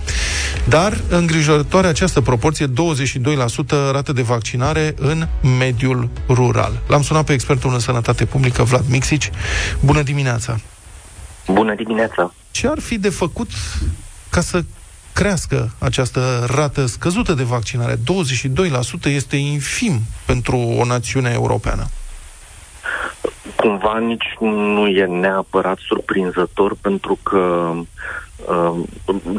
Dar 0.67 0.97
îngrijorătoare 1.09 1.88
această 1.88 2.21
proporție, 2.21 2.67
22% 2.67 2.71
rată 3.91 4.13
de 4.13 4.21
vaccinare 4.21 4.95
în 4.97 5.27
mediul 5.57 6.09
rural. 6.27 6.81
L-am 6.88 7.01
sunat 7.01 7.25
pe 7.25 7.33
expertul 7.33 7.73
în 7.73 7.79
sănătate 7.79 8.25
publică, 8.25 8.63
Vlad 8.63 8.86
Mixici. 8.89 9.29
Bună 9.79 10.01
dimineața! 10.01 10.59
Bună 11.47 11.75
dimineața! 11.75 12.33
Ce 12.51 12.67
ar 12.67 12.79
fi 12.79 12.97
de 12.97 13.09
făcut 13.09 13.49
ca 14.29 14.41
să 14.41 14.63
crească 15.13 15.71
această 15.79 16.47
rată 16.55 16.86
scăzută 16.86 17.33
de 17.33 17.43
vaccinare. 17.43 17.95
22% 17.95 17.99
este 19.03 19.36
infim 19.36 20.01
pentru 20.25 20.57
o 20.57 20.86
națiune 20.86 21.29
europeană. 21.33 21.88
Cumva 23.66 23.99
nici 23.99 24.36
nu 24.39 24.88
e 24.88 25.05
neapărat 25.05 25.78
surprinzător 25.78 26.76
pentru 26.82 27.20
că 27.24 27.72
Uh, 28.47 28.84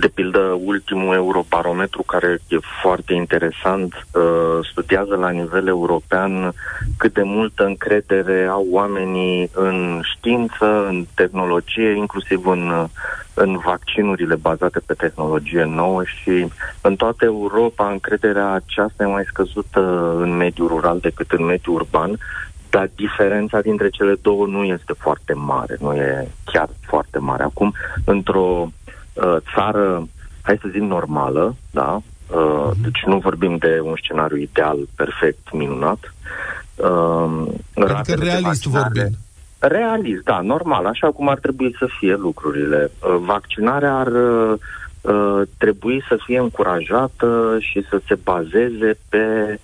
de 0.00 0.08
pildă, 0.08 0.58
ultimul 0.64 1.14
eurobarometru, 1.14 2.02
care 2.02 2.38
e 2.48 2.56
foarte 2.82 3.12
interesant, 3.12 4.06
uh, 4.12 4.66
studiază 4.70 5.16
la 5.16 5.30
nivel 5.30 5.66
european 5.66 6.52
cât 6.96 7.12
de 7.12 7.22
multă 7.22 7.64
încredere 7.64 8.46
au 8.50 8.66
oamenii 8.70 9.50
în 9.52 10.00
știință, 10.16 10.86
în 10.88 11.06
tehnologie, 11.14 11.90
inclusiv 11.96 12.46
în, 12.46 12.86
în 13.34 13.58
vaccinurile 13.64 14.34
bazate 14.34 14.80
pe 14.86 14.94
tehnologie 14.94 15.64
nouă 15.64 16.02
și 16.04 16.46
în 16.80 16.96
toată 16.96 17.24
Europa 17.24 17.90
încrederea 17.90 18.52
aceasta 18.52 19.02
e 19.02 19.06
mai 19.06 19.24
scăzută 19.26 20.14
în 20.18 20.36
mediul 20.36 20.68
rural 20.68 20.98
decât 20.98 21.30
în 21.30 21.44
mediul 21.44 21.74
urban, 21.74 22.18
dar 22.70 22.90
diferența 22.94 23.60
dintre 23.60 23.88
cele 23.88 24.14
două 24.22 24.46
nu 24.46 24.64
este 24.64 24.92
foarte 24.98 25.32
mare, 25.32 25.76
nu 25.80 25.94
e 25.94 26.28
chiar 26.44 26.68
foarte 26.80 27.18
mare. 27.18 27.42
Acum, 27.42 27.74
într-o 28.04 28.68
uh, 29.12 29.36
țară, 29.54 30.08
hai 30.42 30.58
să 30.60 30.68
zicem, 30.70 30.86
normală, 30.86 31.54
da? 31.70 32.00
Uh, 32.30 32.36
uh-huh. 32.36 32.82
Deci 32.82 33.02
nu 33.06 33.18
vorbim 33.18 33.56
de 33.56 33.80
un 33.82 33.94
scenariu 33.96 34.36
ideal, 34.36 34.78
perfect, 34.94 35.52
minunat. 35.52 36.14
Uh, 36.74 37.46
adică 37.74 38.24
realist 38.24 38.66
vorbim. 38.66 39.10
Realist, 39.58 40.22
da, 40.22 40.40
normal, 40.40 40.86
așa 40.86 41.10
cum 41.10 41.28
ar 41.28 41.38
trebui 41.38 41.76
să 41.78 41.88
fie 41.98 42.14
lucrurile. 42.14 42.90
Uh, 43.00 43.16
vaccinarea 43.24 43.94
ar 43.94 44.06
uh, 44.06 44.58
uh, 45.00 45.42
trebui 45.58 46.04
să 46.08 46.18
fie 46.24 46.38
încurajată 46.38 47.56
și 47.60 47.86
să 47.90 48.00
se 48.06 48.14
bazeze 48.24 48.98
pe 49.08 49.24
uh, 49.50 49.58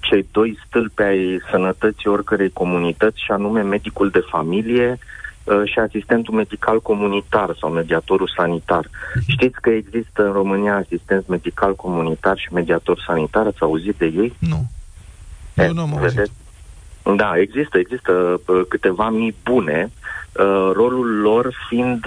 cei 0.00 0.26
doi 0.32 0.58
stâlpi 0.66 1.02
ai 1.02 1.40
sănătății 1.50 2.10
oricărei 2.10 2.50
comunități, 2.50 3.22
și 3.24 3.30
anume 3.30 3.62
medicul 3.62 4.10
de 4.10 4.20
familie 4.30 4.98
Uh, 5.44 5.62
și 5.64 5.78
asistentul 5.78 6.34
medical 6.34 6.80
comunitar 6.80 7.56
sau 7.60 7.70
mediatorul 7.70 8.32
sanitar. 8.36 8.90
Mhm. 9.14 9.30
Știți 9.30 9.60
că 9.60 9.70
există 9.70 10.26
în 10.26 10.32
România 10.32 10.76
asistent 10.76 11.28
medical 11.28 11.74
comunitar 11.74 12.38
și 12.38 12.52
mediator 12.52 13.02
sanitar? 13.06 13.46
Ați 13.46 13.60
auzit 13.62 13.94
de 13.96 14.04
ei? 14.04 14.36
Nu. 14.38 14.64
E, 15.54 15.64
Eu 15.64 15.72
nu 15.72 15.80
am 15.80 15.96
auzit. 15.96 16.30
Da, 17.16 17.32
există, 17.36 17.78
există 17.78 18.40
uh, 18.46 18.60
câteva 18.68 19.08
mii 19.08 19.34
bune, 19.44 19.90
uh, 19.92 20.70
rolul 20.72 21.20
lor 21.20 21.54
fiind 21.68 22.00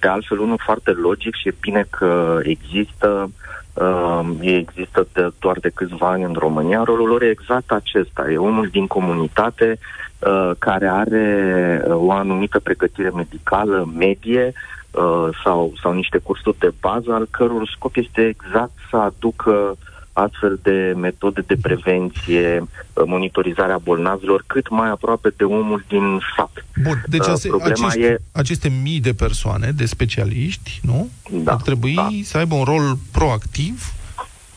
de 0.00 0.08
altfel 0.08 0.38
unul 0.38 0.60
foarte 0.64 0.90
logic 0.90 1.34
și 1.34 1.48
e 1.48 1.54
bine 1.60 1.86
că 1.90 2.40
există 2.42 3.30
Uh, 3.76 4.20
există 4.40 5.06
de, 5.12 5.30
doar 5.38 5.58
de 5.58 5.70
câțiva 5.74 6.08
ani 6.08 6.22
în 6.22 6.34
România. 6.38 6.82
Rolul 6.84 7.08
lor 7.08 7.22
e 7.22 7.28
exact 7.28 7.70
acesta. 7.70 8.30
E 8.30 8.36
omul 8.36 8.68
din 8.68 8.86
comunitate 8.86 9.78
uh, 10.18 10.50
care 10.58 10.88
are 10.88 11.82
uh, 11.86 11.94
o 11.94 12.12
anumită 12.12 12.60
pregătire 12.60 13.10
medicală 13.10 13.88
medie 13.96 14.52
uh, 14.90 15.28
sau, 15.44 15.72
sau 15.82 15.92
niște 15.92 16.18
cursuri 16.18 16.58
de 16.58 16.72
bază, 16.80 17.12
al 17.12 17.26
căror 17.30 17.68
scop 17.76 17.96
este 17.96 18.26
exact 18.26 18.72
să 18.90 18.96
aducă 18.96 19.50
uh, 19.50 19.76
astfel 20.16 20.58
de 20.62 20.94
metode 20.96 21.44
de 21.46 21.56
prevenție, 21.62 22.60
uh, 22.60 23.02
monitorizarea 23.06 23.78
bolnavilor 23.78 24.44
cât 24.46 24.68
mai 24.68 24.88
aproape 24.88 25.32
de 25.36 25.44
omul 25.44 25.84
din 25.88 26.20
sat. 26.36 26.64
Bun, 26.82 27.02
deci 27.06 27.20
uh, 27.20 27.28
ase- 27.28 27.48
Problema 27.48 27.86
acești, 27.86 28.06
e... 28.06 28.18
aceste 28.32 28.68
mii 28.82 29.00
de 29.00 29.12
persoane, 29.12 29.70
de 29.76 29.86
specialiști, 29.86 30.80
nu? 30.82 31.08
Da, 31.30 31.52
ar 31.52 31.62
trebui 31.62 31.94
da. 31.94 32.08
să 32.22 32.38
aibă 32.38 32.54
un 32.54 32.64
rol 32.64 32.96
proactiv 33.12 33.90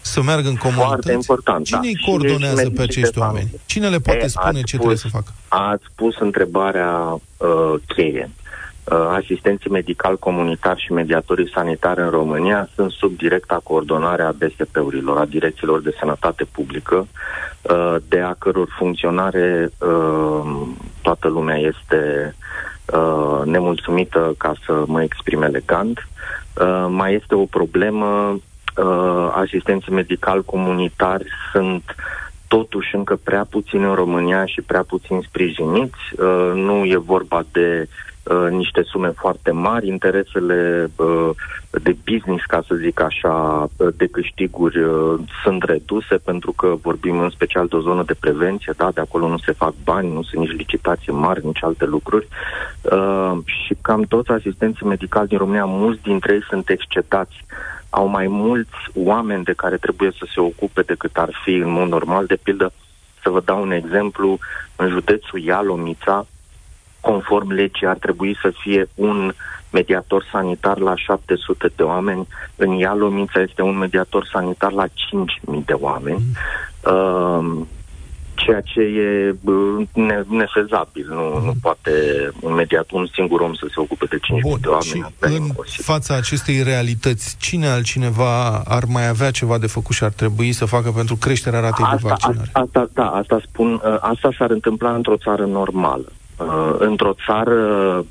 să 0.01 0.21
meargă 0.21 0.47
în 0.49 0.55
comunități. 0.55 0.85
Foarte 0.85 1.11
important, 1.11 1.65
Cine 1.65 1.79
da. 1.81 1.87
îi 1.87 1.97
coordonează 2.05 2.69
pe 2.69 2.81
acești 2.81 3.19
oameni? 3.19 3.49
Cine 3.65 3.89
le 3.89 3.99
poate 3.99 4.23
e, 4.23 4.27
spune 4.27 4.61
ce 4.61 4.61
pus, 4.61 4.69
trebuie 4.75 4.97
să 4.97 5.07
facă? 5.07 5.33
Ați 5.47 5.85
pus 5.95 6.15
întrebarea 6.19 6.91
uh, 7.37 7.73
cheie. 7.87 8.29
Uh, 8.33 8.48
asistenții 8.89 9.69
medical 9.69 10.17
comunitar 10.17 10.77
și 10.77 10.91
mediatorii 10.91 11.51
sanitari 11.53 12.01
în 12.01 12.09
România 12.09 12.69
sunt 12.75 12.91
sub 12.91 13.17
directa 13.17 13.59
coordonare 13.63 14.21
a 14.21 14.31
DSP-urilor, 14.31 15.17
a 15.17 15.25
direcțiilor 15.25 15.81
de 15.81 15.95
sănătate 15.99 16.43
publică, 16.51 17.07
uh, 17.61 17.95
de 18.07 18.19
a 18.19 18.33
căror 18.33 18.67
funcționare 18.77 19.69
uh, 19.79 20.67
toată 21.01 21.27
lumea 21.27 21.57
este 21.57 22.33
nemulțumită, 23.43 24.33
ca 24.37 24.53
să 24.65 24.83
mă 24.87 25.03
exprim 25.03 25.41
elegant. 25.41 26.07
Mai 26.87 27.13
este 27.13 27.35
o 27.35 27.45
problemă, 27.45 28.39
asistenții 29.33 29.93
medical 29.93 30.43
comunitari 30.43 31.27
sunt 31.51 31.95
totuși 32.47 32.95
încă 32.95 33.19
prea 33.23 33.47
puțini 33.49 33.83
în 33.83 33.93
România 33.93 34.45
și 34.45 34.61
prea 34.61 34.83
puțin 34.83 35.21
sprijiniți. 35.27 35.97
Nu 36.53 36.85
e 36.85 36.97
vorba 36.97 37.45
de 37.51 37.87
Uh, 37.87 38.08
niște 38.49 38.81
sume 38.83 39.09
foarte 39.09 39.51
mari, 39.51 39.87
interesele 39.87 40.89
uh, 40.95 41.29
de 41.71 41.95
business, 42.11 42.45
ca 42.45 42.63
să 42.67 42.75
zic 42.75 43.01
așa, 43.01 43.67
uh, 43.77 43.87
de 43.97 44.05
câștiguri 44.05 44.79
uh, 44.79 45.19
sunt 45.43 45.63
reduse 45.63 46.15
pentru 46.15 46.51
că 46.51 46.75
vorbim 46.81 47.19
în 47.19 47.29
special 47.29 47.67
de 47.67 47.75
o 47.75 47.81
zonă 47.81 48.03
de 48.03 48.13
prevenție, 48.19 48.73
da, 48.77 48.91
de 48.93 49.01
acolo 49.01 49.27
nu 49.27 49.37
se 49.37 49.51
fac 49.51 49.73
bani, 49.83 50.13
nu 50.13 50.23
sunt 50.23 50.41
nici 50.41 50.57
licitații 50.57 51.11
mari, 51.11 51.45
nici 51.45 51.63
alte 51.63 51.85
lucruri 51.85 52.27
uh, 52.81 53.37
și 53.45 53.75
cam 53.81 54.01
toți 54.01 54.31
asistenții 54.31 54.85
medicali 54.85 55.27
din 55.27 55.37
România, 55.37 55.65
mulți 55.65 56.01
dintre 56.01 56.33
ei 56.33 56.43
sunt 56.49 56.69
excetați 56.69 57.45
au 57.89 58.07
mai 58.07 58.27
mulți 58.27 58.77
oameni 58.93 59.43
de 59.43 59.53
care 59.53 59.77
trebuie 59.77 60.11
să 60.11 60.27
se 60.33 60.39
ocupe 60.39 60.81
decât 60.81 61.17
ar 61.17 61.29
fi 61.43 61.53
în 61.53 61.71
mod 61.71 61.87
normal. 61.87 62.25
De 62.25 62.35
pildă, 62.43 62.71
să 63.23 63.29
vă 63.29 63.41
dau 63.45 63.61
un 63.61 63.71
exemplu, 63.71 64.37
în 64.75 64.89
județul 64.89 65.39
Ialomița, 65.39 66.25
conform 67.01 67.51
legii, 67.51 67.87
ar 67.87 67.97
trebui 67.97 68.37
să 68.41 68.51
fie 68.61 68.89
un 68.95 69.33
mediator 69.71 70.25
sanitar 70.31 70.77
la 70.77 70.95
700 70.95 71.71
de 71.75 71.83
oameni. 71.83 72.27
În 72.55 72.71
Ialomița 72.71 73.41
este 73.41 73.61
un 73.61 73.77
mediator 73.77 74.25
sanitar 74.31 74.71
la 74.71 74.85
5.000 74.85 74.91
de 75.65 75.73
oameni. 75.73 76.23
Mm. 76.83 76.93
Uh, 76.93 77.65
ceea 78.35 78.61
ce 78.61 78.81
e 78.81 79.35
ne, 79.93 80.23
nefezabil. 80.29 81.07
Nu, 81.09 81.45
nu 81.45 81.53
poate 81.61 81.91
un 82.39 82.53
mediator, 82.53 82.99
un 82.99 83.07
singur 83.13 83.39
om 83.41 83.53
să 83.53 83.65
se 83.67 83.79
ocupe 83.79 84.05
de 84.05 84.17
5 84.21 84.41
Bun, 84.41 84.57
de 84.61 84.67
oameni. 84.67 85.13
Și 85.65 85.77
în 85.77 85.83
fața 85.83 86.15
acestei 86.15 86.63
realități, 86.63 87.35
cine 87.39 87.67
altcineva 87.67 88.59
ar 88.59 88.83
mai 88.87 89.07
avea 89.07 89.31
ceva 89.31 89.57
de 89.57 89.67
făcut 89.67 89.95
și 89.95 90.03
ar 90.03 90.11
trebui 90.11 90.51
să 90.51 90.65
facă 90.65 90.91
pentru 90.91 91.15
creșterea 91.15 91.59
ratei 91.59 91.85
asta, 91.85 91.95
de 91.95 92.07
vaccinare? 92.07 92.49
Asta, 92.53 92.59
asta, 92.59 92.89
da, 92.93 93.07
asta 93.09 93.39
spun, 93.47 93.73
uh, 93.73 93.97
asta 93.99 94.29
s-ar 94.37 94.49
întâmpla 94.49 94.95
într-o 94.95 95.17
țară 95.17 95.45
normală. 95.45 96.11
Uh, 96.39 96.75
într-o 96.77 97.13
țară 97.25 97.55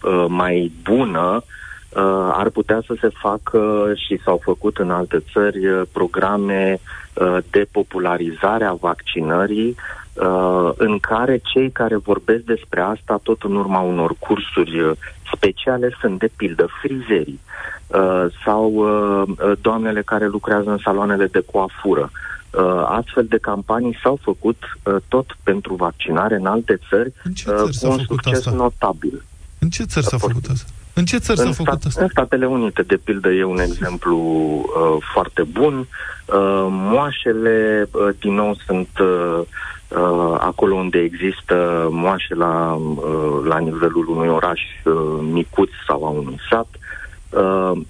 uh, 0.02 0.24
mai 0.28 0.72
bună, 0.82 1.42
uh, 1.42 2.28
ar 2.32 2.48
putea 2.48 2.82
să 2.86 2.94
se 3.00 3.08
facă 3.20 3.92
și 3.96 4.20
s-au 4.24 4.40
făcut 4.44 4.76
în 4.76 4.90
alte 4.90 5.22
țări 5.32 5.66
uh, 5.66 5.82
programe 5.92 6.80
uh, 7.14 7.36
de 7.50 7.66
popularizare 7.72 8.64
a 8.64 8.72
vaccinării 8.72 9.74
uh, 10.14 10.70
în 10.76 10.98
care 10.98 11.40
cei 11.52 11.70
care 11.70 11.96
vorbesc 11.96 12.42
despre 12.42 12.80
asta 12.80 13.20
tot 13.22 13.42
în 13.42 13.56
urma 13.56 13.80
unor 13.80 14.12
cursuri 14.18 14.80
uh, 14.80 14.90
speciale 15.34 15.96
sunt 16.00 16.18
de 16.18 16.30
pildă 16.36 16.66
frizerii 16.80 17.40
uh, 17.86 18.24
sau 18.44 18.72
uh, 18.72 19.22
uh 19.28 19.52
doamnele 19.60 20.02
care 20.02 20.26
lucrează 20.26 20.70
în 20.70 20.78
saloanele 20.78 21.26
de 21.26 21.42
coafură. 21.52 22.10
Uh, 22.12 22.37
astfel 22.86 23.26
de 23.28 23.38
campanii 23.38 23.98
s-au 24.02 24.18
făcut 24.22 24.62
uh, 24.82 24.96
tot 25.08 25.36
pentru 25.42 25.74
vaccinare 25.74 26.34
în 26.34 26.46
alte 26.46 26.78
țări, 26.88 27.12
în 27.24 27.32
ce 27.32 27.44
țări 27.44 27.62
uh, 27.62 27.76
cu 27.80 27.90
un 27.90 27.98
succes 27.98 28.38
asta? 28.38 28.50
notabil. 28.50 29.24
În 29.58 29.68
ce 29.68 29.84
țări 29.84 30.06
s-a 30.06 30.18
făcut 30.18 30.46
asta? 30.52 30.70
În 30.92 31.04
ce 31.04 31.18
țări 31.18 31.38
s-a 31.38 31.50
făcut 31.50 31.84
asta? 31.84 32.02
În 32.02 32.08
Statele 32.08 32.46
Unite, 32.46 32.82
de 32.82 32.96
pildă, 32.96 33.28
e 33.30 33.44
un 33.44 33.60
exemplu 33.60 34.16
uh, 34.16 35.04
foarte 35.12 35.42
bun. 35.42 35.78
Uh, 35.78 36.66
moașele, 36.70 37.88
uh, 37.92 38.08
din 38.20 38.34
nou, 38.34 38.56
sunt 38.66 38.88
uh, 39.00 39.40
uh, 39.88 40.36
acolo 40.38 40.74
unde 40.74 40.98
există 40.98 41.88
moașe 41.90 42.34
la, 42.34 42.72
uh, 42.74 43.44
la 43.44 43.58
nivelul 43.58 44.08
unui 44.08 44.28
oraș 44.28 44.60
uh, 44.84 44.94
micuț 45.20 45.70
sau 45.86 46.04
a 46.04 46.08
unui 46.08 46.38
sat. 46.50 46.68
Uh, 46.72 46.87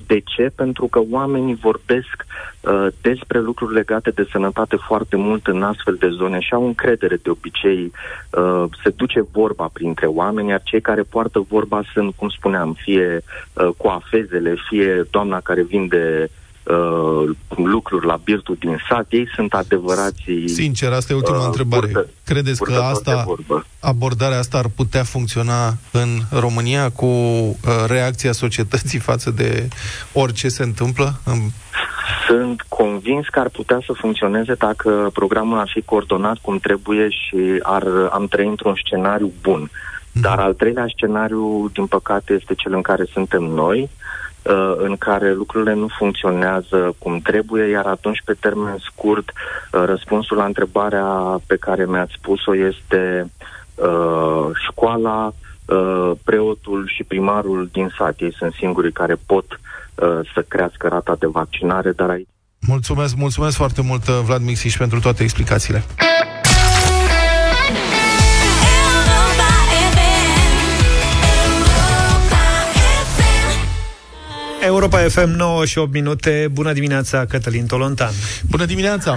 de 0.06 0.20
ce? 0.24 0.50
Pentru 0.54 0.86
că 0.86 1.00
oamenii 1.10 1.54
vorbesc 1.54 2.26
uh, 2.60 2.86
despre 3.00 3.40
lucruri 3.40 3.74
legate 3.74 4.10
de 4.10 4.28
sănătate 4.30 4.76
foarte 4.76 5.16
mult 5.16 5.46
în 5.46 5.62
astfel 5.62 5.94
de 5.94 6.08
zone 6.08 6.40
și 6.40 6.54
au 6.54 6.66
încredere 6.66 7.16
de 7.22 7.30
obicei. 7.30 7.92
Uh, 8.30 8.64
se 8.82 8.90
duce 8.96 9.20
vorba 9.32 9.70
printre 9.72 10.06
oameni, 10.06 10.48
iar 10.48 10.60
cei 10.64 10.80
care 10.80 11.02
poartă 11.02 11.44
vorba 11.48 11.82
sunt, 11.92 12.14
cum 12.14 12.28
spuneam, 12.28 12.72
fie 12.72 13.20
coafezele, 13.76 14.54
fie 14.68 15.06
doamna 15.10 15.40
care 15.40 15.62
vinde 15.62 16.30
uh, 16.30 16.47
lucruri 17.56 18.06
la 18.06 18.20
birtul 18.24 18.56
din 18.58 18.78
sat, 18.88 19.06
ei 19.08 19.28
sunt 19.34 19.52
adevărații... 19.52 20.48
Sincer, 20.48 20.92
asta 20.92 21.12
e 21.12 21.16
ultima 21.16 21.38
uh, 21.38 21.44
întrebare. 21.44 21.86
Burtă, 21.86 22.08
Credeți 22.24 22.62
că 22.62 22.72
asta, 22.72 23.24
abordarea 23.80 24.38
asta 24.38 24.58
ar 24.58 24.66
putea 24.76 25.02
funcționa 25.02 25.74
în 25.92 26.08
România 26.30 26.90
cu 26.90 27.06
uh, 27.06 27.56
reacția 27.86 28.32
societății 28.32 28.98
față 28.98 29.30
de 29.30 29.68
orice 30.12 30.48
se 30.48 30.62
întâmplă? 30.62 31.20
În... 31.24 31.36
Sunt 32.26 32.62
convins 32.68 33.26
că 33.26 33.38
ar 33.38 33.48
putea 33.48 33.80
să 33.86 33.92
funcționeze 33.92 34.54
dacă 34.54 35.10
programul 35.12 35.58
ar 35.58 35.70
fi 35.74 35.80
coordonat 35.80 36.36
cum 36.40 36.58
trebuie 36.58 37.08
și 37.08 37.60
ar, 37.62 37.84
am 38.12 38.26
trăit 38.26 38.48
într-un 38.48 38.74
scenariu 38.84 39.32
bun. 39.42 39.70
Mm. 40.12 40.20
Dar 40.20 40.38
al 40.38 40.54
treilea 40.54 40.86
scenariu, 40.94 41.70
din 41.72 41.86
păcate, 41.86 42.32
este 42.32 42.54
cel 42.54 42.74
în 42.74 42.82
care 42.82 43.04
suntem 43.12 43.42
noi, 43.42 43.80
uh, 43.80 43.88
Uh, 44.42 44.74
în 44.76 44.96
care 44.96 45.32
lucrurile 45.32 45.74
nu 45.74 45.86
funcționează 45.98 46.94
cum 46.98 47.20
trebuie, 47.20 47.64
iar 47.64 47.86
atunci, 47.86 48.22
pe 48.24 48.36
termen 48.40 48.76
scurt, 48.78 49.28
uh, 49.28 49.82
răspunsul 49.84 50.36
la 50.36 50.44
întrebarea 50.44 51.40
pe 51.46 51.56
care 51.56 51.84
mi-ați 51.86 52.12
spus-o 52.16 52.56
este 52.56 53.30
uh, 53.74 54.46
școala, 54.70 55.32
uh, 55.64 56.10
preotul 56.24 56.90
și 56.96 57.04
primarul 57.04 57.68
din 57.72 57.90
sat. 57.98 58.14
Ei 58.18 58.34
sunt 58.38 58.52
singurii 58.52 58.92
care 58.92 59.16
pot 59.26 59.44
uh, 59.94 60.20
să 60.34 60.44
crească 60.48 60.88
rata 60.88 61.16
de 61.18 61.26
vaccinare, 61.26 61.90
dar 61.92 62.08
aici... 62.10 62.28
Mulțumesc, 62.60 63.16
mulțumesc 63.16 63.56
foarte 63.56 63.82
mult, 63.82 64.04
Vlad 64.04 64.42
Mixiș, 64.42 64.76
pentru 64.76 65.00
toate 65.00 65.22
explicațiile. 65.22 65.84
Europa 74.68 74.98
FM 74.98 75.30
9 75.36 75.64
și 75.64 75.78
8 75.78 75.92
minute. 75.92 76.48
Bună 76.52 76.72
dimineața, 76.72 77.24
Cătălin 77.24 77.66
Tolontan. 77.66 78.12
Bună 78.50 78.64
dimineața! 78.64 79.16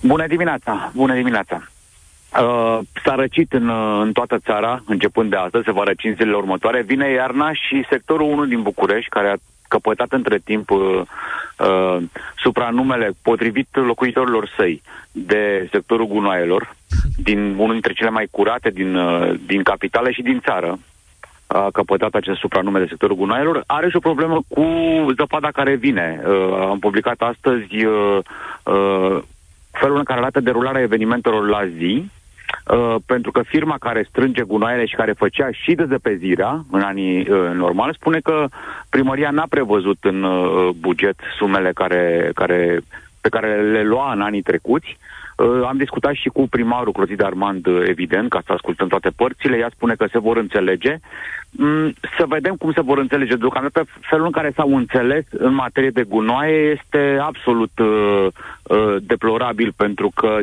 Bună 0.00 0.26
dimineața! 0.26 0.92
Bună 0.94 1.14
dimineața! 1.14 1.62
Uh, 2.40 2.78
s-a 3.04 3.14
răcit 3.14 3.52
în, 3.52 3.68
uh, 3.68 4.00
în 4.02 4.12
toată 4.12 4.38
țara, 4.38 4.82
începând 4.86 5.30
de 5.30 5.36
astăzi, 5.36 5.64
se 5.64 5.72
va 5.72 5.82
răci 5.84 6.04
în 6.04 6.14
zilele 6.14 6.36
următoare. 6.36 6.82
Vine 6.82 7.10
iarna 7.10 7.52
și 7.52 7.86
sectorul 7.88 8.30
1 8.30 8.44
din 8.46 8.62
București, 8.62 9.08
care 9.08 9.28
a 9.28 9.42
căpătat 9.68 10.12
între 10.12 10.38
timp 10.44 10.70
uh, 10.70 11.02
uh, 11.58 11.96
supranumele 12.36 13.10
potrivit 13.22 13.68
locuitorilor 13.72 14.52
săi 14.56 14.82
de 15.12 15.68
sectorul 15.72 16.06
gunoaielor, 16.06 16.76
din 17.16 17.38
unul 17.38 17.72
dintre 17.72 17.92
cele 17.92 18.10
mai 18.10 18.28
curate 18.30 18.70
din, 18.70 18.94
uh, 18.94 19.34
din 19.46 19.62
capitală 19.62 20.10
și 20.10 20.22
din 20.22 20.40
țară, 20.44 20.78
a 21.52 21.68
căpătat 21.72 22.14
acest 22.14 22.38
supranume 22.38 22.78
de 22.78 22.86
sectorul 22.88 23.16
gunoaielor, 23.16 23.62
are 23.66 23.88
și 23.88 23.96
o 23.96 24.00
problemă 24.08 24.40
cu 24.48 24.64
zăpada 25.16 25.48
care 25.50 25.74
vine. 25.74 26.20
Uh, 26.26 26.66
am 26.68 26.78
publicat 26.78 27.20
astăzi 27.20 27.84
uh, 27.84 28.18
uh, 28.62 29.18
felul 29.70 29.96
în 29.96 30.04
care 30.04 30.20
arată 30.20 30.40
derularea 30.40 30.82
evenimentelor 30.82 31.48
la 31.48 31.66
zi, 31.66 32.10
Uh, 32.66 32.94
pentru 33.06 33.30
că 33.30 33.42
firma 33.42 33.76
care 33.78 34.06
strânge 34.08 34.42
gunoaiele 34.42 34.86
și 34.86 34.94
care 34.94 35.12
făcea 35.12 35.48
și 35.50 35.74
dezăpezirea 35.74 36.64
în 36.70 36.80
anii 36.80 37.18
uh, 37.18 37.50
normali 37.52 37.94
spune 37.94 38.18
că 38.18 38.46
primăria 38.88 39.30
n-a 39.30 39.46
prevăzut 39.48 39.96
în 40.00 40.22
uh, 40.22 40.68
buget 40.80 41.16
sumele 41.38 41.72
care, 41.72 42.30
care, 42.34 42.80
pe 43.20 43.28
care 43.28 43.62
le 43.62 43.82
lua 43.82 44.12
în 44.12 44.20
anii 44.20 44.42
trecuți 44.42 44.88
Uh, 44.88 45.09
am 45.66 45.76
discutat 45.76 46.14
și 46.14 46.28
cu 46.28 46.48
primarul 46.48 46.92
Clotilde 46.92 47.24
Armand, 47.24 47.66
uh, 47.66 47.82
evident, 47.86 48.28
ca 48.28 48.42
să 48.46 48.52
ascultăm 48.52 48.88
toate 48.88 49.10
părțile. 49.16 49.56
Ea 49.56 49.70
spune 49.74 49.94
că 49.94 50.06
se 50.10 50.18
vor 50.18 50.36
înțelege. 50.36 50.96
Mm, 51.50 51.92
să 52.18 52.24
vedem 52.28 52.54
cum 52.54 52.72
se 52.72 52.80
vor 52.80 52.98
înțelege. 52.98 53.36
Deocamdată 53.36 53.84
felul 54.00 54.26
în 54.26 54.32
care 54.32 54.52
s-au 54.54 54.76
înțeles 54.76 55.24
în 55.30 55.54
materie 55.54 55.90
de 55.90 56.02
gunoaie 56.02 56.78
este 56.78 57.18
absolut 57.20 57.78
uh, 57.78 58.26
uh, 58.62 58.96
deplorabil 59.02 59.72
pentru 59.76 60.10
că 60.14 60.38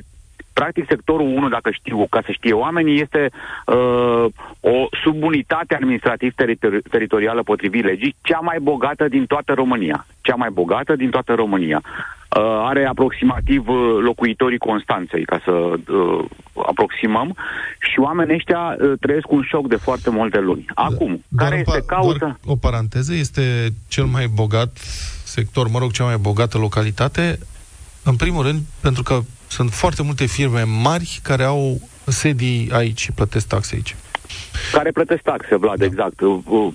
practic 0.60 0.86
sectorul 0.88 1.28
1, 1.28 1.50
dacă 1.50 1.70
știu, 1.72 2.08
ca 2.10 2.22
să 2.26 2.32
știe 2.32 2.54
oamenii, 2.54 3.02
este 3.02 3.30
uh, 3.66 4.26
o 4.60 4.88
subunitate 5.04 5.76
administrativ-teritorială 5.76 7.44
potrivit 7.44 7.84
legii, 7.84 8.16
cea 8.22 8.40
mai 8.40 8.58
bogată 8.62 9.08
din 9.08 9.26
toată 9.26 9.54
România. 9.54 10.06
Cea 10.22 10.36
mai 10.36 10.50
bogată 10.50 10.96
din 10.96 11.10
toată 11.10 11.34
România. 11.34 11.82
Uh, 12.38 12.44
are 12.44 12.86
aproximativ 12.86 13.68
uh, 13.68 13.98
locuitorii 14.02 14.58
Constanței, 14.58 15.26
ca 15.26 15.42
să 15.44 15.52
uh, 15.52 16.26
aproximăm, 16.68 17.36
și 17.80 18.00
oamenii 18.00 18.36
ăștia 18.36 18.76
uh, 18.80 18.94
trăiesc 19.00 19.32
un 19.32 19.44
șoc 19.44 19.68
de 19.68 19.76
foarte 19.76 20.10
multe 20.10 20.40
luni. 20.40 20.66
Da. 20.76 20.84
Acum, 20.84 21.24
da, 21.28 21.44
care 21.44 21.64
este 21.68 21.84
cauza? 21.86 22.40
o 22.46 22.56
paranteză, 22.56 23.14
este 23.14 23.74
cel 23.88 24.06
mai 24.06 24.28
bogat 24.28 24.78
sector, 25.24 25.68
mă 25.68 25.80
rog, 25.80 25.92
cea 25.92 26.04
mai 26.04 26.18
bogată 26.18 26.58
localitate, 26.58 27.40
în 28.04 28.16
primul 28.16 28.44
rând, 28.44 28.62
pentru 28.82 29.04
că 29.04 29.20
sunt 29.48 29.72
foarte 29.72 30.04
multe 30.04 30.26
firme 30.26 30.64
mari 30.64 31.20
care 31.24 31.44
au 31.44 31.80
sedii 32.06 32.70
aici 32.72 33.00
și 33.00 33.12
plătesc 33.12 33.48
taxe 33.48 33.76
aici. 33.76 33.96
Care 34.72 34.92
plătesc 34.92 35.22
taxe, 35.22 35.56
Vlad, 35.56 35.78
da. 35.78 35.86
exact. 35.86 36.16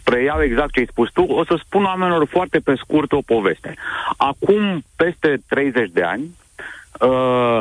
Preiau 0.04 0.42
exact 0.42 0.72
ce 0.72 0.78
ai 0.78 0.86
spus 0.90 1.10
tu. 1.10 1.22
O 1.22 1.44
să 1.44 1.60
spun 1.64 1.84
oamenilor 1.84 2.26
foarte 2.30 2.58
pe 2.58 2.74
scurt 2.74 3.12
o 3.12 3.20
poveste. 3.20 3.74
Acum 4.16 4.84
peste 4.96 5.42
30 5.48 5.90
de 5.90 6.02
ani, 6.02 6.36
uh, 7.00 7.60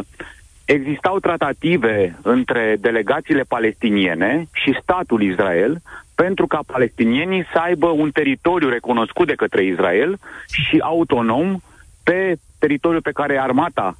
existau 0.66 1.20
tratative 1.20 2.18
între 2.22 2.78
delegațiile 2.80 3.44
palestiniene 3.44 4.48
și 4.54 4.80
statul 4.82 5.22
Israel 5.22 5.82
pentru 6.16 6.48
ca 6.48 6.60
palestinienii 6.66 7.46
să 7.52 7.60
aibă 7.60 7.88
un 7.88 8.12
teritoriu 8.12 8.70
recunoscut 8.70 9.28
de 9.28 9.34
către 9.34 9.64
Israel 9.64 10.20
și 10.52 10.78
autonom 10.80 11.60
pe 12.04 12.36
teritoriul 12.60 13.02
pe 13.02 13.12
care 13.12 13.40
armata 13.40 13.98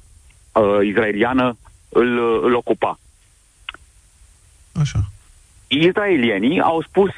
uh, 0.52 0.86
israeliană 0.86 1.56
îl, 1.88 2.40
îl 2.44 2.54
ocupa. 2.54 2.98
Așa. 4.80 4.98
Israelienii 5.80 6.60
au 6.60 6.82
spus 6.82 7.10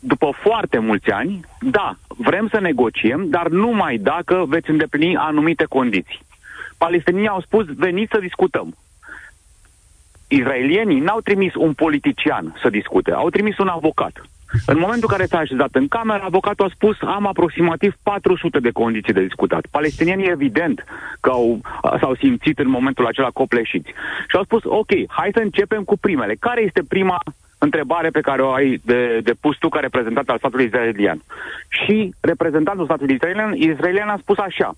după 0.00 0.30
foarte 0.42 0.78
mulți 0.78 1.10
ani, 1.10 1.40
da, 1.60 1.96
vrem 2.06 2.48
să 2.48 2.60
negociem, 2.60 3.28
dar 3.28 3.48
numai 3.48 3.96
dacă 3.96 4.44
veți 4.48 4.70
îndeplini 4.70 5.16
anumite 5.16 5.64
condiții. 5.64 6.20
Palestinienii 6.78 7.28
au 7.28 7.40
spus, 7.40 7.66
veniți 7.66 8.10
să 8.12 8.18
discutăm. 8.18 8.76
Israelienii 10.28 11.00
n-au 11.00 11.20
trimis 11.20 11.54
un 11.54 11.72
politician 11.72 12.58
să 12.62 12.68
discute, 12.68 13.12
au 13.12 13.30
trimis 13.30 13.58
un 13.58 13.68
avocat. 13.68 14.22
În 14.66 14.78
momentul 14.78 15.08
în 15.10 15.16
care 15.16 15.26
s-a 15.26 15.38
așezat 15.38 15.68
în 15.72 15.88
cameră, 15.88 16.22
avocatul 16.24 16.64
a 16.64 16.74
spus 16.74 16.96
am 17.00 17.26
aproximativ 17.26 17.94
400 18.02 18.58
de 18.58 18.70
condiții 18.70 19.12
de 19.12 19.22
discutat. 19.22 19.66
Palestinienii 19.70 20.30
evident 20.30 20.84
că 21.20 21.30
au, 21.30 21.60
s-au 22.00 22.14
simțit 22.14 22.58
în 22.58 22.68
momentul 22.68 23.06
acela 23.06 23.28
copleșiți. 23.28 23.88
Și 24.28 24.36
au 24.36 24.44
spus, 24.44 24.62
ok, 24.64 24.90
hai 25.06 25.30
să 25.32 25.40
începem 25.40 25.84
cu 25.84 25.98
primele. 25.98 26.34
Care 26.34 26.62
este 26.62 26.82
prima 26.88 27.18
întrebare 27.58 28.08
pe 28.08 28.20
care 28.20 28.42
o 28.42 28.50
ai 28.50 28.80
de, 28.84 29.20
de 29.22 29.32
pus 29.40 29.56
tu 29.56 29.68
ca 29.68 29.80
reprezentant 29.80 30.28
al 30.28 30.38
statului 30.38 30.64
israelian? 30.64 31.22
Și 31.68 32.14
reprezentantul 32.20 32.84
statului 32.84 33.14
israelian, 33.14 33.54
israelian 33.54 34.08
a 34.08 34.18
spus 34.20 34.38
așa, 34.38 34.76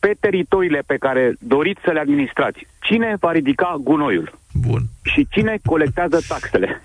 pe 0.00 0.16
teritoriile 0.20 0.82
pe 0.86 0.96
care 0.96 1.34
doriți 1.38 1.80
să 1.84 1.90
le 1.90 2.00
administrați, 2.00 2.66
cine 2.80 3.16
va 3.20 3.32
ridica 3.32 3.76
gunoiul? 3.80 4.32
Bun. 4.52 4.80
Și 5.02 5.26
cine 5.30 5.58
colectează 5.64 6.18
taxele? 6.28 6.82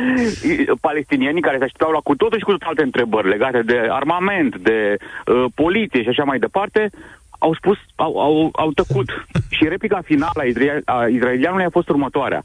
Palestinienii 0.88 1.42
care 1.42 1.58
se 1.58 1.64
așteptau 1.64 1.90
la 1.90 1.98
cu 1.98 2.16
totul 2.16 2.38
și 2.38 2.44
cu 2.44 2.50
toate 2.50 2.64
alte 2.66 2.82
întrebări 2.82 3.28
legate 3.28 3.62
de 3.62 3.86
armament, 3.90 4.56
de 4.56 4.96
uh, 4.98 5.44
poliție 5.54 6.02
și 6.02 6.08
așa 6.08 6.24
mai 6.24 6.38
departe, 6.38 6.90
au 7.38 7.54
spus, 7.54 7.78
au, 7.94 8.18
au, 8.20 8.48
au 8.52 8.70
tăcut. 8.70 9.08
și 9.56 9.68
replica 9.68 10.00
finală 10.04 10.40
a, 10.40 10.44
Israel, 10.44 10.82
a 10.84 11.06
israelianului 11.06 11.64
a 11.64 11.70
fost 11.70 11.88
următoarea. 11.88 12.42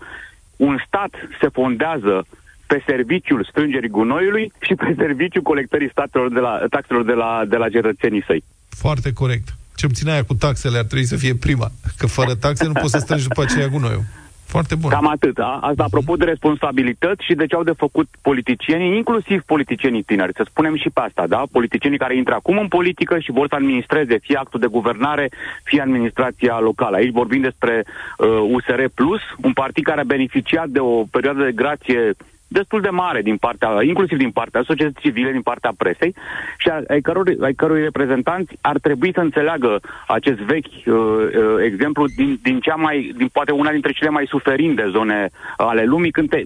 Un 0.56 0.78
stat 0.88 1.12
se 1.42 1.48
fondează 1.48 2.26
pe 2.68 2.84
serviciul 2.86 3.48
strângerii 3.50 3.90
gunoiului 3.90 4.52
și 4.60 4.74
pe 4.76 4.96
serviciul 4.98 5.42
colectării 5.42 5.90
statelor 5.90 6.34
de 6.34 6.40
la, 6.40 6.62
taxelor 6.70 7.04
de 7.04 7.14
la, 7.14 7.44
de 7.48 7.56
la 7.56 7.70
cetățenii 7.70 8.24
săi. 8.28 8.44
Foarte 8.70 9.14
corect. 9.14 9.48
Ce 9.76 9.88
puțin 9.88 10.10
aia 10.10 10.24
cu 10.24 10.34
taxele 10.34 10.78
ar 10.78 10.84
trebui 10.84 11.06
să 11.06 11.16
fie 11.16 11.36
prima. 11.36 11.72
Că 11.98 12.08
fără 12.08 12.36
taxe 12.36 12.66
nu 12.66 12.74
poți 12.74 12.92
să 12.92 12.98
strângi 12.98 13.28
după 13.28 13.42
aceea 13.42 13.68
gunoiul. 13.68 14.04
Foarte 14.46 14.76
bun. 14.76 14.90
Cam 14.90 15.08
atât. 15.08 15.38
A? 15.38 15.60
Asta 15.62 15.84
apropo 15.84 16.16
de 16.16 16.26
responsabilități 16.26 17.26
și 17.26 17.34
de 17.34 17.46
ce 17.46 17.56
au 17.56 17.64
de 17.64 17.72
făcut 17.78 18.08
politicienii, 18.22 18.96
inclusiv 18.98 19.42
politicienii 19.46 20.04
tineri. 20.04 20.34
Să 20.36 20.46
spunem 20.50 20.76
și 20.76 20.90
pe 20.90 21.00
asta, 21.00 21.28
da? 21.28 21.44
Politicienii 21.52 21.98
care 21.98 22.16
intră 22.16 22.34
acum 22.34 22.58
în 22.58 22.68
politică 22.68 23.20
și 23.20 23.32
vor 23.32 23.48
să 23.48 23.56
administreze 23.56 24.18
fie 24.18 24.38
actul 24.38 24.60
de 24.60 24.68
guvernare, 24.68 25.30
fie 25.64 25.82
administrația 25.82 26.60
locală. 26.60 26.96
Aici 26.96 27.12
vorbim 27.12 27.42
despre 27.42 27.86
uh, 28.18 28.28
USR 28.28 28.84
Plus, 28.94 29.22
un 29.42 29.54
partid 29.54 29.84
care 29.84 30.00
a 30.00 30.14
beneficiat 30.16 30.68
de 30.68 30.80
o 30.80 31.04
perioadă 31.12 31.44
de 31.44 31.52
grație 31.52 32.14
destul 32.60 32.82
de 32.82 32.90
mare 32.90 33.22
din 33.22 33.38
partea, 33.38 33.70
inclusiv 33.92 34.18
din 34.18 34.32
partea 34.32 34.64
societății 34.66 35.02
civile, 35.02 35.32
din 35.32 35.42
partea 35.42 35.74
presei 35.78 36.16
și 36.58 36.68
ai 36.88 37.02
cărui, 37.02 37.38
ai 37.42 37.54
cărui 37.54 37.82
reprezentanți 37.82 38.54
ar 38.62 38.78
trebui 38.80 39.12
să 39.14 39.20
înțeleagă 39.20 39.80
acest 40.08 40.40
vechi 40.40 40.74
uh, 40.86 40.94
uh, 40.94 41.56
exemplu 41.70 42.06
din, 42.16 42.40
din 42.44 42.60
cea 42.60 42.76
mai, 42.76 43.14
din 43.18 43.28
poate 43.28 43.52
una 43.52 43.72
dintre 43.72 43.92
cele 43.92 44.10
mai 44.10 44.26
suferinde 44.28 44.86
zone 44.92 45.30
ale 45.58 45.84
lumii 45.84 46.12
când 46.12 46.30
te, 46.30 46.44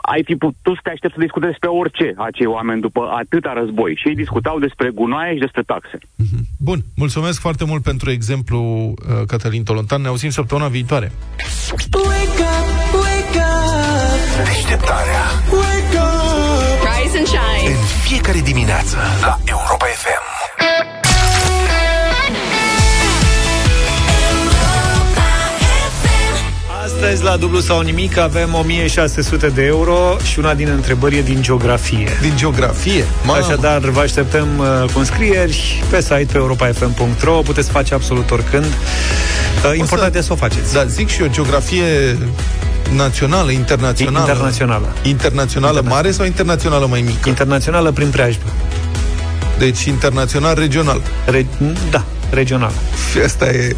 ai 0.00 0.22
fi 0.24 0.34
putut 0.34 0.74
să 0.74 0.80
te 0.82 0.90
aștepți 0.90 1.16
să 1.16 1.22
discute 1.22 1.46
despre 1.46 1.68
orice 1.68 2.14
acei 2.16 2.46
oameni 2.46 2.80
după 2.80 3.08
atâta 3.20 3.52
război. 3.52 3.94
Și 4.00 4.08
ei 4.08 4.14
discutau 4.14 4.58
despre 4.58 4.90
gunoaie 4.90 5.34
și 5.34 5.40
despre 5.40 5.62
taxe. 5.62 5.98
Mhm. 6.16 6.38
Bun, 6.58 6.78
mulțumesc 6.96 7.40
foarte 7.40 7.64
mult 7.64 7.82
pentru 7.82 8.10
exemplu, 8.10 8.58
uh, 8.58 9.22
Cătălin 9.26 9.62
Tolontan. 9.62 10.00
Ne 10.00 10.08
auzim 10.08 10.30
săptămâna 10.30 10.68
viitoare. 10.68 11.12
Wake 11.70 11.84
up, 11.94 12.06
wake 12.06 12.42
up. 12.42 12.47
Deșteptarea. 14.44 15.22
Wake 15.52 15.96
up. 15.96 16.88
Rise 16.88 17.18
and 17.18 17.26
shine. 17.26 17.70
În 17.70 17.76
fiecare 18.02 18.38
dimineață 18.38 18.96
la 19.20 19.38
Europa 19.44 19.84
FM. 19.84 20.38
Astăzi, 26.84 27.22
la 27.22 27.36
dublu 27.36 27.60
sau 27.60 27.80
nimic, 27.80 28.16
avem 28.16 28.54
1600 28.54 29.48
de 29.48 29.64
euro 29.64 30.16
și 30.32 30.38
una 30.38 30.54
din 30.54 30.68
întrebări 30.68 31.16
e 31.16 31.22
din 31.22 31.42
geografie. 31.42 32.08
Din 32.20 32.36
geografie? 32.36 33.04
Mamă. 33.24 33.42
Așadar, 33.42 33.78
vă 33.78 34.00
așteptăm 34.00 34.48
uh, 34.58 34.90
cu 34.92 34.98
înscrieri 34.98 35.82
pe 35.90 36.00
site 36.00 36.26
pe 36.32 36.36
europafm.ro. 36.36 37.32
Puteți 37.32 37.70
face 37.70 37.94
absolut 37.94 38.30
oricând. 38.30 38.64
Uh, 38.64 39.78
important 39.78 40.12
să, 40.12 40.18
e 40.18 40.22
să 40.22 40.32
o 40.32 40.36
faceți. 40.36 40.72
Da, 40.72 40.84
zic 40.84 41.08
și 41.08 41.20
eu, 41.22 41.28
geografie 41.28 42.16
națională, 42.94 43.50
internațională? 43.50 44.26
Internațională. 44.28 44.92
Internațională 45.02 45.82
mare 45.88 46.10
sau 46.10 46.26
internațională 46.26 46.86
mai 46.86 47.00
mică? 47.00 47.28
Internațională 47.28 47.90
prin 47.90 48.10
preajmă. 48.10 48.50
Deci 49.58 49.84
internațional, 49.84 50.54
regional. 50.54 51.02
Re- 51.26 51.46
da, 51.90 52.04
regional. 52.30 52.72
Și 53.12 53.18
asta 53.18 53.48
e... 53.50 53.76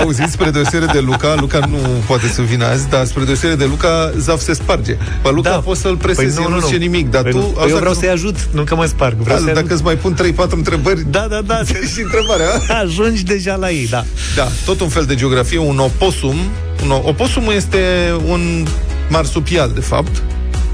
Auziți, 0.00 0.32
spre 0.32 0.50
deosebire 0.50 0.92
de 0.92 0.98
Luca, 0.98 1.34
Luca 1.38 1.58
nu 1.58 1.78
poate 2.06 2.26
să 2.26 2.42
vină 2.42 2.66
azi, 2.66 2.88
dar 2.88 3.04
spre 3.04 3.24
deosebire 3.24 3.58
de 3.58 3.64
Luca, 3.64 4.12
Zaf 4.18 4.40
se 4.40 4.52
sparge. 4.52 4.96
Pe 5.22 5.30
Luca 5.30 5.50
da. 5.50 5.56
poți 5.56 5.80
să-l 5.80 5.96
presezi, 5.96 6.36
păi 6.36 6.44
nu, 6.44 6.54
nu, 6.58 6.68
nu. 6.70 6.76
nimic, 6.76 7.10
dar 7.10 7.22
păi, 7.22 7.30
tu... 7.30 7.38
Păi 7.38 7.70
eu 7.70 7.76
vreau 7.76 7.94
să-i 7.94 8.08
ajut, 8.08 8.36
nu 8.52 8.62
că 8.62 8.74
mă 8.74 8.84
sparg. 8.84 9.16
Vreau 9.16 9.40
da, 9.40 9.52
dacă 9.52 9.74
îți 9.74 9.82
mai 9.82 9.94
pun 9.94 10.16
3-4 10.34 10.50
întrebări... 10.50 11.10
Da, 11.10 11.26
da, 11.30 11.40
da. 11.46 11.60
și 11.92 12.00
întrebarea. 12.02 12.80
Ajungi 12.82 13.24
deja 13.24 13.54
la 13.54 13.70
ei, 13.70 13.88
da. 13.88 14.04
Da, 14.36 14.48
tot 14.64 14.80
un 14.80 14.88
fel 14.88 15.04
de 15.04 15.14
geografie, 15.14 15.58
un 15.58 15.78
oposum. 15.78 16.36
Un 16.82 16.90
oposumul 16.90 17.52
este 17.52 17.78
un 18.26 18.66
marsupial, 19.08 19.70
de 19.74 19.80
fapt, 19.80 20.22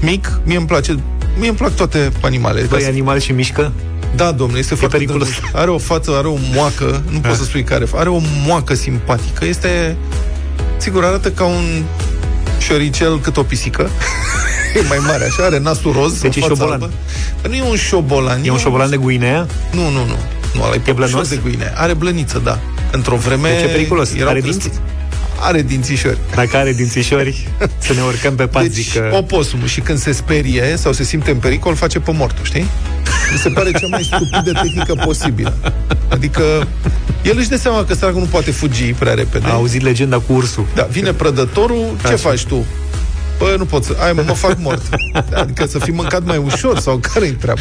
mic, 0.01 0.39
mie 0.45 0.57
îmi 0.57 0.67
place 0.67 0.95
Mie 1.39 1.47
îmi 1.47 1.57
plac 1.57 1.75
toate 1.75 2.11
animalele. 2.21 2.65
Băi, 2.65 2.85
animal 2.85 3.19
și 3.19 3.31
mișcă? 3.31 3.71
Da, 4.15 4.31
domnule, 4.31 4.59
este 4.59 4.73
e 4.73 4.77
foarte 4.77 4.97
periculos. 4.97 5.29
Drăguț. 5.29 5.49
Are 5.53 5.69
o 5.69 5.77
față, 5.77 6.11
are 6.11 6.27
o 6.27 6.37
moacă, 6.53 7.03
nu 7.11 7.19
poți 7.19 7.37
să 7.37 7.43
spui 7.43 7.63
care, 7.63 7.85
are 7.95 8.09
o 8.09 8.19
moacă 8.45 8.73
simpatică. 8.73 9.45
Este, 9.45 9.97
sigur, 10.77 11.03
arată 11.03 11.31
ca 11.31 11.45
un 11.45 11.83
șoricel 12.59 13.19
cât 13.19 13.37
o 13.37 13.43
pisică. 13.43 13.89
e 14.75 14.87
mai 14.87 14.97
mare, 15.07 15.25
așa, 15.25 15.43
are 15.43 15.59
nasul 15.59 15.91
roz, 15.91 16.21
deci 16.21 16.35
e 16.35 16.39
șobolan. 16.39 16.71
Albă. 16.71 16.89
Nu 17.47 17.55
e 17.55 17.61
un 17.61 17.75
șobolan. 17.75 18.39
E, 18.43 18.47
e 18.47 18.51
un 18.51 18.57
șobolan 18.57 18.89
de 18.89 18.97
Guinea? 18.97 19.47
Nu, 19.71 19.89
nu, 19.89 20.05
nu. 20.05 20.15
Nu, 20.53 20.63
ăla 20.63 20.75
e 20.85 20.91
blănos? 20.91 21.29
de 21.29 21.39
Guinea. 21.43 21.73
Are 21.75 21.93
blăniță, 21.93 22.41
da. 22.43 22.59
Într-o 22.91 23.15
vreme... 23.15 23.49
De 23.49 23.61
ce 23.61 23.67
periculos? 23.67 24.11
Are 24.25 24.41
dinți? 24.41 24.69
Are 25.39 25.61
dințișori. 25.61 26.17
Dacă 26.35 26.57
are 26.57 26.73
dințișori, 26.73 27.47
să 27.85 27.93
ne 27.93 28.01
urcăm 28.01 28.35
pe 28.35 28.47
pat, 28.47 28.65
deci, 28.65 28.93
că... 28.93 29.09
oposumul 29.13 29.67
și 29.67 29.79
când 29.79 29.99
se 29.99 30.11
sperie 30.11 30.75
sau 30.77 30.91
se 30.91 31.03
simte 31.03 31.31
în 31.31 31.37
pericol, 31.37 31.75
face 31.75 31.99
pe 31.99 32.11
mortul, 32.11 32.45
știi? 32.45 32.65
Mi 33.31 33.37
se 33.37 33.49
pare 33.49 33.71
cea 33.71 33.87
mai 33.87 34.03
stupidă 34.03 34.51
tehnică 34.61 34.95
posibilă. 35.05 35.53
Adică 36.09 36.67
el 37.23 37.37
își 37.37 37.49
dă 37.49 37.57
seama 37.57 37.83
că 37.83 37.93
săracul 37.93 38.19
nu 38.19 38.27
poate 38.27 38.51
fugi 38.51 38.93
prea 38.93 39.13
repede. 39.13 39.47
A 39.47 39.53
auzit 39.53 39.81
legenda 39.81 40.17
cu 40.19 40.33
ursul. 40.33 40.65
Da, 40.75 40.83
vine 40.83 41.13
prădătorul, 41.13 41.95
ce 42.01 42.07
Așa. 42.07 42.15
faci 42.15 42.45
tu? 42.45 42.65
Bă, 43.37 43.55
nu 43.57 43.65
pot 43.65 43.83
să... 43.83 43.95
Ai, 44.05 44.11
mă, 44.13 44.23
mă 44.27 44.33
fac 44.33 44.57
mort. 44.59 44.81
Adică 45.41 45.65
să 45.65 45.79
fi 45.79 45.91
mâncat 45.91 46.25
mai 46.25 46.37
ușor 46.37 46.79
sau 46.79 46.97
care-i 47.13 47.31
treaba? 47.31 47.59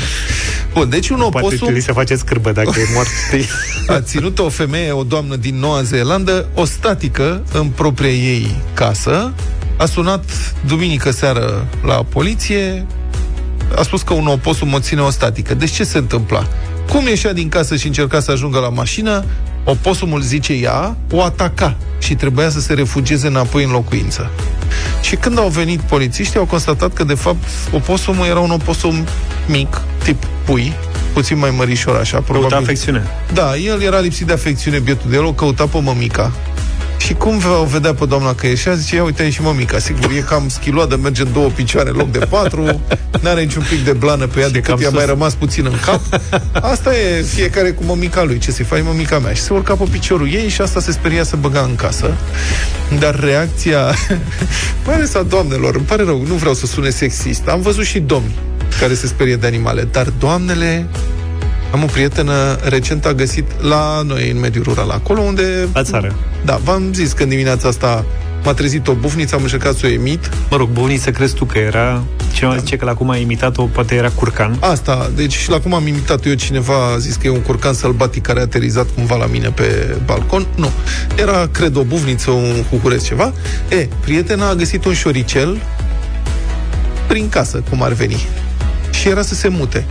Bun, 0.73 0.89
deci 0.89 1.09
un 1.09 1.21
oposum... 1.21 1.59
Poate 1.59 1.81
se 1.81 1.93
face 1.93 2.17
scârbă 2.17 2.53
dacă 2.53 2.73
e 2.79 2.95
mort. 2.95 3.09
A 3.97 4.01
ținut 4.01 4.39
o 4.39 4.49
femeie, 4.49 4.93
o 4.93 5.03
doamnă 5.03 5.37
din 5.37 5.59
Noua 5.59 5.83
Zeelandă, 5.83 6.49
o 6.55 6.65
statică 6.65 7.43
în 7.53 7.67
propria 7.67 8.11
ei 8.11 8.55
casă. 8.75 9.33
A 9.77 9.87
sunat 9.87 10.25
duminică 10.67 11.11
seară 11.11 11.67
la 11.85 11.95
poliție, 11.95 12.87
a 13.77 13.83
spus 13.83 14.03
că 14.03 14.13
un 14.13 14.27
oposum 14.27 14.73
o 14.73 14.79
ține 14.79 15.01
o 15.01 15.11
statică. 15.11 15.55
Deci 15.55 15.71
ce 15.71 15.85
se 15.85 15.99
întâmpla? 15.99 16.49
Cum 16.89 17.07
ieșea 17.07 17.33
din 17.33 17.49
casă 17.49 17.77
și 17.77 17.87
încerca 17.87 18.21
să 18.21 18.31
ajungă 18.31 18.59
la 18.59 18.69
mașină, 18.69 19.25
oposumul, 19.65 20.21
zice 20.21 20.53
ea, 20.53 20.97
o 21.11 21.23
ataca 21.23 21.77
și 21.99 22.15
trebuia 22.15 22.49
să 22.49 22.61
se 22.61 22.75
refugieze 22.75 23.27
înapoi 23.27 23.65
în 23.65 23.71
locuință. 23.71 24.31
Și 25.01 25.17
când 25.17 25.39
au 25.39 25.49
venit 25.49 25.81
polițiștii, 25.81 26.39
au 26.39 26.45
constatat 26.45 26.93
că, 26.93 27.05
de 27.05 27.15
fapt, 27.15 27.45
oposumul 27.73 28.27
era 28.27 28.41
un 28.41 28.51
oposum 28.51 29.05
mic, 29.47 29.81
tip 30.03 30.25
pui, 30.45 30.73
puțin 31.13 31.39
mai 31.39 31.51
mărișor 31.51 31.97
așa, 31.97 32.21
probabil. 32.21 32.49
Căuta 32.49 32.65
afecțiune. 32.65 33.03
Da, 33.33 33.57
el 33.57 33.83
era 33.83 33.99
lipsit 33.99 34.27
de 34.27 34.33
afecțiune, 34.33 34.79
bietul 34.79 35.11
de 35.11 35.17
el, 35.17 35.25
o 35.25 35.33
căuta 35.33 35.67
pe 35.67 35.81
mămica, 35.81 36.33
și 36.99 37.15
cum 37.15 37.41
o 37.61 37.65
vedea 37.65 37.95
pe 37.95 38.05
doamna 38.07 38.35
că 38.35 38.47
ieșea, 38.47 38.75
zice, 38.75 38.95
ia 38.97 39.05
uite 39.05 39.31
și 39.31 39.43
mămica, 39.43 39.79
sigur, 39.79 40.11
e 40.11 40.21
cam 40.21 40.49
schiloadă, 40.49 40.97
merge 40.97 41.23
în 41.23 41.33
două 41.33 41.49
picioare 41.49 41.89
în 41.91 41.97
loc 41.97 42.11
de 42.11 42.19
patru, 42.19 42.81
n-are 43.21 43.41
niciun 43.41 43.67
pic 43.71 43.85
de 43.85 43.93
blană 43.93 44.27
pe 44.27 44.41
ea 44.41 44.49
decât 44.51 44.81
i-a 44.81 44.91
mai 44.91 45.07
rămas 45.07 45.35
puțin 45.35 45.65
în 45.65 45.79
cap. 45.85 46.01
Asta 46.73 46.97
e 46.97 47.23
fiecare 47.23 47.71
cu 47.71 47.85
mămica 47.85 48.23
lui, 48.23 48.39
ce 48.39 48.51
se 48.51 48.65
face 48.65 48.83
mămica 48.83 49.19
mea. 49.19 49.33
Și 49.33 49.43
se 49.43 49.53
urca 49.53 49.75
pe 49.75 49.85
piciorul 49.91 50.33
ei 50.33 50.49
și 50.49 50.61
asta 50.61 50.81
se 50.81 50.93
speria 50.93 51.23
să 51.23 51.37
băga 51.37 51.61
în 51.61 51.75
casă. 51.75 52.15
Dar 52.99 53.21
reacția, 53.21 53.95
mai 54.87 54.95
ales 54.95 55.15
a 55.15 55.23
doamnelor, 55.23 55.75
îmi 55.75 55.85
pare 55.85 56.05
rău, 56.05 56.25
nu 56.27 56.35
vreau 56.35 56.55
să 56.55 56.67
sune 56.67 56.91
sexist, 56.91 57.49
am 57.49 57.61
văzut 57.61 57.85
și 57.85 57.99
domni 57.99 58.35
care 58.81 58.95
se 58.95 59.07
sperie 59.07 59.37
de 59.37 59.47
animale, 59.47 59.89
dar 59.93 60.07
doamnele 60.19 60.87
am 61.71 61.83
o 61.83 61.87
prietenă, 61.87 62.59
recent 62.63 63.07
a 63.07 63.13
găsit 63.13 63.63
la 63.63 64.03
noi, 64.03 64.31
în 64.31 64.39
mediul 64.41 64.65
rural, 64.65 64.91
acolo 64.91 65.21
unde... 65.21 65.69
La 65.73 65.83
țară. 65.83 66.15
Da, 66.45 66.61
v-am 66.65 66.93
zis 66.93 67.13
că 67.13 67.23
în 67.23 67.29
dimineața 67.29 67.69
asta 67.69 68.05
m-a 68.45 68.53
trezit 68.53 68.89
o 68.89 68.93
bufniță, 68.93 69.35
am 69.35 69.43
încercat 69.43 69.75
să 69.75 69.87
o 69.87 69.89
emit. 69.89 70.31
Mă 70.51 70.57
rog, 70.57 70.69
bufniță 70.69 71.11
crezi 71.11 71.35
tu 71.35 71.45
că 71.45 71.59
era... 71.59 72.03
Cineva 72.33 72.55
da. 72.55 72.61
zice 72.61 72.77
că 72.77 72.85
la 72.85 72.95
cum 72.95 73.11
a 73.11 73.17
imitat-o, 73.17 73.63
poate 73.63 73.95
era 73.95 74.09
curcan. 74.09 74.57
Asta, 74.61 75.11
deci 75.15 75.49
la 75.49 75.61
cum 75.61 75.75
am 75.75 75.87
imitat 75.87 76.27
eu, 76.27 76.35
cineva 76.35 76.93
a 76.95 76.99
zis 76.99 77.15
că 77.15 77.27
e 77.27 77.31
un 77.31 77.41
curcan 77.41 77.73
sălbatic 77.73 78.23
care 78.23 78.39
a 78.39 78.43
aterizat 78.43 78.87
cumva 78.95 79.17
la 79.17 79.27
mine 79.27 79.49
pe 79.49 79.97
balcon. 80.05 80.47
Nu. 80.57 80.71
Era, 81.17 81.49
cred, 81.53 81.77
o 81.77 81.83
bufniță, 81.83 82.31
un 82.31 82.65
cucureț 82.71 83.05
ceva. 83.05 83.33
E, 83.69 83.89
prietena 84.01 84.49
a 84.49 84.55
găsit 84.55 84.85
un 84.85 84.93
șoricel 84.93 85.61
prin 87.07 87.29
casă, 87.29 87.63
cum 87.71 87.83
ar 87.83 87.93
veni. 87.93 88.27
Și 88.91 89.09
era 89.09 89.23
să 89.23 89.35
se 89.35 89.49
mute 89.49 89.87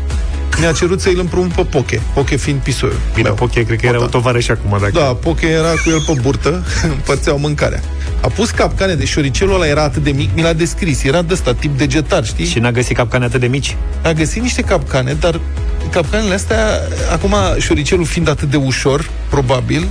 mi-a 0.60 0.72
cerut 0.72 1.02
să-i 1.02 1.16
împrumut 1.18 1.52
pe 1.52 1.64
Poche. 1.64 2.02
Poche 2.14 2.36
fiind 2.36 2.60
pisoiul. 2.60 3.00
Bine, 3.14 3.28
meu. 3.28 3.34
Poche, 3.34 3.64
cred 3.64 3.80
că 3.80 3.86
era 3.86 4.02
o 4.02 4.06
tovară 4.06 4.40
și 4.40 4.52
acum. 4.52 4.78
Dacă... 4.80 4.92
Da, 4.94 5.02
Poche 5.02 5.48
era 5.48 5.70
cu 5.70 5.90
el 5.90 6.02
pe 6.06 6.20
burtă, 6.22 6.66
împărțeau 6.96 7.38
mâncarea. 7.38 7.82
A 8.22 8.28
pus 8.28 8.50
capcane 8.50 8.94
de 8.94 9.06
șoricelul 9.06 9.54
ăla, 9.54 9.68
era 9.68 9.84
atât 9.84 10.04
de 10.04 10.12
mic, 10.12 10.30
mi 10.36 10.42
l-a 10.42 10.54
descris. 10.54 11.04
Era 11.04 11.22
de 11.22 11.34
ăsta, 11.34 11.54
tip 11.54 11.78
degetar, 11.78 12.26
știi? 12.26 12.46
Și 12.46 12.60
n-a 12.60 12.72
găsit 12.72 12.96
capcane 12.96 13.26
atât 13.26 13.40
de 13.40 13.48
mici? 13.48 13.76
A 14.04 14.12
găsit 14.12 14.42
niște 14.42 14.62
capcane, 14.62 15.14
dar 15.14 15.40
capcanele 15.92 16.34
astea, 16.34 16.82
acum 17.12 17.36
șoricelul 17.60 18.06
fiind 18.06 18.30
atât 18.30 18.50
de 18.50 18.58
ușor, 18.58 19.10
probabil, 19.30 19.88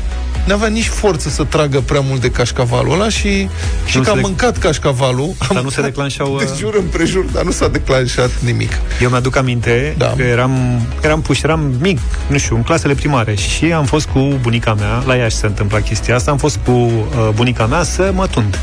n-avea 0.47 0.69
nici 0.69 0.89
forță 0.89 1.29
să 1.29 1.45
tragă 1.45 1.81
prea 1.81 2.01
mult 2.01 2.21
de 2.21 2.31
cașcavalul 2.31 2.93
ăla 2.93 3.09
și, 3.09 3.49
și 3.87 3.97
Nu 3.97 4.03
că 4.03 4.05
se 4.05 4.11
am 4.11 4.19
dec- 4.19 4.23
mâncat 4.23 4.59
cașcavalul. 4.59 5.35
Dar 5.53 5.63
nu 5.63 5.71
se 5.71 5.83
declanșau... 5.83 6.37
De 6.39 6.49
uh, 6.51 6.59
jur 6.59 6.75
împrejur, 6.75 7.25
dar 7.25 7.45
nu 7.45 7.51
s-a 7.51 7.69
declanșat 7.69 8.31
nimic. 8.45 8.73
Eu 9.03 9.09
mi-aduc 9.09 9.37
aminte 9.37 9.95
da. 9.99 10.13
că 10.17 10.23
eram, 10.23 10.81
eram 11.03 11.21
puș, 11.21 11.43
eram 11.43 11.75
mic, 11.81 11.99
nu 12.27 12.39
știu, 12.39 12.57
în 12.57 12.63
clasele 12.63 12.95
primare 12.95 13.35
și 13.35 13.65
am 13.73 13.85
fost 13.85 14.07
cu 14.07 14.39
bunica 14.41 14.75
mea, 14.75 15.03
la 15.07 15.15
Iași 15.15 15.37
se 15.37 15.47
întâmpla 15.47 15.81
chestia 15.81 16.15
asta, 16.15 16.31
am 16.31 16.39
fost 16.39 16.59
cu 16.65 16.71
uh, 16.71 17.29
bunica 17.35 17.67
mea 17.67 17.83
să 17.83 18.11
mă 18.15 18.27
tund. 18.27 18.59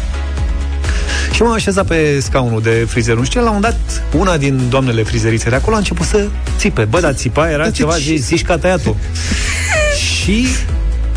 Și 1.34 1.42
m-am 1.42 1.52
așezat 1.52 1.86
pe 1.86 2.20
scaunul 2.20 2.62
de 2.62 2.86
frizer. 2.90 3.16
Nu 3.16 3.24
știu, 3.24 3.44
la 3.44 3.52
un 3.52 3.62
dat, 3.62 4.04
una 4.18 4.38
din 4.38 4.62
doamnele 4.70 5.04
frizerițe 5.04 5.50
de 5.50 5.56
acolo 5.56 5.76
a 5.76 5.78
început 5.78 6.06
să 6.06 6.28
țipe. 6.58 6.84
Bă, 6.84 7.00
dar 7.00 7.14
țipa 7.14 7.50
era 7.50 7.72
ceva, 7.72 7.96
zici, 7.96 8.20
zici 8.20 8.42
că 8.42 8.52
a 8.52 8.58
tăiat-o. 8.58 8.96
și 10.22 10.48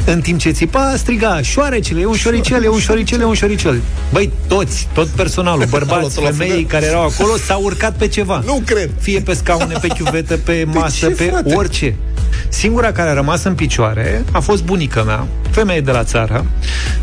în 0.06 0.20
timp 0.20 0.38
ce 0.40 0.50
țipa, 0.50 0.94
striga, 0.96 1.40
șoarecele, 1.42 2.00
e 2.00 2.06
un 2.06 2.14
șoricel, 2.16 2.64
e 2.64 2.68
un 2.68 2.78
șoricel, 2.78 3.20
e 3.20 3.24
un 3.24 3.34
șoricel. 3.34 3.80
Băi, 4.12 4.30
toți, 4.48 4.88
tot 4.94 5.06
personalul, 5.08 5.64
bărbați, 5.76 6.14
Tot 6.14 6.24
la 6.24 6.30
femei 6.30 6.48
fundal. 6.48 6.64
care 6.66 6.86
erau 6.86 7.02
acolo, 7.02 7.36
s-au 7.46 7.62
urcat 7.62 7.96
pe 7.96 8.08
ceva. 8.08 8.42
Nu 8.46 8.62
cred. 8.66 8.90
Fie 9.00 9.20
pe 9.20 9.34
scaune, 9.34 9.78
pe 9.80 9.86
chiuvetă, 9.88 10.36
pe 10.36 10.66
masă, 10.72 11.06
ce, 11.06 11.12
pe 11.14 11.24
frate? 11.24 11.54
orice. 11.54 11.94
Singura 12.48 12.92
care 12.92 13.10
a 13.10 13.12
rămas 13.12 13.44
în 13.44 13.54
picioare 13.54 14.24
a 14.32 14.40
fost 14.40 14.64
bunica 14.64 15.02
mea, 15.02 15.26
femeie 15.50 15.80
de 15.80 15.90
la 15.90 16.04
țară, 16.04 16.46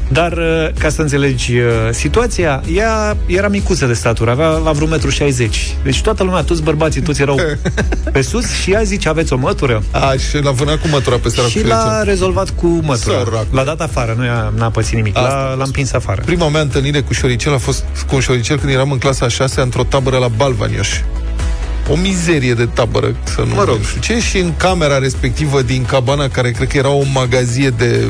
dar 0.07 0.31
uh, 0.31 0.69
ca 0.79 0.89
să 0.89 1.01
înțelegi 1.01 1.57
uh, 1.57 1.65
situația, 1.91 2.63
ea 2.75 3.17
era 3.25 3.47
micuță 3.47 3.85
de 3.85 3.93
statură, 3.93 4.31
avea 4.31 4.47
la 4.47 4.71
vreo 4.71 4.87
metru 4.87 5.09
60. 5.09 5.75
Deci 5.83 6.01
toată 6.01 6.23
lumea, 6.23 6.41
toți 6.41 6.63
bărbații, 6.63 7.01
toți 7.01 7.21
erau 7.21 7.39
pe 8.11 8.21
sus 8.21 8.51
și 8.51 8.71
ea 8.71 8.81
zice, 8.83 9.09
aveți 9.09 9.33
o 9.33 9.37
mătură? 9.37 9.83
A, 9.91 10.13
și 10.29 10.43
l-a 10.43 10.51
vânat 10.51 10.81
cu 10.81 10.87
mătura 10.87 11.15
pe 11.15 11.29
seara 11.29 11.49
Și 11.49 11.59
cu 11.61 11.67
l-a 11.67 11.77
Felice. 11.77 12.09
rezolvat 12.09 12.49
cu 12.49 12.67
mătura. 12.67 13.17
Sărac. 13.23 13.45
L-a 13.51 13.63
dat 13.63 13.81
afară, 13.81 14.15
nu 14.17 14.25
i-a, 14.25 14.53
n-a 14.55 14.69
pățit 14.69 14.93
nimic. 14.93 15.17
Asta 15.17 15.29
L-a, 15.29 15.53
l-a 15.53 15.63
împins 15.63 15.93
afară. 15.93 16.21
Prima 16.25 16.49
mea 16.49 16.61
întâlnire 16.61 17.01
cu 17.01 17.13
șoricel 17.13 17.53
a 17.53 17.57
fost 17.57 17.83
cu 18.07 18.15
un 18.15 18.21
șoricel 18.21 18.57
când 18.59 18.71
eram 18.71 18.91
în 18.91 18.97
clasa 18.97 19.25
a 19.25 19.29
6 19.29 19.61
într-o 19.61 19.83
tabără 19.83 20.17
la 20.17 20.27
Balvanioș. 20.27 20.89
O 21.89 21.95
mizerie 21.95 22.53
de 22.53 22.65
tabără, 22.65 23.15
să 23.23 23.41
nu 23.41 23.55
mă 23.55 23.63
rog. 23.63 23.77
știu 23.83 24.01
ce, 24.01 24.19
și 24.19 24.37
în 24.37 24.55
camera 24.57 24.97
respectivă 24.97 25.61
din 25.61 25.85
cabana, 25.85 26.27
care 26.27 26.51
cred 26.51 26.67
că 26.67 26.77
era 26.77 26.89
o 26.89 27.03
magazie 27.13 27.69
de 27.69 28.07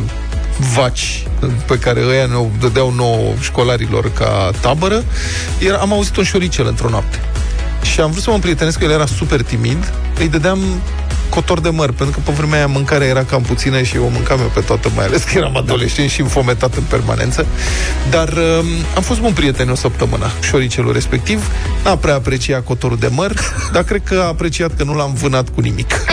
vaci 0.73 1.23
pe 1.65 1.79
care 1.79 2.01
ăia 2.07 2.25
ne 2.25 2.47
dădeau 2.59 2.93
nouă 2.93 3.33
școlarilor 3.39 4.11
ca 4.11 4.51
tabără, 4.61 5.03
era, 5.59 5.77
am 5.77 5.93
auzit 5.93 6.15
un 6.17 6.23
șoricel 6.23 6.67
într-o 6.67 6.89
noapte. 6.89 7.19
Și 7.83 7.99
am 7.99 8.11
vrut 8.11 8.23
să 8.23 8.29
mă 8.29 8.35
împrietenesc 8.35 8.77
cu 8.77 8.83
el, 8.83 8.91
era 8.91 9.05
super 9.05 9.41
timid, 9.41 9.93
îi 10.19 10.29
dădeam 10.29 10.59
cotor 11.33 11.59
de 11.59 11.69
măr, 11.69 11.91
pentru 11.91 12.15
că 12.15 12.21
pe 12.25 12.31
vremea 12.31 12.57
aia 12.57 12.67
mâncarea 12.67 13.07
era 13.07 13.23
cam 13.23 13.41
puțină 13.41 13.81
și 13.81 13.95
eu 13.95 14.05
o 14.05 14.07
mâncam 14.07 14.39
eu 14.39 14.51
pe 14.53 14.59
toată, 14.59 14.89
mai 14.95 15.05
ales 15.05 15.23
că 15.23 15.37
eram 15.37 15.57
adolescent 15.57 16.09
și 16.09 16.21
înfometat 16.21 16.75
în 16.75 16.83
permanență. 16.83 17.45
Dar 18.09 18.27
um, 18.27 18.65
am 18.95 19.01
fost 19.01 19.19
bun 19.19 19.33
prieten 19.33 19.69
o 19.69 19.75
săptămână, 19.75 20.31
șoricelul 20.41 20.93
respectiv. 20.93 21.51
N-a 21.83 21.95
prea 21.95 22.15
apreciat 22.15 22.63
cotorul 22.63 22.97
de 22.97 23.07
măr, 23.11 23.31
dar 23.71 23.83
cred 23.83 24.01
că 24.03 24.19
a 24.23 24.27
apreciat 24.27 24.75
că 24.77 24.83
nu 24.83 24.95
l-am 24.95 25.13
vânat 25.13 25.49
cu 25.49 25.61
nimic. 25.61 26.05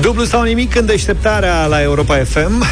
Dublu 0.00 0.24
sau 0.24 0.42
nimic 0.42 0.76
în 0.76 0.86
deșteptarea 0.86 1.66
la 1.66 1.82
Europa 1.82 2.16
FM. 2.24 2.64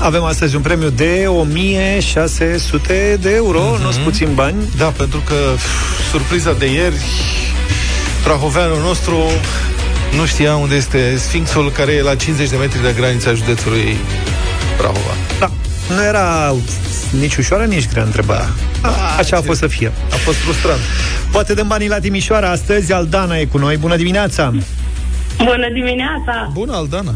Avem 0.00 0.22
astăzi 0.22 0.56
un 0.56 0.62
premiu 0.62 0.88
de 0.88 1.24
1600 1.26 3.18
de 3.20 3.34
euro, 3.34 3.60
mm-hmm. 3.60 3.82
nu-s 3.82 3.96
puțin 3.96 4.28
bani. 4.34 4.56
Da, 4.76 4.84
pentru 4.84 5.22
că 5.26 5.34
pf, 5.54 6.10
surpriza 6.10 6.52
de 6.52 6.72
ieri, 6.72 6.94
prahoveanul 8.22 8.80
nostru 8.80 9.16
nu 10.16 10.26
știa 10.26 10.56
unde 10.56 10.74
este 10.74 11.16
Sfinxul, 11.16 11.70
care 11.70 11.92
e 11.92 12.02
la 12.02 12.14
50 12.14 12.48
de 12.48 12.56
metri 12.56 12.82
de 12.82 12.94
granița 12.96 13.32
județului 13.32 13.96
Prahova. 14.76 15.14
Da. 15.38 15.50
Nu 15.94 16.02
era 16.02 16.54
nici 17.20 17.36
ușoară, 17.36 17.64
nici 17.64 17.88
grea 17.88 18.02
întrebarea. 18.02 18.48
Da. 18.82 18.88
Așa 19.18 19.36
a 19.36 19.40
fost 19.40 19.58
să 19.58 19.66
fie. 19.66 19.92
A 20.12 20.16
fost 20.16 20.36
frustrant. 20.36 20.80
Poate 21.32 21.54
dăm 21.54 21.66
banii 21.66 21.88
la 21.88 21.98
Timișoara 21.98 22.50
astăzi. 22.50 22.92
Aldana 22.92 23.38
e 23.38 23.44
cu 23.44 23.58
noi. 23.58 23.76
Bună 23.76 23.96
dimineața! 23.96 24.52
Bună 25.36 25.68
dimineața! 25.72 26.50
Bună, 26.52 26.72
Aldana! 26.74 27.14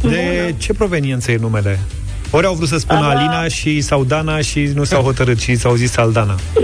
De 0.00 0.54
ce 0.58 0.72
proveniență 0.72 1.30
e 1.30 1.36
numele? 1.36 1.78
Ori 2.30 2.46
au 2.46 2.54
vrut 2.54 2.68
să 2.68 2.78
spună 2.78 3.00
Ah. 3.06 3.14
Alina 3.16 3.48
și 3.48 3.80
sau 3.80 4.04
Dana 4.04 4.40
și 4.40 4.70
nu 4.74 4.84
s-au 4.84 5.02
hotărât 5.02 5.40
și 5.40 5.54
s-au 5.54 5.74
zis 5.74 5.96
Aldana. 5.96 6.34
Uh, 6.54 6.62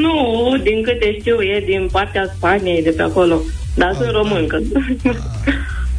nu, 0.00 0.56
din 0.62 0.82
câte 0.82 1.16
știu, 1.20 1.42
e 1.42 1.62
din 1.66 1.88
partea 1.92 2.32
Spaniei, 2.36 2.82
de 2.82 2.90
pe 2.90 3.02
acolo. 3.02 3.40
Dar 3.74 3.94
sunt 3.94 4.10
româncă. 4.10 4.60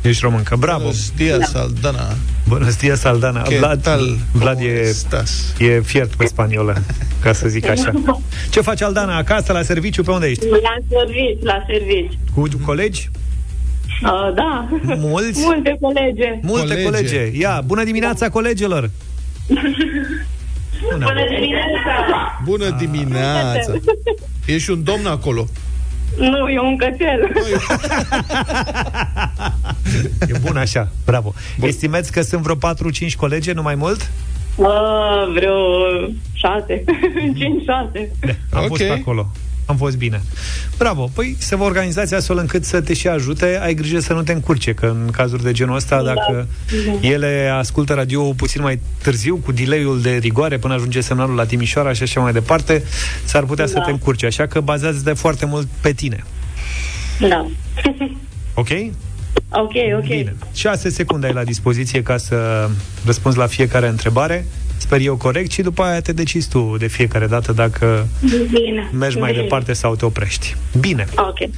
Ești 0.01 0.22
româncă. 0.24 0.56
Bravo! 0.56 0.78
Buenos 0.80 1.12
dias, 1.16 1.54
Aldana. 1.54 2.16
Bună 2.47 2.70
ziua, 2.70 2.95
Aldana. 3.04 3.41
¿Qué 3.41 3.58
Vlad, 3.58 3.82
tal? 3.82 4.18
Vlad 4.32 4.58
¿Cómo 4.58 4.68
e, 4.68 4.89
estás? 4.89 5.54
e 5.60 5.82
fiert 5.82 6.16
pe 6.16 6.26
spaniolă, 6.26 6.84
ca 7.22 7.34
să 7.34 7.47
zic 7.47 7.70
așa. 7.70 7.91
Ce 8.51 8.62
faci, 8.62 8.82
Aldana, 8.82 9.18
acasă, 9.18 9.51
la 9.51 9.62
serviciu, 9.62 10.04
pe 10.04 10.12
unde 10.12 10.28
ești? 10.28 10.45
La 10.49 10.76
servici, 10.89 11.43
la 11.43 11.64
servici. 11.68 12.12
Cu 12.34 12.47
colegi? 12.66 13.10
Uh, 14.03 14.33
da. 14.35 14.67
Mulți? 14.97 15.41
Multe 15.45 15.77
colege. 15.81 16.39
Multe 16.41 16.83
colege. 16.83 16.83
colege. 16.83 17.37
Ia, 17.37 17.61
bună 17.65 17.83
dimineața, 17.83 18.29
colegilor! 18.29 18.89
Bună 20.89 21.13
dimineața! 21.29 22.41
Bună 22.43 22.75
dimineața! 22.79 23.73
Ești 24.45 24.69
un 24.71 24.83
domn 24.83 25.05
acolo. 25.05 25.47
Nu, 26.17 26.47
e 26.47 26.59
un 26.59 26.77
cățel. 26.77 27.31
E 30.27 30.37
bun 30.41 30.57
așa, 30.57 30.91
bravo. 31.05 31.33
Estimeți 31.61 32.11
că 32.11 32.21
sunt 32.21 32.41
vreo 32.41 32.55
4-5 32.55 32.59
colege, 33.17 33.51
nu 33.53 33.61
mai 33.61 33.75
mult? 33.75 34.09
Uh, 34.55 34.67
vreo 35.33 35.55
șase. 36.33 36.83
Cinci, 37.37 37.63
șase. 37.63 38.11
Am 38.51 38.61
Ok. 38.61 38.67
fost 38.67 38.83
pe 38.83 38.89
acolo. 38.89 39.31
Am 39.66 39.76
fost 39.78 39.97
bine. 39.97 40.22
Bravo. 40.78 41.09
Păi 41.14 41.36
să 41.39 41.55
vă 41.55 41.64
organizați 41.64 42.14
astfel 42.14 42.38
încât 42.38 42.64
să 42.66 42.82
te 42.82 42.93
și 42.93 43.07
ajute. 43.07 43.59
Ai 43.61 43.74
grijă 43.74 43.99
să 43.99 44.14
nu 44.14 44.22
te 44.24 44.32
încurce, 44.32 44.74
că 44.74 44.86
în 44.86 45.09
cazuri 45.11 45.43
de 45.43 45.51
genul 45.51 45.76
ăsta, 45.76 45.95
Da. 45.95 46.03
dacă 46.03 46.47
ele 47.01 47.51
ascultă 47.57 47.93
radio 47.93 48.22
puțin 48.34 48.61
mai 48.61 48.80
târziu, 49.01 49.36
cu 49.36 49.51
delay-ul 49.51 50.01
de 50.01 50.16
rigoare 50.18 50.57
până 50.57 50.74
ajunge 50.74 51.01
semnalul 51.01 51.36
la 51.36 51.45
Timișoara 51.45 51.93
și 51.93 52.03
așa 52.03 52.20
mai 52.20 52.34
departe, 52.34 52.84
s-ar 53.26 53.43
putea 53.43 53.66
să 53.66 53.74
Da. 53.74 53.82
te 53.82 53.91
încurce. 53.91 54.26
Așa 54.26 54.47
că 54.47 54.61
bazează 54.61 55.01
de 55.03 55.14
foarte 55.14 55.45
mult 55.45 55.68
pe 55.82 55.91
tine. 55.93 56.24
Da. 57.20 57.45
Ok? 58.55 58.70
Ok, 59.49 59.72
ok. 59.97 60.07
Bine. 60.07 60.36
6 60.53 60.89
secunde 60.89 61.28
ai 61.28 61.34
la 61.34 61.43
dispoziție 61.43 62.01
ca 62.03 62.18
să 62.18 62.70
răspunzi 63.05 63.38
la 63.38 63.45
fiecare 63.47 63.88
întrebare. 63.88 64.45
Sper 64.93 65.05
eu 65.05 65.15
corect 65.15 65.51
și 65.51 65.61
după 65.61 65.83
aia 65.83 66.01
te 66.01 66.11
decizi 66.13 66.49
tu 66.49 66.75
de 66.79 66.87
fiecare 66.87 67.27
dată 67.27 67.51
dacă 67.51 68.07
Bine. 68.51 68.89
mergi 68.91 69.17
mai 69.17 69.31
Bine. 69.31 69.41
departe 69.41 69.73
sau 69.73 69.95
te 69.95 70.05
oprești. 70.05 70.55
Bine. 70.79 71.05
Ok. 71.15 71.49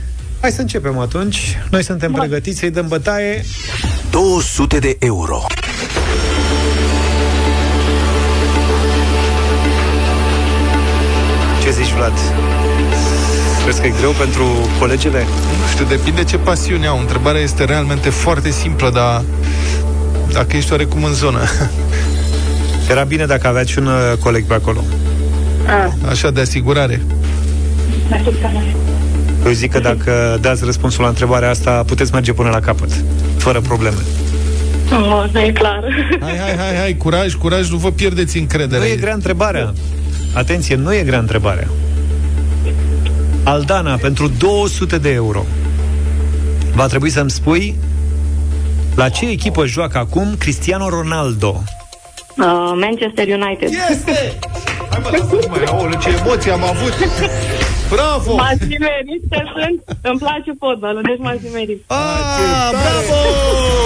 Hai 0.42 0.52
să 0.52 0.62
începem 0.62 0.98
atunci. 0.98 1.58
Noi 1.72 1.84
suntem 1.84 2.12
pregătiți 2.12 2.60
să-i 2.60 2.72
dăm 2.72 2.88
bătaie. 2.88 3.44
200 4.10 4.80
de 4.80 4.96
euro. 5.00 5.44
Ce 11.64 11.72
zici, 11.72 11.94
Vlad? 11.94 12.14
Crezi 13.64 13.82
că 13.82 13.88
e 13.88 13.94
greu 13.98 14.12
pentru 14.12 14.46
colegele? 14.80 15.20
Nu 15.62 15.68
știu, 15.72 15.86
depinde 15.86 16.24
ce 16.24 16.38
pasiune 16.38 16.88
au. 16.88 17.00
Întrebarea 17.00 17.42
este 17.42 17.64
realmente 17.64 18.10
foarte 18.10 18.50
simplă, 18.50 18.90
dar 18.90 19.24
dacă 20.32 20.58
ești 20.58 20.72
oarecum 20.72 21.04
în 21.04 21.14
zonă. 21.14 21.40
Era 22.90 23.04
bine 23.04 23.26
dacă 23.26 23.48
aveați 23.48 23.72
și 23.72 23.78
un 23.80 23.86
uh, 23.86 24.18
coleg 24.20 24.46
pe 24.46 24.54
acolo. 24.54 24.84
Ah, 25.68 26.10
Așa, 26.10 26.32
de 26.32 26.42
asigurare. 26.42 27.02
Eu 29.46 29.52
zic 29.52 29.72
că 29.72 29.80
dacă 29.80 30.38
dați 30.42 30.66
răspunsul 30.66 31.04
la 31.04 31.10
întrebarea 31.10 31.50
asta, 31.50 31.84
puteți 31.86 32.14
merge 32.14 32.34
până 32.34 32.50
la 32.50 32.60
capăt, 32.60 32.90
fără 33.38 33.62
probleme. 33.62 33.98
oh, 34.92 35.30
nu 35.32 35.40
e 35.40 35.52
clar. 35.52 35.84
Hai, 36.22 36.38
hai, 36.38 36.56
hai, 36.58 36.76
hai, 36.80 36.96
curaj, 36.98 37.34
curaj, 37.34 37.70
nu 37.70 37.78
vă 37.78 37.92
pierdeți 37.92 38.38
încrederea. 38.38 38.86
Nu 38.86 38.92
e 38.92 38.96
grea 38.96 39.14
întrebarea. 39.14 39.74
Atenție, 40.34 40.76
nu 40.76 40.94
e 40.94 41.04
grea 41.04 41.20
întrebarea. 41.20 41.68
Aldana, 43.44 43.96
pentru 43.96 44.28
200 44.28 44.98
de 44.98 45.10
euro, 45.10 45.46
va 46.74 46.88
trebui 46.88 47.10
să-mi 47.10 47.30
spui 47.32 47.76
la 48.96 49.10
ce 49.10 49.30
echipă 49.30 49.66
joacă 49.66 49.98
acum 49.98 50.36
Cristiano 50.38 50.90
Ronaldo? 50.90 51.64
Uh, 52.38 52.74
Manchester 52.76 53.28
United. 53.28 53.70
Este! 53.90 54.38
Hai 54.90 55.00
mă, 55.04 55.10
lasă 55.12 55.48
mai, 55.50 55.64
aoleu, 55.64 56.00
ce 56.00 56.10
emoții 56.10 56.52
am 56.52 56.64
avut! 56.64 56.94
Bravo! 57.90 58.36
M-ați 58.36 58.66
nimerit 58.68 59.24
că 59.30 59.42
sunt. 59.56 59.98
Îmi 60.02 60.20
place 60.20 60.52
fotbalul, 60.60 61.02
deci 61.02 61.18
m-ați 61.20 61.44
nimerit. 61.44 61.84
Ah, 61.88 62.70
bravo! 62.72 63.85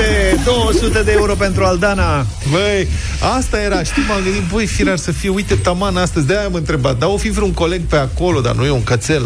Este 0.00 0.40
200 0.44 1.02
de 1.02 1.12
euro 1.12 1.34
pentru 1.34 1.64
Aldana. 1.64 2.26
Băi, 2.50 2.88
Asta 3.36 3.60
era, 3.60 3.82
știi, 3.82 4.02
m-am 4.08 4.22
gândit, 4.22 4.42
băi, 4.52 4.66
firar 4.66 4.96
să 4.96 5.12
fie, 5.12 5.28
uite, 5.28 5.54
taman 5.54 5.96
astăzi, 5.96 6.26
de-aia 6.26 6.44
am 6.44 6.54
întrebat, 6.54 6.98
dar 6.98 7.08
o 7.08 7.16
fi 7.16 7.30
vreun 7.30 7.52
coleg 7.52 7.80
pe 7.80 7.96
acolo, 7.96 8.40
dar 8.40 8.54
nu 8.54 8.64
e 8.64 8.70
un 8.70 8.82
cățel. 8.84 9.22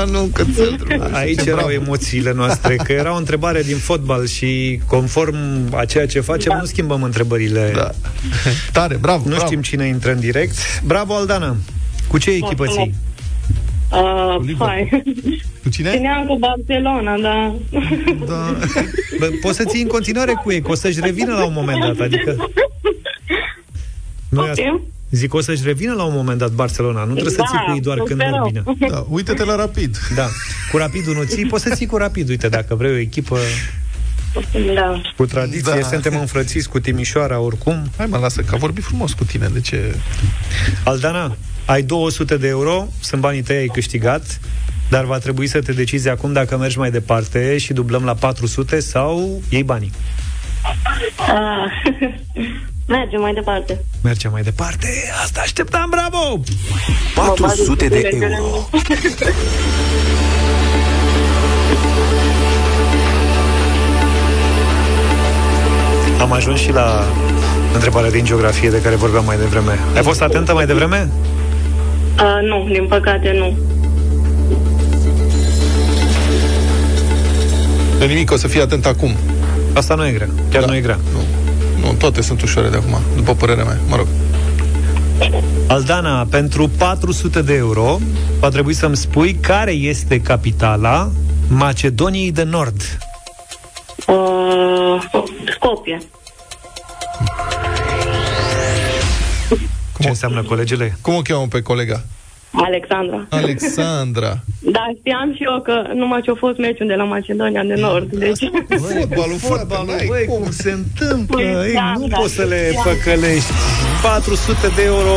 A, 0.00 0.04
nu 0.04 0.20
un 0.22 0.32
cățel. 0.32 0.78
Aici 1.12 1.40
erau 1.44 1.54
bravo. 1.66 1.72
emoțiile 1.72 2.32
noastre, 2.32 2.76
că 2.76 2.92
era 2.92 3.12
o 3.12 3.16
întrebare 3.16 3.62
din 3.62 3.76
fotbal 3.76 4.26
și 4.26 4.80
conform 4.86 5.36
a 5.74 5.84
ceea 5.84 6.06
ce 6.06 6.20
facem, 6.20 6.52
da. 6.52 6.58
nu 6.58 6.64
schimbăm 6.64 7.02
întrebările. 7.02 7.72
Da. 7.74 7.90
Tare, 8.72 8.96
bravo, 8.96 9.22
Nu 9.24 9.30
bravo. 9.34 9.44
știm 9.46 9.60
cine 9.60 9.86
intră 9.86 10.12
în 10.12 10.20
direct. 10.20 10.54
Bravo, 10.84 11.14
Aldana! 11.14 11.56
Cu 12.08 12.18
ce 12.18 12.30
echipă 12.30 12.66
ții? 12.66 12.94
Uh, 13.94 14.54
hai. 14.58 15.02
Cu 15.62 15.68
cine? 15.68 15.90
Țineam 15.90 16.26
cu 16.26 16.38
Barcelona, 16.38 17.18
da. 17.18 17.54
da. 18.26 18.56
Bă, 19.18 19.30
poți 19.40 19.56
să 19.56 19.64
ții 19.64 19.82
în 19.82 19.88
continuare 19.88 20.32
cu 20.42 20.52
ei, 20.52 20.62
că 20.62 20.70
o 20.70 20.74
să-și 20.74 21.00
revină 21.00 21.34
la 21.34 21.44
un 21.44 21.52
moment 21.52 21.80
dat, 21.80 21.98
adică... 21.98 22.36
Noi 24.28 24.48
asta... 24.48 24.80
Zic, 25.10 25.34
o 25.34 25.40
să-și 25.40 25.62
revină 25.64 25.92
la 25.92 26.04
un 26.04 26.12
moment 26.14 26.38
dat 26.38 26.50
Barcelona. 26.50 27.04
Nu 27.04 27.12
trebuie 27.12 27.34
da, 27.36 27.44
să 27.44 27.50
ții 27.50 27.64
cu 27.66 27.72
ei 27.74 27.80
doar 27.80 27.98
când 27.98 28.18
merg 28.18 28.42
bine. 28.46 28.62
Da, 28.88 29.06
uite-te 29.08 29.44
la 29.44 29.56
Rapid. 29.56 29.98
Da. 30.14 30.26
Cu 30.70 30.76
Rapidul 30.76 31.14
nu 31.14 31.22
ții, 31.22 31.46
poți 31.46 31.62
să 31.62 31.74
ții 31.74 31.86
cu 31.86 31.96
Rapid. 31.96 32.28
Uite, 32.28 32.48
dacă 32.48 32.74
vrei 32.74 32.90
o 32.90 32.96
echipă 32.96 33.38
da. 34.74 35.00
Cu 35.16 35.26
tradiție, 35.26 35.80
da. 35.80 35.86
suntem 35.86 36.18
înfrățiți 36.20 36.68
cu 36.68 36.78
Timișoara 36.78 37.38
oricum. 37.38 37.90
Hai 37.96 38.06
mă, 38.06 38.18
lasă, 38.18 38.40
că 38.40 38.54
a 38.54 38.58
vorbit 38.58 38.84
frumos 38.84 39.12
cu 39.12 39.24
tine, 39.24 39.48
de 39.52 39.60
ce... 39.60 39.94
Aldana, 40.84 41.36
ai 41.66 41.82
200 41.82 42.36
de 42.36 42.48
euro, 42.48 42.86
sunt 43.00 43.20
banii 43.20 43.42
tăi, 43.42 43.56
ai 43.56 43.66
câștigat, 43.66 44.40
dar 44.88 45.04
va 45.04 45.18
trebui 45.18 45.46
să 45.46 45.60
te 45.60 45.72
decizi 45.72 46.08
acum 46.08 46.32
dacă 46.32 46.56
mergi 46.56 46.78
mai 46.78 46.90
departe 46.90 47.58
și 47.58 47.72
dublăm 47.72 48.04
la 48.04 48.14
400 48.14 48.80
sau 48.80 49.42
iei 49.48 49.62
banii. 49.62 49.92
Ah. 51.16 51.70
Mergem 52.86 53.20
mai 53.20 53.32
departe. 53.32 53.84
Mergem 54.02 54.30
mai 54.30 54.42
departe. 54.42 54.88
Asta 55.22 55.40
așteptam, 55.40 55.90
bravo! 55.90 56.40
400 57.14 57.88
de 57.88 58.10
euro. 58.12 58.68
Am 66.20 66.32
ajuns 66.32 66.60
și 66.60 66.72
la 66.72 67.04
întrebarea 67.74 68.10
din 68.10 68.24
geografie 68.24 68.70
de 68.70 68.80
care 68.80 68.94
vorbeam 68.94 69.24
mai 69.24 69.36
devreme. 69.36 69.78
Ai 69.94 70.02
fost 70.02 70.22
atentă 70.22 70.54
mai 70.54 70.66
devreme? 70.66 71.08
Uh, 72.18 72.48
nu, 72.48 72.68
din 72.72 72.86
păcate 72.86 73.34
nu. 73.38 73.56
De 77.98 78.04
nimic, 78.04 78.30
o 78.30 78.36
să 78.36 78.48
fii 78.48 78.60
atent 78.60 78.86
acum. 78.86 79.10
Asta 79.74 79.94
nu 79.94 80.06
e 80.06 80.10
grea. 80.10 80.28
Chiar 80.50 80.60
da. 80.60 80.68
nu 80.68 80.76
e 80.76 80.80
grea. 80.80 80.98
Nu. 81.12 81.20
nu, 81.86 81.94
toate 81.98 82.22
sunt 82.22 82.42
ușoare 82.42 82.68
de 82.68 82.76
acum, 82.76 82.98
după 83.16 83.34
părerea 83.34 83.64
mea. 83.64 83.78
Mă 83.88 83.96
rog. 83.96 84.06
Aldana, 85.66 86.26
pentru 86.30 86.68
400 86.78 87.42
de 87.42 87.54
euro 87.54 87.98
va 88.40 88.48
trebui 88.48 88.74
să-mi 88.74 88.96
spui 88.96 89.34
care 89.34 89.70
este 89.70 90.20
capitala 90.20 91.10
Macedoniei 91.48 92.32
de 92.32 92.42
Nord. 92.42 92.98
Uh, 94.06 95.02
Scopie. 95.54 95.98
Ce 100.00 100.08
înseamnă 100.08 100.42
colegele? 100.42 100.96
Cum 101.00 101.14
o 101.14 101.20
cheamă 101.20 101.46
pe 101.46 101.62
colega? 101.62 102.02
Alexandra. 102.56 103.26
Alexandra. 103.28 104.40
Da, 104.60 104.84
știam 104.98 105.34
și 105.34 105.42
eu 105.42 105.60
că 105.60 105.82
numai 105.94 106.20
ce 106.20 106.30
a 106.30 106.34
fost 106.34 106.58
meciul 106.58 106.86
de 106.86 106.94
la 106.94 107.04
Macedonia 107.04 107.62
de 107.62 107.74
Nord. 107.74 108.12
Deci... 108.12 108.50
Fotbalul, 108.68 109.38
fotbalul, 109.38 109.94
băi, 110.06 110.24
cum 110.24 110.50
se 110.50 110.70
întâmplă? 110.70 111.40
Ei, 111.40 111.78
nu 111.98 112.06
da, 112.06 112.16
poți 112.16 112.34
să 112.34 112.44
le 112.44 112.72
păcălești. 112.84 113.52
400 114.02 114.72
de 114.76 114.82
euro. 114.82 115.14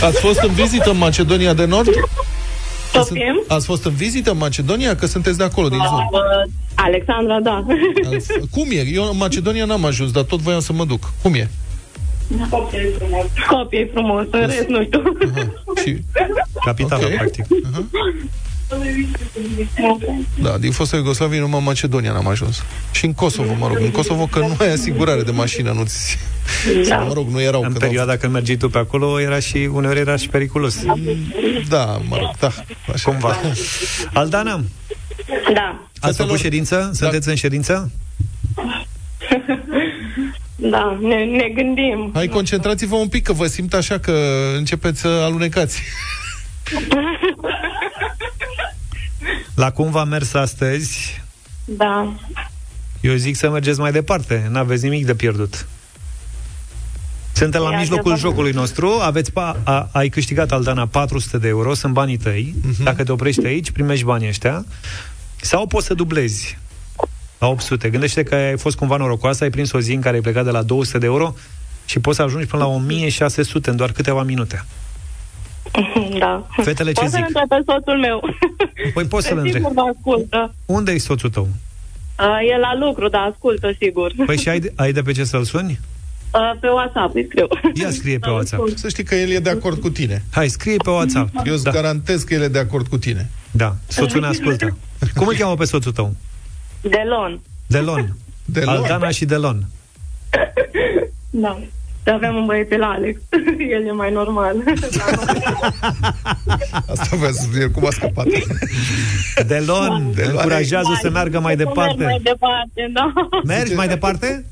Ați 0.00 0.20
fost 0.20 0.38
în 0.38 0.52
vizită 0.52 0.90
în 0.90 0.96
Macedonia 0.96 1.54
de 1.54 1.64
Nord? 1.64 1.88
Topim? 2.92 3.42
Ați 3.48 3.66
fost 3.66 3.84
în 3.84 3.92
vizită 3.92 4.30
în 4.30 4.36
Macedonia? 4.36 4.96
Că 4.96 5.06
sunteți 5.06 5.38
de 5.38 5.44
acolo, 5.44 5.68
din 5.68 5.78
zonă. 5.88 6.08
Uh, 6.10 6.50
Alexandra, 6.74 7.40
da. 7.40 7.66
Cum 8.50 8.68
e? 8.70 8.86
Eu 8.92 9.02
în 9.02 9.16
Macedonia 9.16 9.64
n-am 9.64 9.84
ajuns, 9.84 10.10
dar 10.10 10.22
tot 10.22 10.40
voiam 10.40 10.60
să 10.60 10.72
mă 10.72 10.84
duc. 10.84 11.12
Cum 11.22 11.34
e? 11.34 11.50
Copie 12.50 12.90
frumos. 12.98 13.26
Copie 13.48 13.90
frumos, 13.92 14.26
în 14.30 14.46
rest 14.46 14.68
nu 14.68 14.82
știu. 14.82 15.02
Aha. 15.34 15.52
Și... 15.84 15.98
Capitala, 16.64 17.04
okay. 17.04 17.16
practic. 17.16 17.44
Aha. 17.70 17.84
Da, 20.42 20.58
din 20.58 20.70
fosta 20.70 20.96
Iugoslavie 20.96 21.40
numai 21.40 21.58
în 21.58 21.64
Macedonia 21.64 22.12
n-am 22.12 22.26
ajuns. 22.26 22.62
Și 22.92 23.04
în 23.04 23.12
Kosovo, 23.12 23.54
mă 23.58 23.66
rog. 23.66 23.78
În 23.80 23.90
Kosovo 23.90 24.26
că 24.26 24.38
nu 24.38 24.56
ai 24.58 24.72
asigurare 24.72 25.22
de 25.22 25.30
mașină, 25.30 25.72
nu-ți... 25.72 26.18
Da. 26.88 26.98
Mă 26.98 27.12
rog, 27.12 27.28
nu 27.28 27.40
erau. 27.40 27.62
În 27.62 27.72
perioada 27.72 28.10
au... 28.10 28.18
când 28.18 28.32
mergeai 28.32 28.56
tu 28.56 28.68
pe 28.68 28.78
acolo, 28.78 29.20
era 29.20 29.38
și, 29.38 29.68
uneori 29.72 29.98
era 29.98 30.16
și 30.16 30.28
periculos. 30.28 30.84
Da, 31.68 32.00
mă 32.08 32.16
rog, 32.16 32.30
da. 32.38 32.50
Așa. 32.92 33.10
Cumva. 33.10 33.36
Aldana? 34.12 34.60
Da. 35.54 35.88
Ați 36.00 36.16
făcut 36.16 36.38
ședință? 36.38 36.90
Sunteți 36.94 37.24
da. 37.24 37.30
în 37.30 37.36
ședință? 37.36 37.90
Da, 40.62 40.98
ne, 41.00 41.24
ne 41.24 41.48
gândim. 41.54 42.10
Hai, 42.14 42.28
concentrați-vă 42.28 42.96
un 42.96 43.08
pic, 43.08 43.22
că 43.22 43.32
vă 43.32 43.46
simt 43.46 43.74
așa 43.74 43.98
că 43.98 44.12
începeți 44.56 45.00
să 45.00 45.08
alunecați. 45.08 45.82
La 49.54 49.70
cum 49.70 49.90
v-a 49.90 50.04
mers 50.04 50.34
astăzi? 50.34 51.22
Da. 51.64 52.12
Eu 53.00 53.14
zic 53.14 53.36
să 53.36 53.50
mergeți 53.50 53.80
mai 53.80 53.92
departe, 53.92 54.48
n-aveți 54.50 54.84
nimic 54.84 55.06
de 55.06 55.14
pierdut. 55.14 55.66
Suntem 57.32 57.62
la 57.62 57.78
mijlocul 57.78 58.16
jocului 58.16 58.52
nostru, 58.52 58.88
aveți 58.88 59.32
pa, 59.32 59.56
a, 59.64 59.88
ai 59.92 60.08
câștigat, 60.08 60.52
Aldana, 60.52 60.86
400 60.86 61.38
de 61.38 61.48
euro, 61.48 61.74
sunt 61.74 61.92
banii 61.92 62.16
tăi. 62.16 62.54
Uh-huh. 62.58 62.82
Dacă 62.82 63.04
te 63.04 63.12
oprești 63.12 63.46
aici, 63.46 63.70
primești 63.70 64.04
banii 64.04 64.28
ăștia. 64.28 64.64
Sau 65.40 65.66
poți 65.66 65.86
să 65.86 65.94
dublezi 65.94 66.58
la 67.40 67.48
800. 67.48 67.90
Gândește 67.90 68.22
că 68.22 68.34
ai 68.34 68.58
fost 68.58 68.76
cumva 68.76 68.96
norocoasă, 68.96 69.44
ai 69.44 69.50
prins 69.50 69.72
o 69.72 69.80
zi 69.80 69.92
în 69.92 70.00
care 70.00 70.14
ai 70.14 70.22
plecat 70.22 70.44
de 70.44 70.50
la 70.50 70.62
200 70.62 70.98
de 70.98 71.06
euro 71.06 71.34
și 71.84 71.98
poți 72.00 72.16
să 72.16 72.22
ajungi 72.22 72.46
până 72.46 72.62
la 72.62 72.68
1600 72.68 73.70
în 73.70 73.76
doar 73.76 73.92
câteva 73.92 74.22
minute. 74.22 74.64
Da. 76.18 76.46
Fetele 76.62 76.92
ce 76.92 77.00
poți 77.00 77.14
zic? 77.14 77.24
să 77.32 77.42
pe 77.48 77.62
soțul 77.66 77.98
meu. 77.98 78.36
Păi 78.94 79.04
poți 79.04 79.26
să-l 79.26 79.38
întrebi. 79.38 79.66
Unde 80.66 80.92
e 80.92 80.98
soțul 80.98 81.30
tău? 81.30 81.48
Uh, 82.18 82.50
e 82.54 82.58
la 82.58 82.86
lucru, 82.86 83.08
dar 83.08 83.28
ascultă, 83.32 83.74
sigur. 83.78 84.12
Păi 84.26 84.38
și 84.38 84.48
ai 84.48 84.60
de, 84.60 84.72
ai 84.76 84.92
de 84.92 85.02
pe 85.02 85.12
ce 85.12 85.24
să-l 85.24 85.44
suni? 85.44 85.80
Uh, 86.34 86.58
pe 86.60 86.68
WhatsApp 86.68 87.14
îi 87.14 87.26
scriu. 87.28 87.46
Ia 87.74 87.90
scrie 87.90 88.18
pe 88.18 88.30
WhatsApp. 88.30 88.68
Să 88.74 88.88
știi 88.88 89.04
că 89.04 89.14
el 89.14 89.30
e 89.30 89.38
de 89.38 89.50
acord 89.50 89.80
cu 89.80 89.90
tine. 89.90 90.22
Hai, 90.30 90.48
scrie 90.48 90.76
pe 90.76 90.90
WhatsApp. 90.90 91.28
Eu 91.44 91.52
îți 91.52 91.64
da. 91.64 91.70
garantez 91.70 92.22
că 92.22 92.34
el 92.34 92.42
e 92.42 92.48
de 92.48 92.58
acord 92.58 92.86
cu 92.86 92.98
tine. 92.98 93.30
Da, 93.50 93.76
soțul 93.86 94.20
ne 94.20 94.26
ascultă. 94.26 94.76
Cum 95.16 95.26
îl 95.26 95.34
cheamă 95.34 95.54
pe 95.54 95.64
soțul 95.64 95.92
tău? 95.92 96.14
Delon. 96.80 97.40
Delon. 97.66 98.16
Delon. 98.44 98.74
Aldana 98.76 99.10
și 99.10 99.24
Delon. 99.24 99.64
Da. 101.32 101.58
Și 102.02 102.10
avem 102.12 102.34
un 102.36 102.46
băiețel 102.46 102.82
Alex. 102.82 103.20
El 103.74 103.86
e 103.86 103.92
mai 103.92 104.10
normal. 104.12 104.56
Asta 106.86 107.16
vreau 107.16 107.32
să 107.32 107.42
spun, 107.42 107.70
cum 107.70 107.86
a 107.86 107.90
scăpat. 107.90 108.26
Delon, 109.46 110.12
Delon. 110.14 110.30
încurajează 110.30 110.98
să 111.00 111.10
meargă 111.10 111.40
mai 111.40 111.56
departe. 111.56 112.04
Merg 112.04 112.10
mai 112.10 112.20
departe, 112.22 112.90
da. 112.92 113.12
Mergi 113.44 113.74
mai 113.74 113.88
departe? 113.88 114.44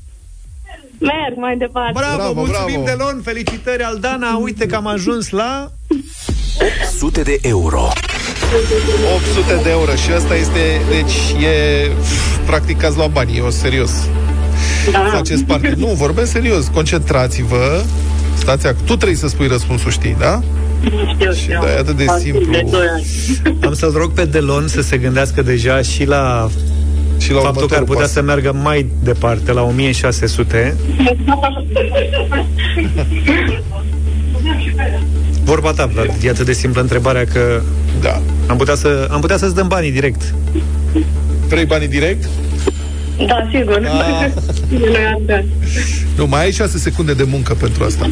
Merg 0.99 1.35
mai 1.37 1.57
departe. 1.57 1.93
Bravo, 1.99 2.15
bravo 2.17 2.33
mulțumim, 2.33 2.83
bravo. 2.83 2.97
Delon, 2.97 3.21
felicitări, 3.23 3.83
Aldana. 3.83 4.35
Uite 4.35 4.65
că 4.65 4.75
am 4.75 4.87
ajuns 4.87 5.29
la... 5.29 5.71
800 6.81 7.21
de 7.21 7.37
euro. 7.41 7.87
800 9.15 9.63
de 9.63 9.69
euro 9.69 9.91
și 9.91 10.11
asta 10.11 10.35
este, 10.35 10.81
deci 10.89 11.43
e, 11.43 11.89
practic 12.45 12.83
ați 12.83 12.95
luat 12.95 13.11
banii, 13.11 13.37
eu 13.37 13.49
serios. 13.49 13.91
Da. 14.91 15.09
Faceți 15.13 15.43
parte. 15.43 15.73
Nu, 15.77 15.87
vorbesc 15.87 16.31
serios, 16.31 16.67
concentrați-vă, 16.67 17.83
stați 18.37 18.67
acolo. 18.67 18.83
Tu 18.85 18.95
trebuie 18.95 19.17
să 19.17 19.27
spui 19.27 19.47
răspunsul, 19.47 19.91
știi, 19.91 20.15
da? 20.19 20.41
Știu, 21.13 21.33
știu. 21.33 21.59
Da, 21.61 21.71
e 21.71 21.77
atât 21.77 21.97
de 21.97 22.05
simplu. 22.19 22.51
De 22.51 22.65
Am 23.67 23.73
să-l 23.73 23.91
rog 23.91 24.11
pe 24.11 24.25
Delon 24.25 24.67
să 24.67 24.81
se 24.81 24.97
gândească 24.97 25.41
deja 25.41 25.81
și 25.81 26.05
la 26.05 26.49
și 27.17 27.33
la 27.33 27.39
faptul 27.39 27.67
că 27.67 27.75
ar 27.75 27.83
putea 27.83 28.01
pas. 28.01 28.11
să 28.11 28.21
meargă 28.21 28.53
mai 28.63 28.91
departe, 29.03 29.51
la 29.51 29.63
1600. 29.63 30.75
Vorba 35.49 35.73
ta, 35.73 35.85
Vlad, 35.85 36.23
e 36.23 36.29
atât 36.29 36.45
de 36.45 36.53
simplă 36.53 36.81
întrebarea 36.81 37.25
că 37.25 37.61
da. 38.01 38.21
am 38.47 38.57
putea, 38.57 38.75
să, 38.75 39.07
am 39.11 39.21
putea 39.21 39.37
să-ți 39.37 39.55
dăm 39.55 39.67
banii 39.67 39.91
direct. 39.91 40.33
Vrei 41.47 41.65
banii 41.65 41.87
direct? 41.87 42.29
Da, 43.27 43.49
sigur. 43.51 43.81
Ah. 43.85 44.31
nu, 46.17 46.27
mai 46.27 46.43
ai 46.43 46.51
6 46.51 46.77
secunde 46.77 47.13
de 47.13 47.23
muncă 47.23 47.53
pentru 47.53 47.83
asta. 47.83 48.09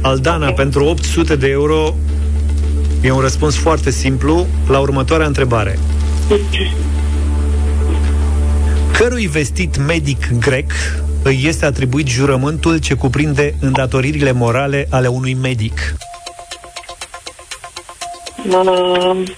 Aldana, 0.00 0.36
okay. 0.36 0.54
pentru 0.54 0.84
800 0.84 1.36
de 1.36 1.48
euro 1.48 1.94
e 3.00 3.10
un 3.10 3.20
răspuns 3.20 3.56
foarte 3.56 3.90
simplu 3.90 4.46
la 4.68 4.78
următoarea 4.78 5.26
întrebare. 5.26 5.78
Cărui 8.92 9.26
vestit 9.26 9.86
medic 9.86 10.38
grec 10.38 10.72
îi 11.22 11.42
este 11.46 11.64
atribuit 11.64 12.06
jurământul 12.06 12.78
ce 12.78 12.94
cuprinde 12.94 13.54
îndatoririle 13.60 14.32
morale 14.32 14.86
ale 14.90 15.06
unui 15.06 15.34
medic? 15.34 15.94
Uh, 18.48 19.28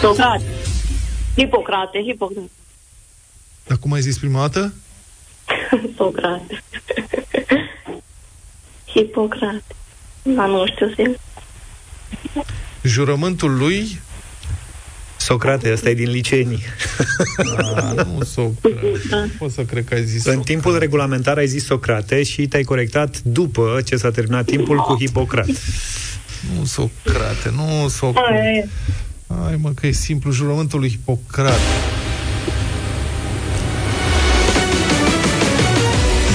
Socrate. 0.00 0.44
Hipocrate, 1.36 2.02
Hipocrate. 2.02 2.50
Dar 3.66 3.76
cum 3.78 3.92
ai 3.92 4.00
zis 4.00 4.18
prima 4.18 4.40
dată? 4.40 4.74
Socrate. 5.96 6.62
Hipocrate. 8.86 9.64
Da, 10.22 10.46
nu 10.46 10.66
știu 10.66 10.88
sigur. 10.88 11.18
Jurământul 12.82 13.56
lui 13.56 14.00
Socrate, 15.16 15.72
ăsta 15.72 15.90
e 15.90 15.94
din 15.94 16.10
liceenii. 16.10 16.62
A, 17.56 17.92
nu 17.92 18.22
Socrate. 18.22 18.78
Nu 19.10 19.30
pot 19.38 19.50
să 19.50 19.62
cred 19.64 19.84
că 19.84 19.94
ai 19.94 20.04
zis 20.04 20.24
În 20.24 20.40
timpul 20.40 20.78
regulamentar 20.78 21.36
ai 21.36 21.46
zis 21.46 21.64
Socrate 21.64 22.22
și 22.22 22.46
te-ai 22.46 22.62
corectat 22.62 23.20
după 23.22 23.80
ce 23.84 23.96
s-a 23.96 24.10
terminat 24.10 24.44
timpul 24.44 24.76
cu 24.76 24.96
Hipocrat. 24.98 25.48
Nu 26.58 26.64
Socrate, 26.64 27.52
nu 27.56 27.88
Socrate. 27.88 28.68
Hai 29.42 29.58
mă, 29.60 29.70
că 29.80 29.86
e 29.86 29.92
simplu, 29.92 30.30
jurământul 30.30 30.78
lui 30.78 30.90
Hipocrat. 30.90 31.60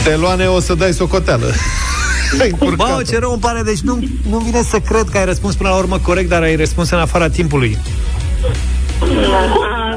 Teloane, 0.04 0.46
o 0.46 0.60
să 0.60 0.74
dai 0.74 0.94
socoteală. 0.94 1.54
Bă, 2.76 3.02
ce 3.08 3.20
rău 3.20 3.32
îmi 3.32 3.42
pare, 3.42 3.62
deci 3.62 3.80
nu, 3.80 4.00
nu 4.30 4.38
vine 4.38 4.62
să 4.62 4.80
cred 4.80 5.10
că 5.12 5.18
ai 5.18 5.26
răspuns 5.26 5.56
până 5.56 5.70
la 5.70 5.76
urmă 5.76 5.98
corect, 5.98 6.30
dar 6.30 6.42
ai 6.42 6.56
răspuns 6.56 6.90
în 6.90 6.98
afara 6.98 7.30
timpului. 7.30 7.78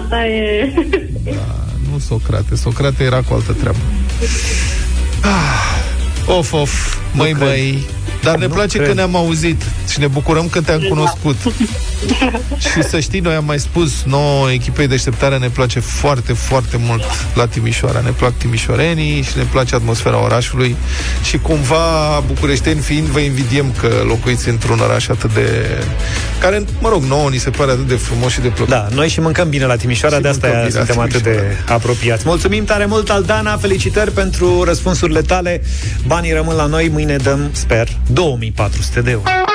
Asta 0.03 0.27
e... 0.27 0.73
Nu 1.93 1.99
Socrate, 1.99 2.55
Socrate 2.55 3.05
era 3.05 3.21
cu 3.23 3.35
altă 3.35 3.53
treabă. 3.53 3.79
Ah, 5.21 6.37
of, 6.37 6.53
of, 6.53 6.97
măi, 7.13 7.33
măi. 7.33 7.87
Dar 8.23 8.37
ne 8.37 8.47
Nu 8.47 8.55
place 8.55 8.77
cred. 8.77 8.89
că 8.89 8.95
ne-am 8.95 9.17
auzit 9.17 9.63
și 9.89 9.99
ne 9.99 10.07
bucurăm 10.07 10.49
că 10.49 10.61
te-am 10.61 10.81
cunoscut. 10.89 11.37
și 12.73 12.83
să 12.89 13.01
știi, 13.01 13.21
noi 13.21 13.35
am 13.35 13.45
mai 13.45 13.59
spus, 13.59 14.03
nouă 14.05 14.51
echipei 14.51 14.87
deșteptare 14.87 15.39
ne 15.39 15.49
place 15.49 15.81
foarte, 15.81 16.33
foarte 16.33 16.77
mult 16.81 17.03
la 17.35 17.47
Timișoara. 17.47 18.01
Ne 18.01 18.11
plac 18.11 18.33
timișorenii 18.33 19.23
și 19.23 19.37
ne 19.37 19.43
place 19.43 19.75
atmosfera 19.75 20.23
orașului 20.23 20.77
și 21.25 21.39
cumva, 21.39 22.23
bucureșteni 22.27 22.81
fiind, 22.81 23.07
vă 23.07 23.19
invidiem 23.19 23.73
că 23.81 23.89
locuiți 24.07 24.49
într-un 24.49 24.79
oraș 24.79 25.09
atât 25.09 25.35
de... 25.35 25.79
care, 26.41 26.65
mă 26.81 26.89
rog, 26.89 27.03
nouă 27.03 27.29
ni 27.29 27.37
se 27.39 27.51
pare 27.51 27.71
atât 27.71 27.87
de 27.89 27.95
frumos 27.95 28.33
și 28.33 28.41
de 28.41 28.49
plăcut. 28.49 28.69
Da, 28.69 28.87
noi 28.95 29.09
și 29.09 29.21
mâncăm 29.21 29.49
bine 29.49 29.65
la 29.65 29.77
Timișoara, 29.77 30.17
Și 30.17 30.23
de 30.23 30.29
asta 30.29 30.47
mâncăm 30.47 30.67
bine 30.67 30.79
la 30.79 30.85
suntem 30.85 31.05
atât 31.05 31.23
de 31.23 31.57
apropiați. 31.69 32.23
Mulțumim 32.27 32.65
tare 32.65 32.85
mult, 32.85 33.11
Aldana, 33.11 33.57
felicitări 33.57 34.11
pentru 34.11 34.63
răspunsurile 34.63 35.21
tale. 35.21 35.63
Banii 36.07 36.33
rămân 36.33 36.57
la 36.57 36.67
noi, 36.67 36.89
mâine 36.89 37.17
dăm, 37.17 37.51
sper, 37.53 37.89
2400 38.15 39.03
de 39.03 39.13
euro. 39.13 39.52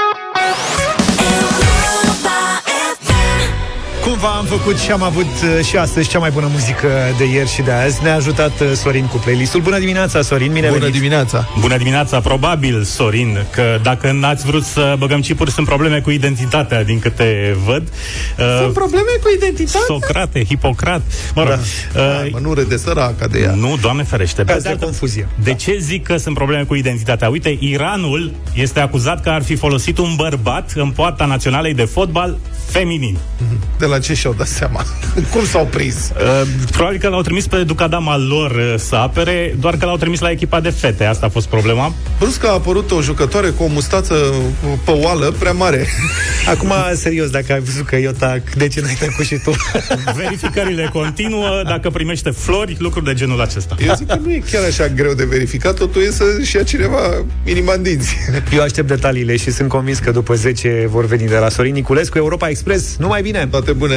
Cumva 4.19 4.35
am 4.35 4.45
făcut 4.45 4.77
și 4.77 4.91
am 4.91 5.03
avut 5.03 5.25
uh, 5.25 5.65
și 5.65 5.77
astăzi 5.77 6.09
cea 6.09 6.19
mai 6.19 6.29
bună 6.29 6.47
muzică 6.51 6.87
de 7.17 7.23
ieri 7.23 7.49
și 7.49 7.61
de 7.61 7.71
azi. 7.71 8.03
Ne-a 8.03 8.15
ajutat 8.15 8.59
uh, 8.59 8.71
Sorin 8.73 9.05
cu 9.05 9.17
playlistul. 9.17 9.61
Bună 9.61 9.79
dimineața, 9.79 10.21
Sorin, 10.21 10.51
bine 10.51 10.67
Bună 10.67 10.79
venit. 10.79 10.95
dimineața! 10.95 11.49
Bună 11.59 11.77
dimineața, 11.77 12.19
probabil, 12.19 12.83
Sorin, 12.83 13.45
că 13.51 13.79
dacă 13.83 14.11
n-ați 14.11 14.45
vrut 14.45 14.63
să 14.63 14.95
băgăm 14.97 15.19
chipuri, 15.19 15.51
sunt 15.51 15.67
probleme 15.67 15.99
cu 15.99 16.09
identitatea, 16.09 16.83
din 16.83 16.99
câte 16.99 17.57
văd. 17.65 17.87
Sunt 18.61 18.73
probleme 18.73 19.09
cu 19.21 19.29
identitatea? 19.35 19.85
Socrate, 19.87 20.43
Hipocrat, 20.43 21.01
mă 21.35 21.43
rog. 21.43 21.59
Da. 21.93 22.01
Hai, 22.01 22.29
mă, 22.33 22.39
nu 22.39 22.53
râde 22.53 22.77
săraca 22.77 23.27
de 23.27 23.39
ea. 23.39 23.51
Nu, 23.51 23.77
Doamne 23.81 24.03
ferește. 24.03 24.43
Pe 24.43 24.53
Pe 24.53 24.59
de 24.59 24.77
confuzie. 24.79 25.27
De 25.43 25.53
ce 25.53 25.77
zic 25.79 26.03
că 26.03 26.17
sunt 26.17 26.35
probleme 26.35 26.63
cu 26.63 26.75
identitatea? 26.75 27.29
Uite, 27.29 27.57
Iranul 27.59 28.31
este 28.53 28.79
acuzat 28.79 29.23
că 29.23 29.29
ar 29.29 29.43
fi 29.43 29.55
folosit 29.55 29.97
un 29.97 30.13
bărbat 30.15 30.71
în 30.75 30.89
poarta 30.89 31.25
naționalei 31.25 31.73
de 31.73 31.83
fotbal 31.85 32.37
feminin. 32.69 33.17
De 33.79 33.85
la 33.85 33.99
ce 34.07 34.13
și-au 34.13 34.33
dat 34.33 34.47
seama? 34.47 34.85
Cum 35.33 35.45
s-au 35.45 35.65
prins? 35.65 35.95
Uh, 35.95 36.47
probabil 36.71 36.99
că 36.99 37.07
l-au 37.07 37.21
trimis 37.21 37.47
pe 37.47 37.63
ducadama 37.63 38.17
lor 38.17 38.51
uh, 38.51 38.73
să 38.77 38.95
apere, 38.95 39.55
doar 39.59 39.77
că 39.77 39.85
l-au 39.85 39.97
trimis 39.97 40.19
la 40.19 40.29
echipa 40.29 40.59
de 40.59 40.69
fete. 40.69 41.03
Asta 41.03 41.25
a 41.25 41.29
fost 41.29 41.47
problema. 41.47 41.93
Brusc 42.19 42.45
a 42.45 42.51
apărut 42.51 42.91
o 42.91 43.01
jucătoare 43.01 43.49
cu 43.49 43.63
o 43.63 43.67
mustață 43.67 44.33
pe 44.85 44.91
oală 44.91 45.35
prea 45.39 45.51
mare. 45.51 45.87
Acum, 46.53 46.71
serios, 46.93 47.29
dacă 47.29 47.53
ai 47.53 47.59
văzut 47.59 47.85
că 47.85 47.95
eu 47.95 48.11
tac, 48.11 48.53
de 48.53 48.67
ce 48.67 48.81
n-ai 48.81 48.97
tăcut 48.99 49.25
și 49.25 49.35
tu? 49.43 49.51
Verificările 50.21 50.89
continuă, 50.93 51.61
dacă 51.65 51.89
primește 51.89 52.29
flori, 52.29 52.75
lucruri 52.79 53.05
de 53.05 53.13
genul 53.13 53.41
acesta. 53.41 53.75
Eu 53.87 53.93
zic 53.95 54.07
că 54.07 54.19
nu 54.23 54.31
e 54.31 54.41
chiar 54.51 54.63
așa 54.63 54.87
greu 54.87 55.13
de 55.13 55.25
verificat, 55.25 55.75
totul 55.75 56.01
e 56.01 56.11
să-și 56.11 56.55
ia 56.55 56.63
cineva 56.63 57.25
inima 57.43 57.73
în 57.73 57.83
dinți. 57.83 58.15
Eu 58.53 58.61
aștept 58.61 58.87
detaliile 58.87 59.35
și 59.35 59.51
sunt 59.51 59.69
convins 59.69 59.99
că 59.99 60.11
după 60.11 60.33
10 60.33 60.87
vor 60.89 61.05
veni 61.05 61.27
de 61.27 61.37
la 61.37 61.49
Sorin 61.49 61.73
Niculescu, 61.73 62.17
Europa 62.17 62.49
Express. 62.49 62.95
Numai 62.97 63.21
bine! 63.21 63.47
Toate 63.51 63.71
bune! 63.71 63.96